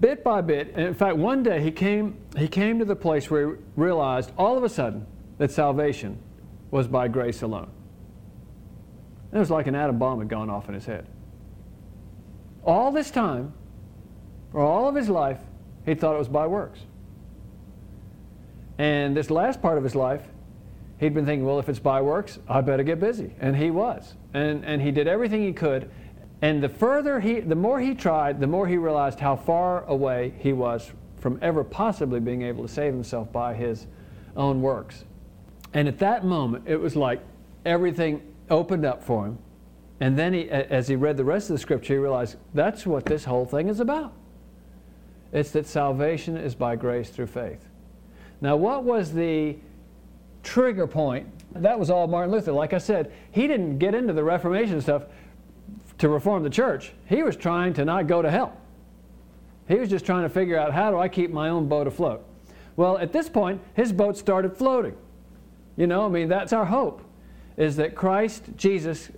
bit 0.01 0.25
by 0.25 0.41
bit, 0.41 0.73
and 0.75 0.87
in 0.87 0.95
fact, 0.95 1.19
one 1.19 1.43
day 1.43 1.63
he 1.63 1.71
came, 1.71 2.17
he 2.39 2.49
came 2.49 2.79
to 2.79 2.87
the 2.87 2.97
place 2.97 3.31
where 3.31 3.51
he 3.51 3.57
realized 3.77 4.33
all 4.39 4.57
of 4.57 4.65
a 4.65 4.69
sudden 4.69 5.07
that 5.37 5.51
salvation 5.51 6.19
was 6.71 6.89
by 6.89 7.07
grace 7.07 7.43
alone. 7.43 7.69
It 9.31 9.39
was 9.39 9.51
like 9.51 9.67
an 9.67 9.75
atom 9.75 9.99
bomb 9.99 10.21
had 10.21 10.29
gone 10.29 10.49
off 10.49 10.69
in 10.69 10.75
his 10.75 10.87
head. 10.87 11.07
All 12.65 12.91
this 12.91 13.11
time, 13.11 13.53
for 14.53 14.61
all 14.61 14.89
of 14.89 14.95
his 14.95 15.09
life, 15.11 15.39
he 15.85 15.95
thought 15.95 16.15
it 16.15 16.19
was 16.19 16.29
by 16.29 16.47
works. 16.47 16.81
And 18.79 19.17
this 19.17 19.31
last 19.31 19.61
part 19.61 19.77
of 19.77 19.85
his 19.85 19.95
life, 19.95 20.23
he'd 20.99 21.15
been 21.15 21.27
thinking, 21.27 21.45
well, 21.45 21.59
if 21.59 21.69
it's 21.69 21.79
by 21.79 22.01
works, 22.01 22.39
I 22.49 22.61
better 22.61 22.83
get 22.83 22.99
busy. 22.99 23.35
And 23.41 23.57
he 23.57 23.71
was. 23.71 24.15
And, 24.33 24.65
and 24.65 24.81
he 24.81 24.91
did 24.91 25.07
everything 25.07 25.43
he 25.43 25.53
could. 25.53 25.91
And 26.43 26.63
the 26.63 26.69
further 26.69 27.21
he, 27.21 27.41
the 27.41 27.55
more 27.55 27.81
he 27.81 27.95
tried, 27.95 28.41
the 28.41 28.47
more 28.47 28.67
he 28.67 28.79
realized 28.79 29.21
how 29.21 29.37
far 29.37 29.85
away 29.85 30.33
he 30.39 30.53
was 30.53 30.91
from 31.19 31.39
ever 31.43 31.63
possibly 31.63 32.21
being 32.21 32.43
able 32.43 32.63
to 32.63 32.73
save 32.73 32.95
himself 32.95 33.31
by 33.31 33.53
his 33.53 33.87
own 34.37 34.63
works. 34.63 35.05
And 35.75 35.87
at 35.87 35.99
that 35.99 36.25
moment, 36.25 36.65
it 36.67 36.77
was 36.77 36.97
like 36.97 37.21
everything 37.67 38.23
opened 38.49 38.87
up 38.87 39.03
for 39.03 39.27
him. 39.27 39.39
And 40.01 40.19
then 40.19 40.33
he, 40.33 40.49
as 40.49 40.89
he 40.89 40.97
read 40.97 41.19
the 41.19 41.25
rest 41.25 41.51
of 41.51 41.57
the 41.57 41.61
scripture, 41.61 41.95
he 41.95 41.99
realized 41.99 42.37
that's 42.55 42.87
what 42.87 43.05
this 43.05 43.25
whole 43.25 43.45
thing 43.45 43.69
is 43.69 43.81
about. 43.81 44.15
It's 45.33 45.51
that 45.53 45.67
salvation 45.67 46.37
is 46.37 46.55
by 46.55 46.77
grace 46.77 47.11
through 47.11 47.29
faith. 47.29 47.65
Now, 48.41 48.57
what 48.57 48.85
was 48.85 49.13
the 49.13 49.57
trigger 50.43 50.87
point? 50.87 51.29
That 51.55 51.79
was 51.79 51.91
all 51.91 52.07
Martin 52.07 52.33
Luther. 52.33 52.53
Like 52.53 52.73
I 52.73 52.79
said, 52.79 53.13
he 53.31 53.47
didn't 53.47 53.79
get 53.79 53.95
into 53.95 54.13
the 54.13 54.25
Reformation 54.25 54.81
stuff 54.81 55.05
to 55.99 56.09
reform 56.09 56.43
the 56.43 56.51
church. 56.51 56.93
He 57.07 57.23
was 57.23 57.37
trying 57.37 57.75
to 57.75 57.85
not 57.85 58.07
go 58.07 58.23
to 58.23 58.31
hell. 58.31 58.57
He 59.69 59.77
was 59.77 59.89
just 59.89 60.05
trying 60.05 60.23
to 60.23 60.29
figure 60.29 60.59
out 60.59 60.73
how 60.73 60.91
do 60.91 60.99
I 60.99 61.09
keep 61.09 61.31
my 61.31 61.49
own 61.49 61.69
boat 61.69 61.87
afloat. 61.87 62.25
Well, 62.77 62.99
at 62.99 63.13
this 63.13 63.29
point, 63.29 63.61
his 63.75 63.93
boat 63.93 64.17
started 64.17 64.57
floating. 64.57 64.97
You 65.77 65.87
know, 65.87 66.07
I 66.07 66.09
mean, 66.09 66.29
that's 66.29 66.53
our 66.53 66.65
hope, 66.65 67.03
is 67.57 67.77
that 67.77 67.95
Christ 67.95 68.45
Jesus 68.57 69.11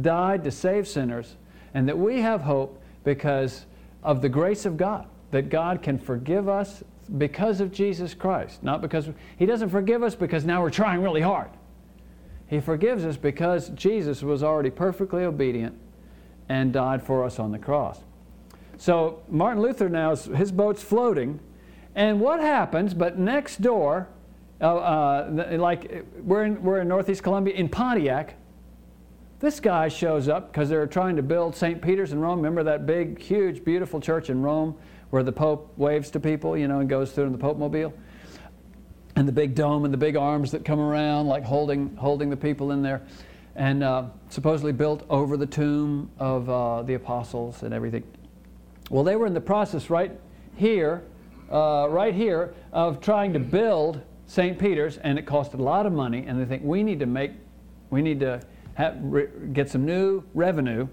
died 0.00 0.44
to 0.44 0.50
save 0.50 0.86
sinners, 0.86 1.36
and 1.74 1.88
that 1.88 1.98
we 1.98 2.20
have 2.20 2.42
hope 2.42 2.80
because 3.04 3.66
of 4.02 4.22
the 4.22 4.28
grace 4.28 4.64
of 4.64 4.76
God 4.76 5.06
that 5.32 5.48
God 5.48 5.82
can 5.82 5.98
forgive 5.98 6.48
us 6.48 6.84
because 7.18 7.60
of 7.60 7.72
Jesus 7.72 8.14
Christ. 8.14 8.62
Not 8.62 8.80
because 8.80 9.08
He 9.36 9.46
doesn't 9.46 9.70
forgive 9.70 10.02
us 10.02 10.14
because 10.14 10.44
now 10.44 10.62
we're 10.62 10.70
trying 10.70 11.02
really 11.02 11.20
hard. 11.20 11.50
He 12.46 12.60
forgives 12.60 13.04
us 13.04 13.16
because 13.16 13.70
Jesus 13.70 14.22
was 14.22 14.42
already 14.42 14.70
perfectly 14.70 15.24
obedient 15.24 15.76
and 16.48 16.72
died 16.72 17.02
for 17.02 17.24
us 17.24 17.38
on 17.38 17.50
the 17.50 17.58
cross. 17.58 18.00
So 18.76 19.22
Martin 19.28 19.62
Luther 19.62 19.88
now, 19.88 20.14
his 20.14 20.52
boat's 20.52 20.82
floating, 20.82 21.40
and 21.94 22.20
what 22.20 22.40
happens? 22.40 22.94
But 22.94 23.18
next 23.18 23.62
door, 23.62 24.08
uh, 24.60 24.76
uh, 24.76 25.56
like 25.58 26.04
we're 26.22 26.44
in, 26.44 26.62
we're 26.62 26.80
in 26.80 26.88
Northeast 26.88 27.22
Columbia, 27.22 27.54
in 27.54 27.68
Pontiac, 27.68 28.34
this 29.40 29.58
guy 29.58 29.88
shows 29.88 30.28
up 30.28 30.52
because 30.52 30.68
they're 30.68 30.86
trying 30.86 31.16
to 31.16 31.22
build 31.22 31.56
St. 31.56 31.80
Peter's 31.80 32.12
in 32.12 32.20
Rome. 32.20 32.36
Remember 32.36 32.62
that 32.62 32.86
big, 32.86 33.18
huge, 33.18 33.64
beautiful 33.64 34.00
church 34.00 34.30
in 34.30 34.42
Rome 34.42 34.76
where 35.12 35.22
the 35.22 35.30
Pope 35.30 35.70
waves 35.76 36.10
to 36.10 36.18
people, 36.18 36.56
you 36.56 36.66
know, 36.66 36.80
and 36.80 36.88
goes 36.88 37.12
through 37.12 37.24
in 37.24 37.32
the 37.32 37.38
Pope 37.38 37.58
mobile. 37.58 37.92
And 39.14 39.28
the 39.28 39.32
big 39.32 39.54
dome 39.54 39.84
and 39.84 39.92
the 39.92 39.98
big 39.98 40.16
arms 40.16 40.52
that 40.52 40.64
come 40.64 40.80
around, 40.80 41.26
like 41.26 41.44
holding, 41.44 41.94
holding 41.96 42.30
the 42.30 42.36
people 42.36 42.72
in 42.72 42.80
there. 42.80 43.02
And 43.54 43.84
uh, 43.84 44.04
supposedly 44.30 44.72
built 44.72 45.04
over 45.10 45.36
the 45.36 45.44
tomb 45.44 46.10
of 46.18 46.48
uh, 46.48 46.82
the 46.84 46.94
apostles 46.94 47.62
and 47.62 47.74
everything. 47.74 48.04
Well, 48.88 49.04
they 49.04 49.14
were 49.16 49.26
in 49.26 49.34
the 49.34 49.40
process 49.42 49.90
right 49.90 50.18
here, 50.56 51.02
uh, 51.50 51.88
right 51.90 52.14
here, 52.14 52.54
of 52.72 53.02
trying 53.02 53.34
to 53.34 53.38
build 53.38 54.00
St. 54.26 54.58
Peter's, 54.58 54.96
and 54.96 55.18
it 55.18 55.26
cost 55.26 55.52
a 55.52 55.58
lot 55.58 55.84
of 55.84 55.92
money. 55.92 56.24
And 56.26 56.40
they 56.40 56.46
think 56.46 56.62
we 56.64 56.82
need 56.82 57.00
to 57.00 57.06
make, 57.06 57.32
we 57.90 58.00
need 58.00 58.20
to 58.20 58.40
have, 58.76 58.96
re- 59.02 59.28
get 59.52 59.68
some 59.68 59.84
new 59.84 60.24
revenue. 60.32 60.88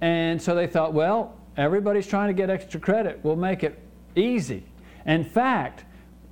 And 0.00 0.42
so 0.42 0.56
they 0.56 0.66
thought, 0.66 0.92
well, 0.92 1.36
Everybody's 1.56 2.06
trying 2.06 2.28
to 2.28 2.34
get 2.34 2.50
extra 2.50 2.78
credit. 2.78 3.20
We'll 3.22 3.36
make 3.36 3.62
it 3.62 3.78
easy. 4.14 4.64
In 5.06 5.24
fact, 5.24 5.84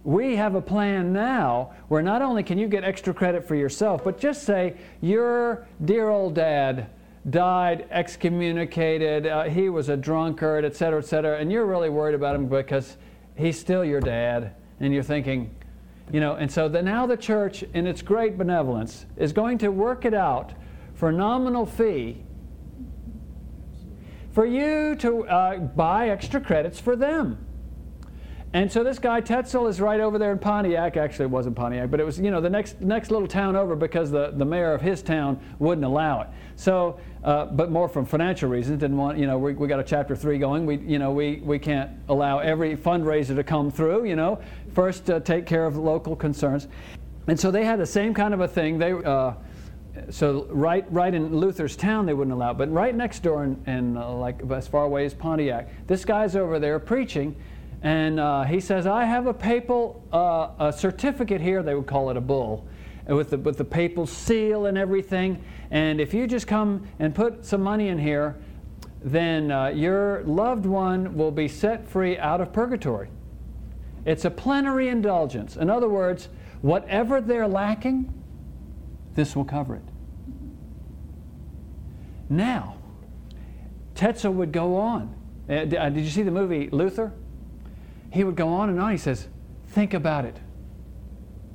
we 0.04 0.36
have 0.36 0.54
a 0.54 0.60
plan 0.60 1.12
now 1.12 1.72
where 1.88 2.02
not 2.02 2.20
only 2.20 2.42
can 2.42 2.58
you 2.58 2.68
get 2.68 2.84
extra 2.84 3.14
credit 3.14 3.46
for 3.46 3.54
yourself, 3.54 4.04
but 4.04 4.18
just 4.18 4.42
say 4.42 4.76
your 5.00 5.66
dear 5.84 6.10
old 6.10 6.34
dad 6.34 6.90
died 7.30 7.86
excommunicated, 7.90 9.26
uh, 9.26 9.44
he 9.44 9.70
was 9.70 9.88
a 9.88 9.96
drunkard, 9.96 10.62
et 10.62 10.76
cetera, 10.76 10.98
et 10.98 11.06
cetera, 11.06 11.38
and 11.38 11.50
you're 11.50 11.64
really 11.64 11.88
worried 11.88 12.14
about 12.14 12.34
him 12.34 12.46
because 12.46 12.98
he's 13.34 13.58
still 13.58 13.82
your 13.82 14.00
dad, 14.00 14.54
and 14.80 14.92
you're 14.92 15.02
thinking, 15.02 15.54
you 16.12 16.20
know, 16.20 16.34
and 16.34 16.52
so 16.52 16.68
the, 16.68 16.82
now 16.82 17.06
the 17.06 17.16
church, 17.16 17.62
in 17.72 17.86
its 17.86 18.02
great 18.02 18.36
benevolence, 18.36 19.06
is 19.16 19.32
going 19.32 19.56
to 19.56 19.68
work 19.68 20.04
it 20.04 20.12
out 20.12 20.52
for 20.92 21.10
nominal 21.10 21.64
fee 21.64 22.22
for 24.34 24.44
you 24.44 24.96
to 24.96 25.24
uh, 25.28 25.58
buy 25.58 26.10
extra 26.10 26.40
credits 26.40 26.80
for 26.80 26.96
them. 26.96 27.38
And 28.52 28.70
so 28.70 28.84
this 28.84 28.98
guy 29.00 29.20
Tetzel 29.20 29.66
is 29.66 29.80
right 29.80 29.98
over 29.98 30.16
there 30.16 30.30
in 30.30 30.38
Pontiac. 30.38 30.96
Actually, 30.96 31.24
it 31.24 31.30
wasn't 31.30 31.56
Pontiac, 31.56 31.90
but 31.90 31.98
it 31.98 32.04
was 32.06 32.20
you 32.20 32.30
know 32.30 32.40
the 32.40 32.50
next 32.50 32.80
next 32.80 33.10
little 33.10 33.26
town 33.26 33.56
over 33.56 33.74
because 33.74 34.12
the, 34.12 34.32
the 34.36 34.44
mayor 34.44 34.72
of 34.72 34.80
his 34.80 35.02
town 35.02 35.40
wouldn't 35.58 35.84
allow 35.84 36.20
it. 36.20 36.28
So, 36.54 37.00
uh, 37.24 37.46
but 37.46 37.72
more 37.72 37.88
from 37.88 38.06
financial 38.06 38.48
reasons, 38.48 38.78
didn't 38.78 38.96
want 38.96 39.18
you 39.18 39.26
know 39.26 39.38
we, 39.38 39.54
we 39.54 39.66
got 39.66 39.80
a 39.80 39.84
chapter 39.84 40.14
three 40.14 40.38
going. 40.38 40.66
We 40.66 40.76
you 40.78 41.00
know 41.00 41.10
we 41.10 41.40
we 41.42 41.58
can't 41.58 41.90
allow 42.08 42.38
every 42.38 42.76
fundraiser 42.76 43.34
to 43.34 43.42
come 43.42 43.72
through. 43.72 44.04
You 44.04 44.14
know, 44.14 44.40
first 44.72 45.10
uh, 45.10 45.18
take 45.18 45.46
care 45.46 45.66
of 45.66 45.76
local 45.76 46.14
concerns, 46.14 46.68
and 47.26 47.38
so 47.38 47.50
they 47.50 47.64
had 47.64 47.80
the 47.80 47.86
same 47.86 48.14
kind 48.14 48.32
of 48.32 48.40
a 48.40 48.46
thing. 48.46 48.78
They 48.78 48.92
uh, 48.92 49.32
so 50.10 50.46
right, 50.50 50.84
right 50.92 51.14
in 51.14 51.36
Luther's 51.36 51.76
town 51.76 52.06
they 52.06 52.14
wouldn't 52.14 52.34
allow 52.34 52.50
it, 52.50 52.58
but 52.58 52.70
right 52.72 52.94
next 52.94 53.22
door 53.22 53.44
in 53.44 53.96
uh, 53.96 54.10
like 54.10 54.40
as 54.50 54.66
far 54.66 54.84
away 54.84 55.04
as 55.04 55.14
Pontiac, 55.14 55.68
this 55.86 56.04
guy's 56.04 56.36
over 56.36 56.58
there 56.58 56.78
preaching, 56.78 57.36
and 57.82 58.18
uh, 58.18 58.42
he 58.42 58.60
says, 58.60 58.86
"I 58.86 59.04
have 59.04 59.26
a 59.26 59.34
papal 59.34 60.02
uh, 60.12 60.66
a 60.66 60.72
certificate 60.72 61.40
here. 61.40 61.62
They 61.62 61.74
would 61.74 61.86
call 61.86 62.10
it 62.10 62.16
a 62.16 62.20
bull, 62.20 62.66
with 63.06 63.30
the 63.30 63.38
with 63.38 63.56
the 63.56 63.64
papal 63.64 64.06
seal 64.06 64.66
and 64.66 64.76
everything. 64.76 65.42
And 65.70 66.00
if 66.00 66.12
you 66.12 66.26
just 66.26 66.46
come 66.46 66.86
and 66.98 67.14
put 67.14 67.44
some 67.44 67.62
money 67.62 67.88
in 67.88 67.98
here, 67.98 68.36
then 69.02 69.50
uh, 69.50 69.66
your 69.68 70.22
loved 70.24 70.66
one 70.66 71.16
will 71.16 71.30
be 71.30 71.46
set 71.46 71.86
free 71.88 72.18
out 72.18 72.40
of 72.40 72.52
purgatory. 72.52 73.08
It's 74.04 74.24
a 74.24 74.30
plenary 74.30 74.88
indulgence. 74.88 75.56
In 75.56 75.70
other 75.70 75.88
words, 75.88 76.28
whatever 76.62 77.20
they're 77.20 77.48
lacking." 77.48 78.23
This 79.14 79.36
will 79.36 79.44
cover 79.44 79.76
it. 79.76 79.82
Now, 82.28 82.76
Tetzel 83.94 84.32
would 84.34 84.52
go 84.52 84.76
on. 84.76 85.14
Uh, 85.48 85.52
uh, 85.52 85.88
did 85.90 86.04
you 86.04 86.10
see 86.10 86.22
the 86.22 86.30
movie 86.30 86.68
Luther? 86.70 87.12
He 88.10 88.24
would 88.24 88.36
go 88.36 88.48
on 88.48 88.70
and 88.70 88.80
on. 88.80 88.90
He 88.90 88.96
says, 88.96 89.28
Think 89.68 89.94
about 89.94 90.24
it. 90.24 90.36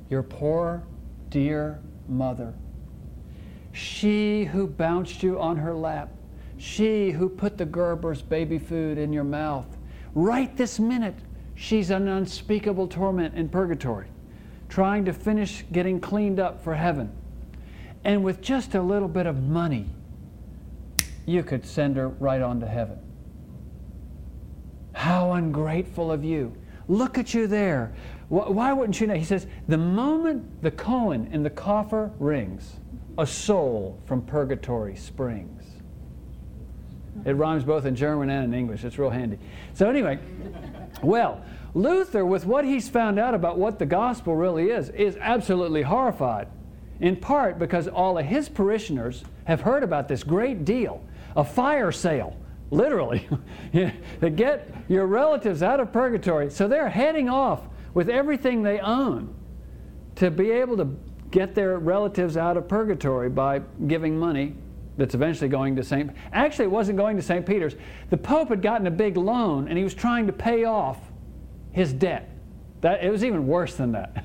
Your 0.08 0.22
poor, 0.22 0.82
dear 1.28 1.80
mother. 2.08 2.54
She 3.72 4.44
who 4.44 4.66
bounced 4.66 5.22
you 5.22 5.40
on 5.40 5.56
her 5.56 5.74
lap. 5.74 6.10
She 6.58 7.10
who 7.10 7.28
put 7.28 7.56
the 7.56 7.64
Gerber's 7.64 8.20
baby 8.20 8.58
food 8.58 8.98
in 8.98 9.12
your 9.12 9.24
mouth. 9.24 9.66
Right 10.14 10.54
this 10.56 10.78
minute, 10.78 11.14
she's 11.54 11.90
an 11.90 12.08
unspeakable 12.08 12.88
torment 12.88 13.34
in 13.34 13.48
purgatory, 13.48 14.08
trying 14.68 15.04
to 15.04 15.12
finish 15.12 15.64
getting 15.72 16.00
cleaned 16.00 16.40
up 16.40 16.62
for 16.62 16.74
heaven. 16.74 17.10
And 18.04 18.24
with 18.24 18.40
just 18.40 18.74
a 18.74 18.82
little 18.82 19.08
bit 19.08 19.26
of 19.26 19.42
money, 19.42 19.88
you 21.26 21.42
could 21.42 21.64
send 21.66 21.96
her 21.96 22.08
right 22.08 22.40
on 22.40 22.60
to 22.60 22.66
heaven. 22.66 22.98
How 24.92 25.32
ungrateful 25.32 26.10
of 26.10 26.24
you. 26.24 26.54
Look 26.88 27.18
at 27.18 27.34
you 27.34 27.46
there. 27.46 27.92
Why 28.28 28.72
wouldn't 28.72 29.00
you 29.00 29.06
know? 29.06 29.14
He 29.14 29.24
says, 29.24 29.46
the 29.68 29.78
moment 29.78 30.62
the 30.62 30.70
coin 30.70 31.28
in 31.32 31.42
the 31.42 31.50
coffer 31.50 32.10
rings, 32.18 32.76
a 33.18 33.26
soul 33.26 34.00
from 34.06 34.22
purgatory 34.22 34.96
springs. 34.96 35.64
It 37.24 37.32
rhymes 37.32 37.64
both 37.64 37.84
in 37.84 37.96
German 37.96 38.30
and 38.30 38.44
in 38.44 38.58
English. 38.58 38.84
It's 38.84 38.98
real 38.98 39.10
handy. 39.10 39.38
So, 39.74 39.90
anyway, 39.90 40.18
well, 41.02 41.44
Luther, 41.74 42.24
with 42.24 42.46
what 42.46 42.64
he's 42.64 42.88
found 42.88 43.18
out 43.18 43.34
about 43.34 43.58
what 43.58 43.78
the 43.78 43.86
gospel 43.86 44.34
really 44.34 44.70
is, 44.70 44.88
is 44.90 45.16
absolutely 45.20 45.82
horrified. 45.82 46.48
In 47.00 47.16
part 47.16 47.58
because 47.58 47.88
all 47.88 48.18
of 48.18 48.26
his 48.26 48.48
parishioners 48.48 49.24
have 49.44 49.62
heard 49.62 49.82
about 49.82 50.08
this 50.08 50.22
great 50.22 50.64
deal 50.64 51.02
a 51.36 51.44
fire 51.44 51.92
sale, 51.92 52.36
literally, 52.70 53.28
to 53.72 54.30
get 54.30 54.68
your 54.88 55.06
relatives 55.06 55.62
out 55.62 55.80
of 55.80 55.92
purgatory. 55.92 56.50
So 56.50 56.66
they're 56.66 56.88
heading 56.88 57.28
off 57.28 57.62
with 57.94 58.08
everything 58.08 58.62
they 58.62 58.80
own 58.80 59.34
to 60.16 60.30
be 60.30 60.50
able 60.50 60.76
to 60.76 60.88
get 61.30 61.54
their 61.54 61.78
relatives 61.78 62.36
out 62.36 62.56
of 62.56 62.68
purgatory 62.68 63.28
by 63.28 63.60
giving 63.86 64.18
money 64.18 64.56
that's 64.96 65.14
eventually 65.14 65.48
going 65.48 65.76
to 65.76 65.82
St. 65.82 66.10
Actually, 66.32 66.64
it 66.66 66.70
wasn't 66.70 66.98
going 66.98 67.16
to 67.16 67.22
St. 67.22 67.46
Peter's. 67.46 67.74
The 68.10 68.16
Pope 68.16 68.48
had 68.48 68.60
gotten 68.60 68.86
a 68.86 68.90
big 68.90 69.16
loan 69.16 69.68
and 69.68 69.78
he 69.78 69.84
was 69.84 69.94
trying 69.94 70.26
to 70.26 70.32
pay 70.32 70.64
off 70.64 70.98
his 71.72 71.92
debt. 71.92 72.28
That, 72.80 73.04
it 73.04 73.10
was 73.10 73.24
even 73.24 73.46
worse 73.46 73.76
than 73.76 73.92
that. 73.92 74.24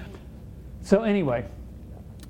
so, 0.82 1.02
anyway, 1.02 1.44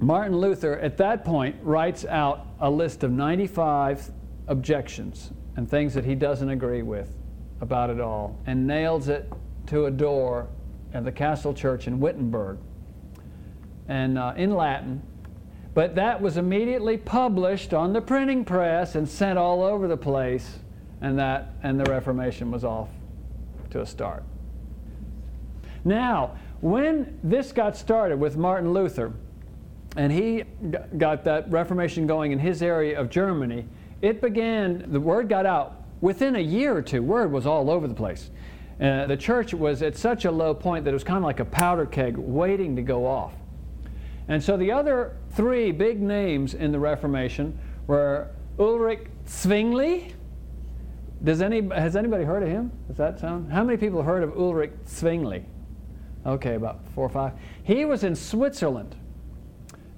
Martin 0.04 0.36
Luther 0.36 0.78
at 0.80 0.98
that 0.98 1.24
point 1.24 1.56
writes 1.62 2.04
out 2.04 2.46
a 2.60 2.70
list 2.70 3.04
of 3.04 3.10
95 3.10 4.10
objections 4.48 5.30
and 5.56 5.66
things 5.68 5.94
that 5.94 6.04
he 6.04 6.14
doesn't 6.14 6.50
agree 6.50 6.82
with 6.82 7.16
about 7.62 7.88
it 7.88 8.00
all 8.00 8.38
and 8.46 8.66
nails 8.66 9.08
it 9.08 9.32
to 9.66 9.86
a 9.86 9.90
door 9.90 10.46
at 10.92 11.06
the 11.06 11.12
Castle 11.12 11.54
Church 11.54 11.86
in 11.86 12.00
Wittenberg 12.00 12.58
and 13.88 14.18
uh, 14.18 14.34
in 14.36 14.54
Latin. 14.54 15.02
But 15.72 15.94
that 15.94 16.20
was 16.20 16.36
immediately 16.36 16.98
published 16.98 17.72
on 17.72 17.94
the 17.94 18.02
printing 18.02 18.44
press 18.44 18.96
and 18.96 19.08
sent 19.08 19.38
all 19.38 19.62
over 19.62 19.88
the 19.88 19.96
place, 19.96 20.58
and 21.00 21.18
that 21.18 21.54
and 21.62 21.80
the 21.80 21.90
Reformation 21.90 22.50
was 22.50 22.62
off 22.62 22.90
to 23.70 23.80
a 23.80 23.86
start. 23.86 24.22
Now, 25.82 26.36
when 26.60 27.18
this 27.22 27.52
got 27.52 27.74
started 27.74 28.20
with 28.20 28.36
Martin 28.36 28.74
Luther, 28.74 29.14
and 29.96 30.12
he 30.12 30.44
got 30.98 31.24
that 31.24 31.50
Reformation 31.50 32.06
going 32.06 32.32
in 32.32 32.38
his 32.38 32.62
area 32.62 32.98
of 32.98 33.10
Germany, 33.10 33.66
it 34.02 34.20
began, 34.20 34.84
the 34.92 35.00
word 35.00 35.28
got 35.28 35.46
out 35.46 35.82
within 36.00 36.36
a 36.36 36.40
year 36.40 36.76
or 36.76 36.82
two. 36.82 37.02
Word 37.02 37.32
was 37.32 37.46
all 37.46 37.70
over 37.70 37.86
the 37.86 37.94
place. 37.94 38.30
Uh, 38.80 39.06
the 39.06 39.16
church 39.16 39.54
was 39.54 39.82
at 39.82 39.96
such 39.96 40.24
a 40.24 40.30
low 40.30 40.52
point 40.52 40.84
that 40.84 40.90
it 40.90 40.94
was 40.94 41.04
kind 41.04 41.18
of 41.18 41.24
like 41.24 41.40
a 41.40 41.44
powder 41.44 41.86
keg 41.86 42.16
waiting 42.16 42.74
to 42.76 42.82
go 42.82 43.06
off. 43.06 43.32
And 44.28 44.42
so 44.42 44.56
the 44.56 44.72
other 44.72 45.16
three 45.30 45.70
big 45.70 46.00
names 46.00 46.54
in 46.54 46.72
the 46.72 46.78
Reformation 46.78 47.58
were 47.86 48.30
Ulrich 48.58 49.06
Zwingli. 49.28 50.12
Does 51.22 51.40
any, 51.40 51.66
has 51.68 51.94
anybody 51.96 52.24
heard 52.24 52.42
of 52.42 52.48
him? 52.48 52.72
Does 52.88 52.96
that 52.96 53.18
sound? 53.20 53.52
How 53.52 53.62
many 53.62 53.78
people 53.78 54.02
heard 54.02 54.22
of 54.22 54.36
Ulrich 54.36 54.72
Zwingli? 54.88 55.44
Okay, 56.26 56.54
about 56.54 56.80
four 56.94 57.06
or 57.06 57.10
five. 57.10 57.32
He 57.62 57.84
was 57.84 58.02
in 58.02 58.16
Switzerland, 58.16 58.96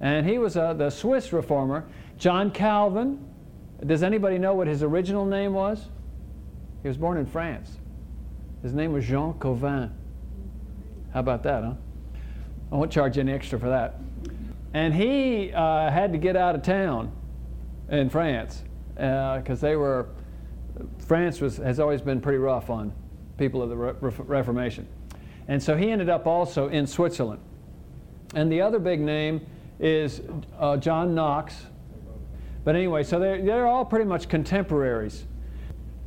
and 0.01 0.29
he 0.29 0.39
was 0.39 0.57
uh, 0.57 0.75
the 0.75 0.91
Swiss 0.91 1.33
reformer. 1.33 1.87
John 2.19 2.51
Calvin. 2.51 3.25
Does 3.85 4.03
anybody 4.03 4.39
know 4.39 4.55
what 4.55 4.67
his 4.67 4.83
original 4.83 5.27
name 5.27 5.53
was? 5.53 5.87
He 6.83 6.89
was 6.89 6.97
born 6.97 7.19
in 7.19 7.27
France. 7.27 7.71
His 8.63 8.73
name 8.73 8.93
was 8.93 9.05
Jean 9.05 9.35
Calvin. 9.39 9.93
How 11.13 11.21
about 11.21 11.43
that, 11.43 11.63
huh? 11.63 11.75
I 12.73 12.75
won't 12.75 12.91
charge 12.91 13.17
you 13.17 13.21
any 13.21 13.33
extra 13.33 13.59
for 13.59 13.69
that. 13.69 14.01
And 14.75 14.95
he 14.95 15.53
uh, 15.53 15.91
had 15.91 16.13
to 16.13 16.19
get 16.19 16.37
out 16.37 16.55
of 16.55 16.63
town 16.63 17.13
in 17.89 18.11
France 18.11 18.65
because 18.95 19.63
uh, 19.63 19.67
they 19.67 19.77
were, 19.77 20.09
France 20.99 21.41
was, 21.41 21.59
has 21.59 21.81
always 21.81 22.01
been 22.01 22.21
pretty 22.21 22.39
rough 22.39 22.71
on 22.71 22.93
people 23.39 23.63
of 23.63 23.69
the 23.69 23.77
Re- 23.77 23.95
Reformation. 24.01 24.89
And 25.49 25.63
so 25.63 25.77
he 25.77 25.91
ended 25.91 26.09
up 26.09 26.27
also 26.27 26.69
in 26.69 26.87
Switzerland. 26.87 27.41
And 28.35 28.51
the 28.51 28.61
other 28.61 28.79
big 28.79 29.01
name 29.01 29.47
is 29.79 30.21
uh, 30.59 30.77
John 30.77 31.15
Knox. 31.15 31.67
But 32.65 32.75
anyway, 32.75 33.05
so 33.05 33.19
they're, 33.19 33.41
they're 33.41 33.67
all 33.67 33.85
pretty 33.85 34.05
much 34.05 34.29
contemporaries. 34.29 35.27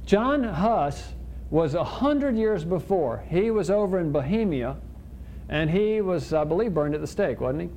John 0.06 0.44
Huss 0.44 1.14
was 1.50 1.74
a 1.74 1.84
hundred 1.84 2.36
years 2.36 2.64
before. 2.64 3.24
He 3.28 3.52
was 3.52 3.70
over 3.70 4.00
in 4.00 4.12
Bohemia, 4.12 4.76
and 5.48 5.70
he 5.70 6.02
was, 6.02 6.34
I 6.34 6.44
believe, 6.44 6.74
burned 6.74 6.96
at 6.96 7.02
the 7.02 7.08
stake, 7.08 7.40
wasn't 7.42 7.64
he? 7.64 7.70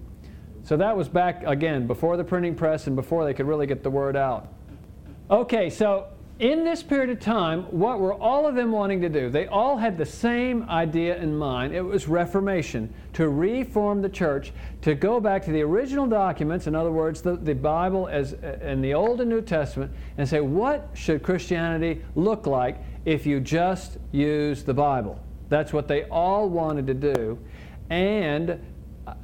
So 0.65 0.77
that 0.77 0.97
was 0.97 1.09
back 1.09 1.43
again 1.47 1.87
before 1.87 2.17
the 2.17 2.25
printing 2.25 2.55
press 2.55 2.87
and 2.87 2.95
before 2.95 3.25
they 3.25 3.35
could 3.35 3.47
really 3.47 3.67
get 3.67 3.83
the 3.83 3.91
word 3.91 4.17
out. 4.17 4.53
Okay, 5.31 5.71
so 5.71 6.07
in 6.43 6.65
this 6.65 6.83
period 6.83 7.09
of 7.09 7.21
time, 7.21 7.63
what 7.71 8.01
were 8.01 8.15
all 8.15 8.49
of 8.49 8.57
them 8.57 8.73
wanting 8.73 9.01
to 9.01 9.09
do? 9.09 9.31
They 9.31 9.47
all 9.47 9.77
had 9.77 9.97
the 9.97 10.05
same 10.05 10.69
idea 10.69 11.17
in 11.17 11.37
mind. 11.37 11.73
It 11.73 11.83
was 11.83 12.09
Reformation, 12.09 12.93
to 13.13 13.29
reform 13.29 14.03
the 14.03 14.09
church, 14.09 14.53
to 14.81 14.97
go 14.97 15.21
back 15.21 15.45
to 15.45 15.53
the 15.53 15.63
original 15.63 16.05
documents, 16.05 16.67
in 16.67 16.75
other 16.75 16.91
words, 16.91 17.23
the, 17.23 17.37
the 17.37 17.55
Bible 17.55 18.09
as 18.09 18.33
in 18.61 18.83
the 18.83 18.93
Old 18.93 19.21
and 19.21 19.31
New 19.31 19.41
Testament, 19.41 19.93
and 20.19 20.29
say, 20.29 20.41
what 20.41 20.91
should 20.95 21.23
Christianity 21.23 22.03
look 22.17 22.49
like 22.49 22.79
if 23.05 23.25
you 23.25 23.39
just 23.39 23.99
use 24.11 24.65
the 24.65 24.75
Bible? 24.75 25.21
That's 25.49 25.73
what 25.73 25.87
they 25.87 26.05
all 26.05 26.49
wanted 26.49 26.89
to 26.89 26.95
do. 26.95 27.39
And 27.89 28.61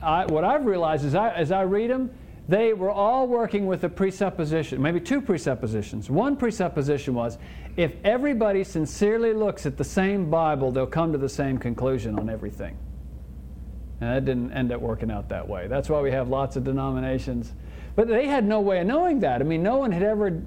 I, 0.01 0.25
what 0.27 0.45
I've 0.45 0.67
realized 0.67 1.05
is 1.05 1.17
I, 1.17 1.31
as 1.31 1.51
I 1.51 1.63
read 1.63 1.91
them, 1.91 2.13
they 2.49 2.73
were 2.73 2.91
all 2.91 3.27
working 3.27 3.67
with 3.67 3.85
a 3.85 3.89
presupposition, 3.91 4.81
maybe 4.81 5.01
two 5.01 5.21
presuppositions. 5.21 6.09
One 6.09 6.35
presupposition 6.35 7.13
was 7.15 7.37
if 7.77 7.93
everybody 8.05 8.65
sincerely 8.65 9.35
looks 9.35 9.67
at 9.67 9.77
the 9.77 9.85
same 9.85 10.31
Bible, 10.31 10.73
they'll 10.73 10.87
come 10.87 11.13
to 11.13 11.19
the 11.19 11.29
same 11.29 11.59
conclusion 11.59 12.19
on 12.19 12.31
everything. 12.31 12.79
And 14.01 14.11
that 14.11 14.25
didn't 14.25 14.53
end 14.53 14.73
up 14.73 14.81
working 14.81 15.11
out 15.11 15.29
that 15.29 15.47
way. 15.47 15.67
That's 15.67 15.91
why 15.91 16.01
we 16.01 16.11
have 16.11 16.29
lots 16.29 16.57
of 16.57 16.65
denominations. 16.65 17.53
But 17.95 18.09
they 18.09 18.27
had 18.27 18.47
no 18.47 18.61
way 18.61 18.81
of 18.81 18.87
knowing 18.87 19.21
that. 19.21 19.43
I 19.43 19.45
mean, 19.45 19.63
no 19.63 19.77
one 19.77 19.93
had 19.93 20.03
ever 20.03 20.43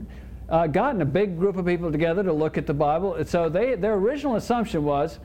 uh, 0.49 0.67
gotten 0.67 1.01
a 1.01 1.05
big 1.05 1.37
group 1.37 1.55
of 1.57 1.65
people 1.67 1.91
together 1.91 2.23
to 2.23 2.33
look 2.33 2.57
at 2.57 2.65
the 2.65 2.73
Bible. 2.73 3.23
So 3.25 3.47
they, 3.47 3.75
their 3.75 3.93
original 3.93 4.37
assumption 4.37 4.83
was 4.83 5.19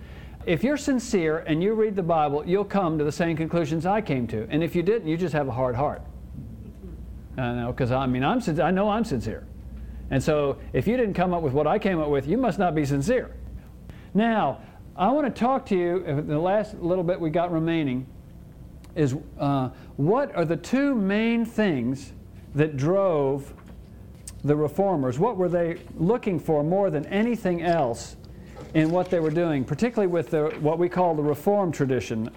if 0.45 0.63
you're 0.63 0.77
sincere 0.77 1.39
and 1.39 1.63
you 1.63 1.73
read 1.73 1.97
the 1.97 2.03
Bible, 2.03 2.47
you'll 2.47 2.65
come 2.65 2.99
to 2.99 3.05
the 3.05 3.13
same 3.13 3.35
conclusions 3.37 3.87
I 3.87 4.03
came 4.03 4.27
to. 4.27 4.47
And 4.51 4.63
if 4.63 4.77
you 4.77 4.83
didn't, 4.83 5.09
you 5.09 5.17
just 5.17 5.33
have 5.33 5.49
a 5.49 5.53
hard 5.53 5.75
heart. 5.75 6.03
I 7.37 7.67
because 7.67 7.93
I 7.93 8.07
mean, 8.07 8.25
I'm, 8.25 8.43
I 8.61 8.71
know 8.71 8.89
I'm 8.89 9.05
sincere. 9.05 9.47
And 10.11 10.23
so 10.23 10.59
if 10.73 10.87
you 10.87 10.97
didn't 10.97 11.15
come 11.15 11.35
up 11.35 11.43
with 11.43 11.53
what 11.53 11.67
I 11.67 11.79
came 11.79 12.01
up 12.01 12.09
with, 12.09 12.27
you 12.27 12.39
must 12.39 12.59
not 12.59 12.75
be 12.75 12.85
sincere. 12.85 13.35
Now, 14.15 14.61
I 14.95 15.11
want 15.11 15.27
to 15.27 15.41
talk 15.41 15.67
to 15.67 15.77
you, 15.77 16.23
the 16.27 16.39
last 16.39 16.75
little 16.81 17.05
bit 17.05 17.21
we 17.21 17.31
got 17.31 17.53
remaining, 17.53 18.07
is 18.95 19.15
uh, 19.39 19.71
what 19.97 20.35
are 20.35 20.45
the 20.45 20.57
two 20.57 20.95
main 20.95 21.45
things 21.45 22.13
that 22.55 22.77
drove 22.77 23.53
the 24.43 24.57
reformers? 24.57 25.19
What 25.19 25.37
were 25.37 25.49
they 25.49 25.81
looking 25.97 26.39
for 26.39 26.63
more 26.63 26.89
than 26.89 27.05
anything 27.07 27.63
else 27.63 28.17
in 28.77 28.91
what 28.91 29.09
they 29.09 29.21
were 29.21 29.31
doing, 29.31 29.65
particularly 29.65 30.07
with 30.07 30.29
the, 30.29 30.55
what 30.61 30.79
we 30.79 30.87
call 30.87 31.15
the 31.15 31.23
Reformed 31.23 31.73
tradition. 31.73 32.29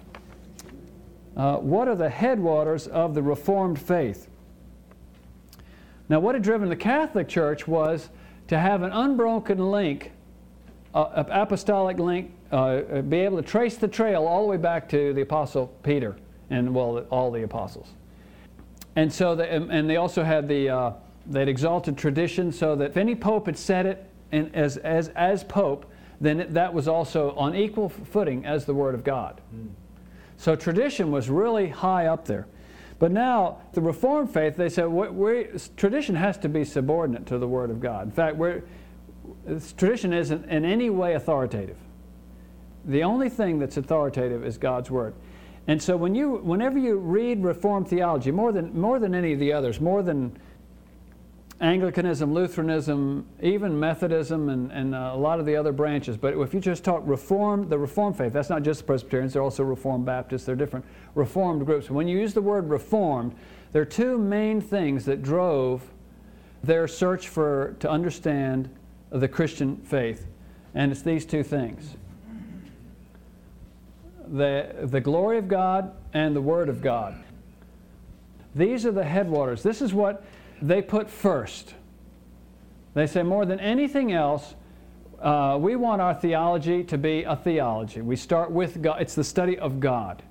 Uh, 1.36 1.56
what 1.56 1.86
are 1.86 1.94
the 1.94 2.08
headwaters 2.08 2.86
of 2.86 3.14
the 3.14 3.22
Reformed 3.22 3.78
faith? 3.78 4.29
Now, 6.10 6.18
what 6.18 6.34
had 6.34 6.42
driven 6.42 6.68
the 6.68 6.74
Catholic 6.74 7.28
Church 7.28 7.68
was 7.68 8.08
to 8.48 8.58
have 8.58 8.82
an 8.82 8.90
unbroken 8.90 9.70
link, 9.70 10.10
uh, 10.92 11.04
an 11.14 11.26
apostolic 11.30 12.00
link, 12.00 12.32
uh, 12.50 13.00
be 13.02 13.18
able 13.18 13.36
to 13.40 13.48
trace 13.48 13.76
the 13.76 13.86
trail 13.86 14.26
all 14.26 14.42
the 14.42 14.48
way 14.48 14.56
back 14.56 14.88
to 14.88 15.12
the 15.14 15.20
Apostle 15.20 15.68
Peter 15.84 16.16
and, 16.50 16.74
well, 16.74 17.06
all 17.10 17.30
the 17.30 17.44
apostles. 17.44 17.86
And 18.96 19.12
so, 19.12 19.36
the, 19.36 19.48
and 19.48 19.88
they 19.88 19.98
also 19.98 20.24
had 20.24 20.48
the, 20.48 20.68
uh, 20.68 20.92
that 21.26 21.46
exalted 21.46 21.96
tradition 21.96 22.50
so 22.50 22.74
that 22.74 22.90
if 22.90 22.96
any 22.96 23.14
pope 23.14 23.46
had 23.46 23.56
said 23.56 23.86
it 23.86 24.10
and 24.32 24.52
as, 24.52 24.78
as, 24.78 25.10
as 25.10 25.44
pope, 25.44 25.86
then 26.20 26.40
it, 26.40 26.54
that 26.54 26.74
was 26.74 26.88
also 26.88 27.30
on 27.36 27.54
equal 27.54 27.88
footing 27.88 28.44
as 28.44 28.64
the 28.64 28.74
Word 28.74 28.96
of 28.96 29.04
God. 29.04 29.40
Mm. 29.54 29.68
So 30.38 30.56
tradition 30.56 31.12
was 31.12 31.30
really 31.30 31.68
high 31.68 32.06
up 32.06 32.24
there. 32.24 32.48
But 33.00 33.12
now, 33.12 33.62
the 33.72 33.80
Reformed 33.80 34.30
faith, 34.30 34.56
they 34.56 34.68
we, 34.86 35.46
tradition 35.76 36.14
has 36.14 36.36
to 36.38 36.50
be 36.50 36.64
subordinate 36.64 37.24
to 37.26 37.38
the 37.38 37.48
Word 37.48 37.70
of 37.70 37.80
God. 37.80 38.04
In 38.04 38.12
fact, 38.12 38.36
tradition 39.78 40.12
isn't 40.12 40.44
in 40.44 40.66
any 40.66 40.90
way 40.90 41.14
authoritative. 41.14 41.78
The 42.84 43.02
only 43.02 43.30
thing 43.30 43.58
that's 43.58 43.78
authoritative 43.78 44.44
is 44.44 44.58
God's 44.58 44.90
Word. 44.90 45.14
And 45.66 45.82
so 45.82 45.96
when 45.96 46.14
you, 46.14 46.36
whenever 46.36 46.78
you 46.78 46.96
read 46.96 47.42
Reformed 47.42 47.88
theology, 47.88 48.30
more 48.30 48.52
than, 48.52 48.78
more 48.78 48.98
than 48.98 49.14
any 49.14 49.32
of 49.32 49.38
the 49.38 49.54
others, 49.54 49.80
more 49.80 50.02
than 50.02 50.38
Anglicanism, 51.60 52.32
Lutheranism, 52.32 53.26
even 53.42 53.78
Methodism, 53.78 54.48
and, 54.48 54.72
and 54.72 54.94
uh, 54.94 55.10
a 55.12 55.16
lot 55.16 55.40
of 55.40 55.46
the 55.46 55.56
other 55.56 55.72
branches. 55.72 56.16
But 56.16 56.34
if 56.34 56.54
you 56.54 56.60
just 56.60 56.84
talk 56.84 57.02
Reform, 57.04 57.68
the 57.68 57.78
Reformed 57.78 58.16
faith, 58.16 58.32
that's 58.32 58.48
not 58.48 58.62
just 58.62 58.86
Presbyterians, 58.86 59.34
they're 59.34 59.42
also 59.42 59.62
Reformed 59.62 60.06
Baptists, 60.06 60.44
they're 60.44 60.56
different 60.56 60.86
Reformed 61.14 61.66
groups. 61.66 61.90
When 61.90 62.08
you 62.08 62.18
use 62.18 62.32
the 62.32 62.40
word 62.40 62.70
Reformed, 62.70 63.34
there 63.72 63.82
are 63.82 63.86
two 63.86 64.16
main 64.16 64.60
things 64.60 65.04
that 65.04 65.22
drove 65.22 65.82
their 66.64 66.88
search 66.88 67.28
for 67.28 67.76
to 67.80 67.90
understand 67.90 68.70
the 69.10 69.28
Christian 69.28 69.76
faith. 69.76 70.26
And 70.74 70.90
it's 70.92 71.02
these 71.02 71.26
two 71.26 71.42
things 71.42 71.96
the, 74.26 74.72
the 74.84 75.00
glory 75.00 75.38
of 75.38 75.48
God 75.48 75.92
and 76.14 76.34
the 76.34 76.40
Word 76.40 76.68
of 76.68 76.80
God. 76.80 77.16
These 78.54 78.86
are 78.86 78.92
the 78.92 79.04
headwaters. 79.04 79.62
This 79.62 79.82
is 79.82 79.92
what 79.92 80.24
they 80.62 80.82
put 80.82 81.10
first. 81.10 81.74
They 82.94 83.06
say, 83.06 83.22
more 83.22 83.46
than 83.46 83.60
anything 83.60 84.12
else, 84.12 84.54
uh, 85.20 85.58
we 85.60 85.76
want 85.76 86.00
our 86.00 86.14
theology 86.14 86.82
to 86.84 86.98
be 86.98 87.24
a 87.24 87.36
theology. 87.36 88.00
We 88.00 88.16
start 88.16 88.50
with 88.50 88.82
God, 88.82 89.00
it's 89.00 89.14
the 89.14 89.24
study 89.24 89.58
of 89.58 89.80
God. 89.80 90.22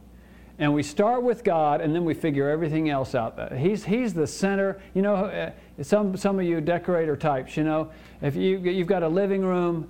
And 0.58 0.74
we 0.74 0.84
start 0.84 1.24
with 1.24 1.44
God 1.46 1.80
and 1.80 1.96
then 1.96 2.04
we 2.04 2.14
figure 2.14 2.50
everything 2.50 2.90
else 2.90 3.16
out. 3.16 3.54
He's, 3.54 3.86
he's 3.86 4.14
the 4.14 4.28
center. 4.28 4.82
You 4.94 5.02
know, 5.02 5.16
uh, 5.16 5.52
some, 5.84 6.18
some 6.18 6.38
of 6.38 6.46
you 6.46 6.60
decorator 6.60 7.16
types, 7.16 7.56
you 7.56 7.64
know, 7.64 7.92
if 8.22 8.36
you, 8.36 8.58
you've 8.58 8.88
got 8.88 9.04
a 9.04 9.08
living 9.08 9.46
room, 9.46 9.90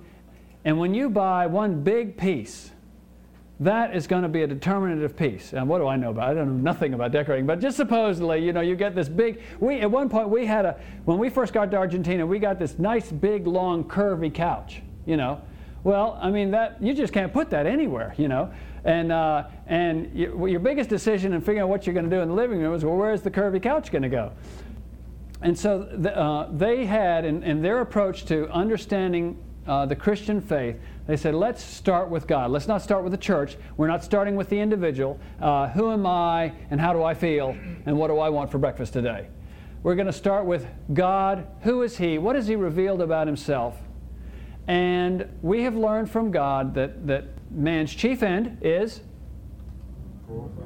and 0.64 0.78
when 0.78 0.94
you 0.94 1.10
buy 1.10 1.46
one 1.46 1.82
big 1.82 2.16
piece, 2.16 2.70
that 3.60 3.94
is 3.94 4.06
going 4.06 4.22
to 4.22 4.28
be 4.28 4.42
a 4.42 4.46
determinative 4.46 5.14
piece. 5.14 5.52
And 5.52 5.68
what 5.68 5.78
do 5.78 5.86
I 5.86 5.96
know 5.96 6.10
about? 6.10 6.30
I 6.30 6.34
don't 6.34 6.48
know 6.48 6.72
nothing 6.72 6.94
about 6.94 7.12
decorating, 7.12 7.46
but 7.46 7.60
just 7.60 7.76
supposedly, 7.76 8.42
you 8.42 8.54
know, 8.54 8.62
you 8.62 8.74
get 8.74 8.94
this 8.94 9.08
big. 9.08 9.42
We 9.60 9.80
at 9.80 9.90
one 9.90 10.08
point 10.08 10.30
we 10.30 10.46
had 10.46 10.64
a 10.64 10.80
when 11.04 11.18
we 11.18 11.28
first 11.28 11.52
got 11.52 11.70
to 11.70 11.76
Argentina, 11.76 12.26
we 12.26 12.38
got 12.38 12.58
this 12.58 12.78
nice 12.78 13.12
big 13.12 13.46
long 13.46 13.84
curvy 13.84 14.32
couch. 14.32 14.80
You 15.04 15.18
know, 15.18 15.42
well, 15.84 16.18
I 16.22 16.30
mean 16.30 16.50
that 16.52 16.82
you 16.82 16.94
just 16.94 17.12
can't 17.12 17.32
put 17.32 17.50
that 17.50 17.66
anywhere. 17.66 18.14
You 18.16 18.28
know, 18.28 18.50
and 18.84 19.12
uh, 19.12 19.44
and 19.66 20.10
you, 20.14 20.46
your 20.46 20.60
biggest 20.60 20.88
decision 20.88 21.34
in 21.34 21.40
figuring 21.40 21.60
out 21.60 21.68
what 21.68 21.86
you're 21.86 21.94
going 21.94 22.08
to 22.08 22.16
do 22.16 22.22
in 22.22 22.28
the 22.28 22.34
living 22.34 22.60
room 22.60 22.74
is 22.74 22.82
well, 22.82 22.96
where's 22.96 23.20
the 23.20 23.30
curvy 23.30 23.62
couch 23.62 23.92
going 23.92 24.02
to 24.02 24.08
go? 24.08 24.32
And 25.42 25.58
so 25.58 25.82
the, 25.82 26.16
uh, 26.16 26.48
they 26.52 26.84
had 26.86 27.24
in, 27.24 27.42
in 27.42 27.62
their 27.62 27.80
approach 27.80 28.24
to 28.26 28.48
understanding 28.50 29.38
uh, 29.66 29.86
the 29.86 29.96
Christian 29.96 30.40
faith, 30.40 30.76
they 31.10 31.16
said, 31.16 31.34
let's 31.34 31.62
start 31.62 32.08
with 32.08 32.26
God. 32.28 32.52
Let's 32.52 32.68
not 32.68 32.82
start 32.82 33.02
with 33.02 33.10
the 33.10 33.18
church. 33.18 33.56
We're 33.76 33.88
not 33.88 34.04
starting 34.04 34.36
with 34.36 34.48
the 34.48 34.60
individual. 34.60 35.18
Uh, 35.40 35.68
who 35.68 35.90
am 35.90 36.06
I 36.06 36.52
and 36.70 36.80
how 36.80 36.92
do 36.92 37.02
I 37.02 37.14
feel 37.14 37.56
and 37.86 37.98
what 37.98 38.08
do 38.08 38.18
I 38.18 38.28
want 38.28 38.50
for 38.50 38.58
breakfast 38.58 38.92
today? 38.92 39.26
We're 39.82 39.96
going 39.96 40.06
to 40.06 40.12
start 40.12 40.46
with 40.46 40.66
God. 40.92 41.48
Who 41.62 41.82
is 41.82 41.96
He? 41.96 42.18
What 42.18 42.36
has 42.36 42.46
He 42.46 42.54
revealed 42.54 43.00
about 43.00 43.26
Himself? 43.26 43.76
And 44.68 45.28
we 45.42 45.62
have 45.62 45.74
learned 45.74 46.10
from 46.10 46.30
God 46.30 46.74
that, 46.74 47.06
that 47.08 47.24
man's 47.50 47.92
chief 47.92 48.22
end 48.22 48.58
is 48.62 49.00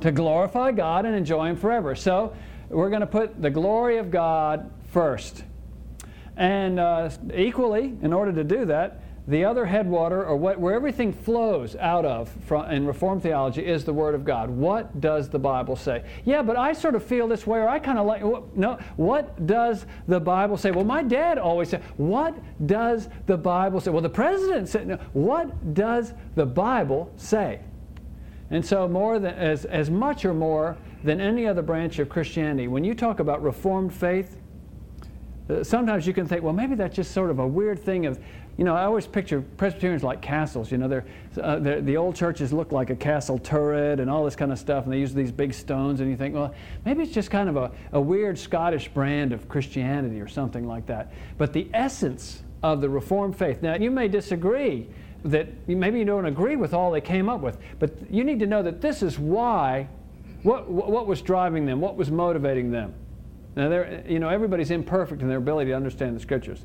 to 0.01 0.13
glorify 0.13 0.73
God 0.73 1.07
and 1.07 1.15
enjoy 1.15 1.47
Him 1.47 1.57
forever. 1.57 1.95
So 1.95 2.35
we're 2.69 2.91
going 2.91 3.01
to 3.01 3.07
put 3.07 3.41
the 3.41 3.51
glory 3.51 3.97
of 3.97 4.11
God 4.11 4.71
first. 4.91 5.45
And 6.37 6.81
uh, 6.81 7.09
equally, 7.33 7.97
in 8.03 8.13
order 8.13 8.33
to 8.33 8.45
do 8.45 8.67
that, 8.67 9.04
the 9.27 9.45
other 9.45 9.65
headwater, 9.65 10.25
or 10.25 10.37
what, 10.37 10.61
where 10.61 10.75
everything 10.75 11.11
flows 11.13 11.77
out 11.77 12.05
of 12.05 12.31
from, 12.47 12.71
in 12.71 12.87
Reformed 12.87 13.23
theology, 13.23 13.65
is 13.65 13.85
the 13.85 13.93
Word 13.93 14.15
of 14.15 14.25
God. 14.25 14.51
What 14.51 15.01
does 15.01 15.31
the 15.31 15.39
Bible 15.39 15.77
say? 15.77 16.05
Yeah, 16.27 16.43
but 16.43 16.57
I 16.57 16.75
sort 16.75 16.95
of 16.95 17.03
feel 17.03 17.27
this 17.27 17.47
way, 17.47 17.59
or 17.59 17.69
I 17.69 17.79
kind 17.79 17.99
of 17.99 18.05
like, 18.05 18.23
no, 18.55 18.79
what 18.97 19.47
does 19.47 19.87
the 20.09 20.21
Bible 20.21 20.59
say? 20.59 20.73
Well, 20.73 20.85
my 20.85 21.03
dad 21.03 21.39
always 21.39 21.71
said, 21.71 21.83
what 21.97 22.35
does 22.67 23.09
the 23.27 23.39
Bible 23.39 23.81
say? 23.81 23.91
Well, 23.91 24.03
the 24.03 24.11
president 24.11 24.69
said, 24.69 24.87
no, 24.87 24.97
what 25.15 25.73
does 25.73 26.13
the 26.35 26.45
Bible 26.45 27.11
say? 27.17 27.61
And 28.51 28.65
so, 28.65 28.87
more 28.87 29.19
than, 29.19 29.35
as, 29.35 29.65
as 29.65 29.91
much 29.91 30.27
or 30.27 30.35
more 30.35 30.77
than 31.03 31.19
any 31.21 31.47
other 31.47 31.63
branch 31.63 31.99
of 31.99 32.11
Christianity, 32.11 32.69
when 32.69 32.85
you 32.85 32.95
talk 32.95 33.21
about 33.21 33.43
Reformed 33.43 33.93
faith, 33.93 34.37
sometimes 35.63 36.07
you 36.07 36.15
can 36.15 36.27
think, 36.27 36.43
well, 36.43 36.53
maybe 36.53 36.75
that's 36.75 36.97
just 36.97 37.13
sort 37.13 37.31
of 37.31 37.39
a 37.39 37.47
weird 37.47 37.79
thing 37.79 38.07
of, 38.07 38.19
you 38.57 38.65
know, 38.65 38.75
I 38.75 38.85
always 38.85 39.07
picture 39.07 39.43
Presbyterians 39.43 40.03
like 40.03 40.23
castles. 40.23 40.71
You 40.71 40.79
know, 40.79 40.89
they're, 40.89 41.05
uh, 41.41 41.59
they're, 41.59 41.81
the 41.81 41.97
old 41.97 42.17
churches 42.17 42.53
look 42.53 42.73
like 42.73 42.91
a 42.91 42.97
castle 42.97 43.39
turret 43.39 44.01
and 44.01 44.09
all 44.09 44.25
this 44.25 44.37
kind 44.37 44.53
of 44.53 44.59
stuff, 44.59 44.85
and 44.85 44.93
they 44.93 44.99
use 44.99 45.13
these 45.13 45.33
big 45.33 45.53
stones, 45.53 46.01
and 46.01 46.09
you 46.09 46.17
think, 46.17 46.35
well, 46.35 46.55
maybe 46.85 47.03
it's 47.03 47.13
just 47.13 47.31
kind 47.31 47.49
of 47.49 47.57
a, 47.57 47.71
a 47.93 48.01
weird 48.01 48.39
Scottish 48.39 48.89
brand 48.89 49.33
of 49.33 49.49
Christianity 49.49 50.21
or 50.21 50.29
something 50.29 50.67
like 50.67 50.87
that. 50.87 51.13
But 51.37 51.53
the 51.53 51.69
essence 51.75 52.43
of 52.63 52.81
the 52.81 52.89
Reformed 52.89 53.37
faith, 53.37 53.61
now 53.61 53.75
you 53.75 53.91
may 53.91 54.09
disagree 54.09 54.89
that 55.25 55.69
maybe 55.69 55.99
you 55.99 56.05
don't 56.05 56.27
agree 56.27 56.57
with 56.57 56.73
all 56.75 56.91
they 56.91 57.01
came 57.01 57.29
up 57.29 57.41
with, 57.41 57.59
but 57.79 57.93
you 58.11 58.25
need 58.25 58.39
to 58.41 58.47
know 58.47 58.63
that 58.63 58.81
this 58.81 59.03
is 59.03 59.19
why, 59.19 59.89
what, 60.43 60.71
what 60.71 61.07
was 61.07 61.21
driving 61.23 61.67
them, 61.67 61.81
what 61.81 61.97
was 61.97 62.11
motivating 62.11 62.71
them. 62.71 62.95
Now, 63.57 63.85
you 64.07 64.19
know, 64.19 64.29
everybody's 64.29 64.71
imperfect 64.71 65.23
in 65.23 65.29
their 65.29 65.39
ability 65.39 65.71
to 65.71 65.77
understand 65.77 66.17
the 66.17 66.21
scriptures. 66.21 66.65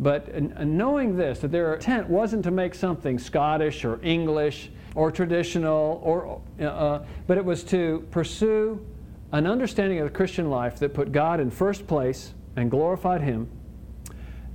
But 0.00 0.34
knowing 0.64 1.16
this, 1.16 1.40
that 1.40 1.52
their 1.52 1.74
intent 1.74 2.08
wasn't 2.08 2.44
to 2.44 2.50
make 2.50 2.74
something 2.74 3.18
Scottish 3.18 3.84
or 3.84 4.00
English 4.02 4.70
or 4.94 5.10
traditional, 5.10 6.00
or, 6.02 6.40
uh, 6.60 6.64
uh, 6.64 7.06
but 7.26 7.38
it 7.38 7.44
was 7.44 7.62
to 7.64 8.06
pursue 8.10 8.84
an 9.32 9.46
understanding 9.46 9.98
of 9.98 10.04
the 10.04 10.10
Christian 10.10 10.50
life 10.50 10.78
that 10.80 10.92
put 10.92 11.12
God 11.12 11.40
in 11.40 11.50
first 11.50 11.86
place 11.86 12.32
and 12.56 12.70
glorified 12.70 13.20
Him 13.20 13.48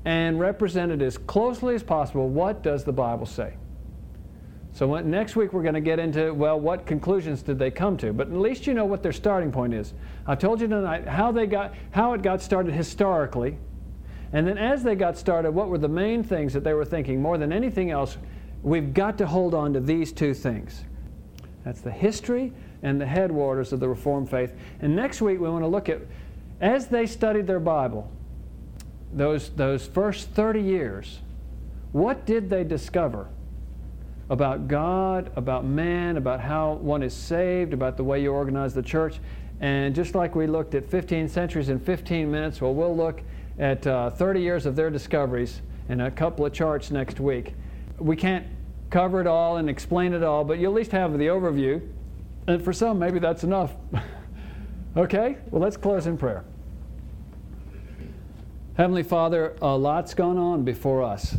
and 0.06 0.40
represented 0.40 1.02
as 1.02 1.18
closely 1.18 1.76
as 1.76 1.84
possible 1.84 2.30
what 2.30 2.64
does 2.64 2.84
the 2.84 2.94
Bible 2.94 3.26
say. 3.26 3.54
So 4.78 4.86
when, 4.86 5.10
next 5.10 5.36
week 5.36 5.54
we're 5.54 5.64
going 5.64 5.74
to 5.74 5.82
get 5.82 5.98
into, 5.98 6.32
well, 6.36 6.60
what 6.60 6.86
conclusions 6.86 7.42
did 7.42 7.58
they 7.58 7.72
come 7.72 7.98
to? 7.98 8.14
But 8.14 8.28
at 8.28 8.38
least 8.38 8.68
you 8.68 8.76
know 8.76 8.86
what 8.86 9.02
their 9.02 9.12
starting 9.12 9.52
point 9.52 9.74
is. 9.74 9.96
I 10.28 10.36
told 10.36 10.62
you 10.62 10.68
tonight 10.68 11.08
how, 11.08 11.32
they 11.32 11.48
got, 11.48 11.74
how 11.90 12.14
it 12.14 12.22
got 12.22 12.44
started 12.44 12.76
historically. 12.76 13.58
And 14.34 14.48
then 14.48 14.60
as 14.60 14.84
they 14.84 14.94
got 14.94 15.18
started, 15.18 15.50
what 15.50 15.70
were 15.70 15.80
the 15.80 15.88
main 15.88 16.24
things 16.24 16.54
that 16.54 16.64
they 16.64 16.76
were 16.76 16.86
thinking? 16.86 17.20
More 17.20 17.40
than 17.40 17.52
anything 17.52 17.90
else, 17.90 18.18
we've 18.62 18.94
got 18.94 19.18
to 19.18 19.26
hold 19.26 19.56
on 19.56 19.74
to 19.74 19.80
these 19.80 20.12
two 20.12 20.36
things. 20.36 20.84
That's 21.66 21.82
the 21.82 21.90
history 21.90 22.54
and 22.84 23.02
the 23.02 23.08
headwaters 23.08 23.74
of 23.74 23.80
the 23.80 23.90
Reformed 23.90 24.30
faith. 24.30 24.54
And 24.80 24.96
next 24.96 25.22
week 25.22 25.40
we 25.40 25.50
want 25.50 25.64
to 25.64 25.68
look 25.68 25.90
at, 25.90 26.02
as 26.62 26.86
they 26.86 27.08
studied 27.08 27.48
their 27.48 27.60
Bible, 27.60 28.12
those, 29.12 29.50
those 29.50 29.88
first 29.88 30.30
30 30.30 30.62
years, 30.62 31.18
what 31.94 32.28
did 32.28 32.48
they 32.52 32.64
discover? 32.64 33.28
About 34.30 34.68
God, 34.68 35.32
about 35.36 35.66
man, 35.66 36.18
about 36.18 36.42
how 36.42 36.74
one 36.74 37.02
is 37.02 37.14
saved, 37.14 37.74
about 37.74 37.98
the 37.98 38.04
way 38.04 38.22
you 38.22 38.32
organize 38.32 38.74
the 38.74 38.82
church. 38.82 39.20
And 39.60 39.96
just 39.96 40.16
like 40.16 40.36
we 40.36 40.48
looked 40.48 40.76
at 40.76 40.90
15 40.90 41.30
centuries 41.30 41.70
in 41.70 41.80
15 41.80 42.30
minutes, 42.30 42.62
well, 42.62 42.74
we'll 42.74 42.96
look 42.96 43.22
at 43.58 43.88
uh, 43.88 44.10
30 44.12 44.42
years 44.42 44.66
of 44.66 44.76
their 44.76 44.90
discoveries 44.90 45.62
in 45.90 46.02
a 46.02 46.12
couple 46.12 46.46
of 46.46 46.54
charts 46.54 46.92
next 46.92 47.20
week. 47.20 47.54
We 47.98 48.16
can't 48.16 48.46
cover 48.90 49.20
it 49.22 49.28
all 49.28 49.58
and 49.58 49.70
explain 49.70 50.14
it 50.14 50.24
all, 50.24 50.44
but 50.44 50.60
you 50.60 50.68
at 50.68 50.74
least 50.74 50.92
have 50.92 51.14
the 51.18 51.28
overview. 51.28 51.82
And 52.48 52.64
for 52.64 52.74
some, 52.74 53.00
maybe 53.00 53.20
that's 53.20 53.44
enough. 53.44 53.74
okay? 54.98 55.38
Well, 55.50 55.62
let's 55.62 55.78
close 55.78 56.06
in 56.06 56.18
prayer. 56.18 56.44
Heavenly 58.76 59.04
Father, 59.04 59.56
a 59.62 59.76
lot's 59.76 60.14
gone 60.14 60.38
on 60.38 60.64
before 60.64 61.02
us. 61.02 61.38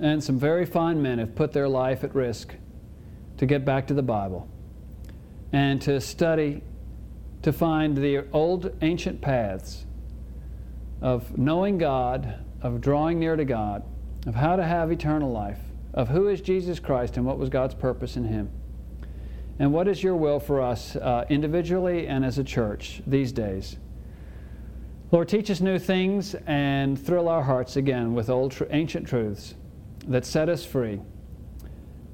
And 0.00 0.22
some 0.22 0.38
very 0.38 0.66
fine 0.66 1.02
men 1.02 1.18
have 1.18 1.34
put 1.34 1.52
their 1.52 1.68
life 1.68 2.04
at 2.04 2.14
risk 2.14 2.54
to 3.38 3.46
get 3.46 3.64
back 3.64 3.86
to 3.88 3.94
the 3.94 4.02
Bible 4.02 4.48
and 5.52 5.80
to 5.82 6.00
study, 6.00 6.62
to 7.42 7.52
find 7.52 7.96
the 7.96 8.24
old 8.32 8.74
ancient 8.82 9.20
paths 9.20 9.84
of 11.00 11.36
knowing 11.36 11.78
God, 11.78 12.44
of 12.62 12.80
drawing 12.80 13.18
near 13.18 13.36
to 13.36 13.44
God, 13.44 13.82
of 14.26 14.34
how 14.34 14.56
to 14.56 14.64
have 14.64 14.90
eternal 14.90 15.30
life, 15.30 15.58
of 15.92 16.08
who 16.08 16.28
is 16.28 16.40
Jesus 16.40 16.78
Christ 16.78 17.16
and 17.16 17.26
what 17.26 17.38
was 17.38 17.48
God's 17.48 17.74
purpose 17.74 18.16
in 18.16 18.24
Him. 18.24 18.50
And 19.58 19.72
what 19.72 19.88
is 19.88 20.02
your 20.02 20.16
will 20.16 20.40
for 20.40 20.60
us 20.60 20.96
uh, 20.96 21.26
individually 21.28 22.06
and 22.06 22.24
as 22.24 22.38
a 22.38 22.44
church 22.44 23.02
these 23.06 23.32
days? 23.32 23.76
Lord, 25.10 25.28
teach 25.28 25.50
us 25.50 25.60
new 25.60 25.78
things 25.78 26.34
and 26.46 26.98
thrill 26.98 27.28
our 27.28 27.42
hearts 27.42 27.76
again 27.76 28.14
with 28.14 28.30
old 28.30 28.52
tr- 28.52 28.64
ancient 28.70 29.06
truths 29.06 29.54
that 30.08 30.24
set 30.24 30.48
us 30.48 30.64
free 30.64 31.00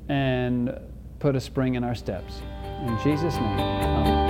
and 0.08 0.78
put 1.18 1.36
a 1.36 1.40
spring 1.40 1.74
in 1.74 1.84
our 1.84 1.94
steps. 1.94 2.42
In 2.82 2.98
Jesus' 3.02 3.34
name, 3.34 3.58
amen. 3.58 4.28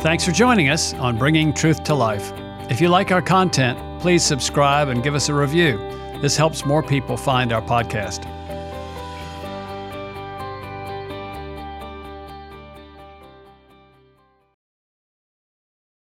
Thanks 0.00 0.24
for 0.24 0.32
joining 0.32 0.68
us 0.68 0.94
on 0.94 1.18
Bringing 1.18 1.52
Truth 1.52 1.82
to 1.84 1.94
Life. 1.94 2.32
If 2.70 2.80
you 2.80 2.88
like 2.88 3.10
our 3.10 3.22
content, 3.22 4.00
please 4.00 4.22
subscribe 4.22 4.88
and 4.88 5.02
give 5.02 5.14
us 5.14 5.28
a 5.28 5.34
review. 5.34 5.78
This 6.20 6.36
helps 6.36 6.64
more 6.64 6.82
people 6.82 7.16
find 7.16 7.52
our 7.52 7.62
podcast. 7.62 8.24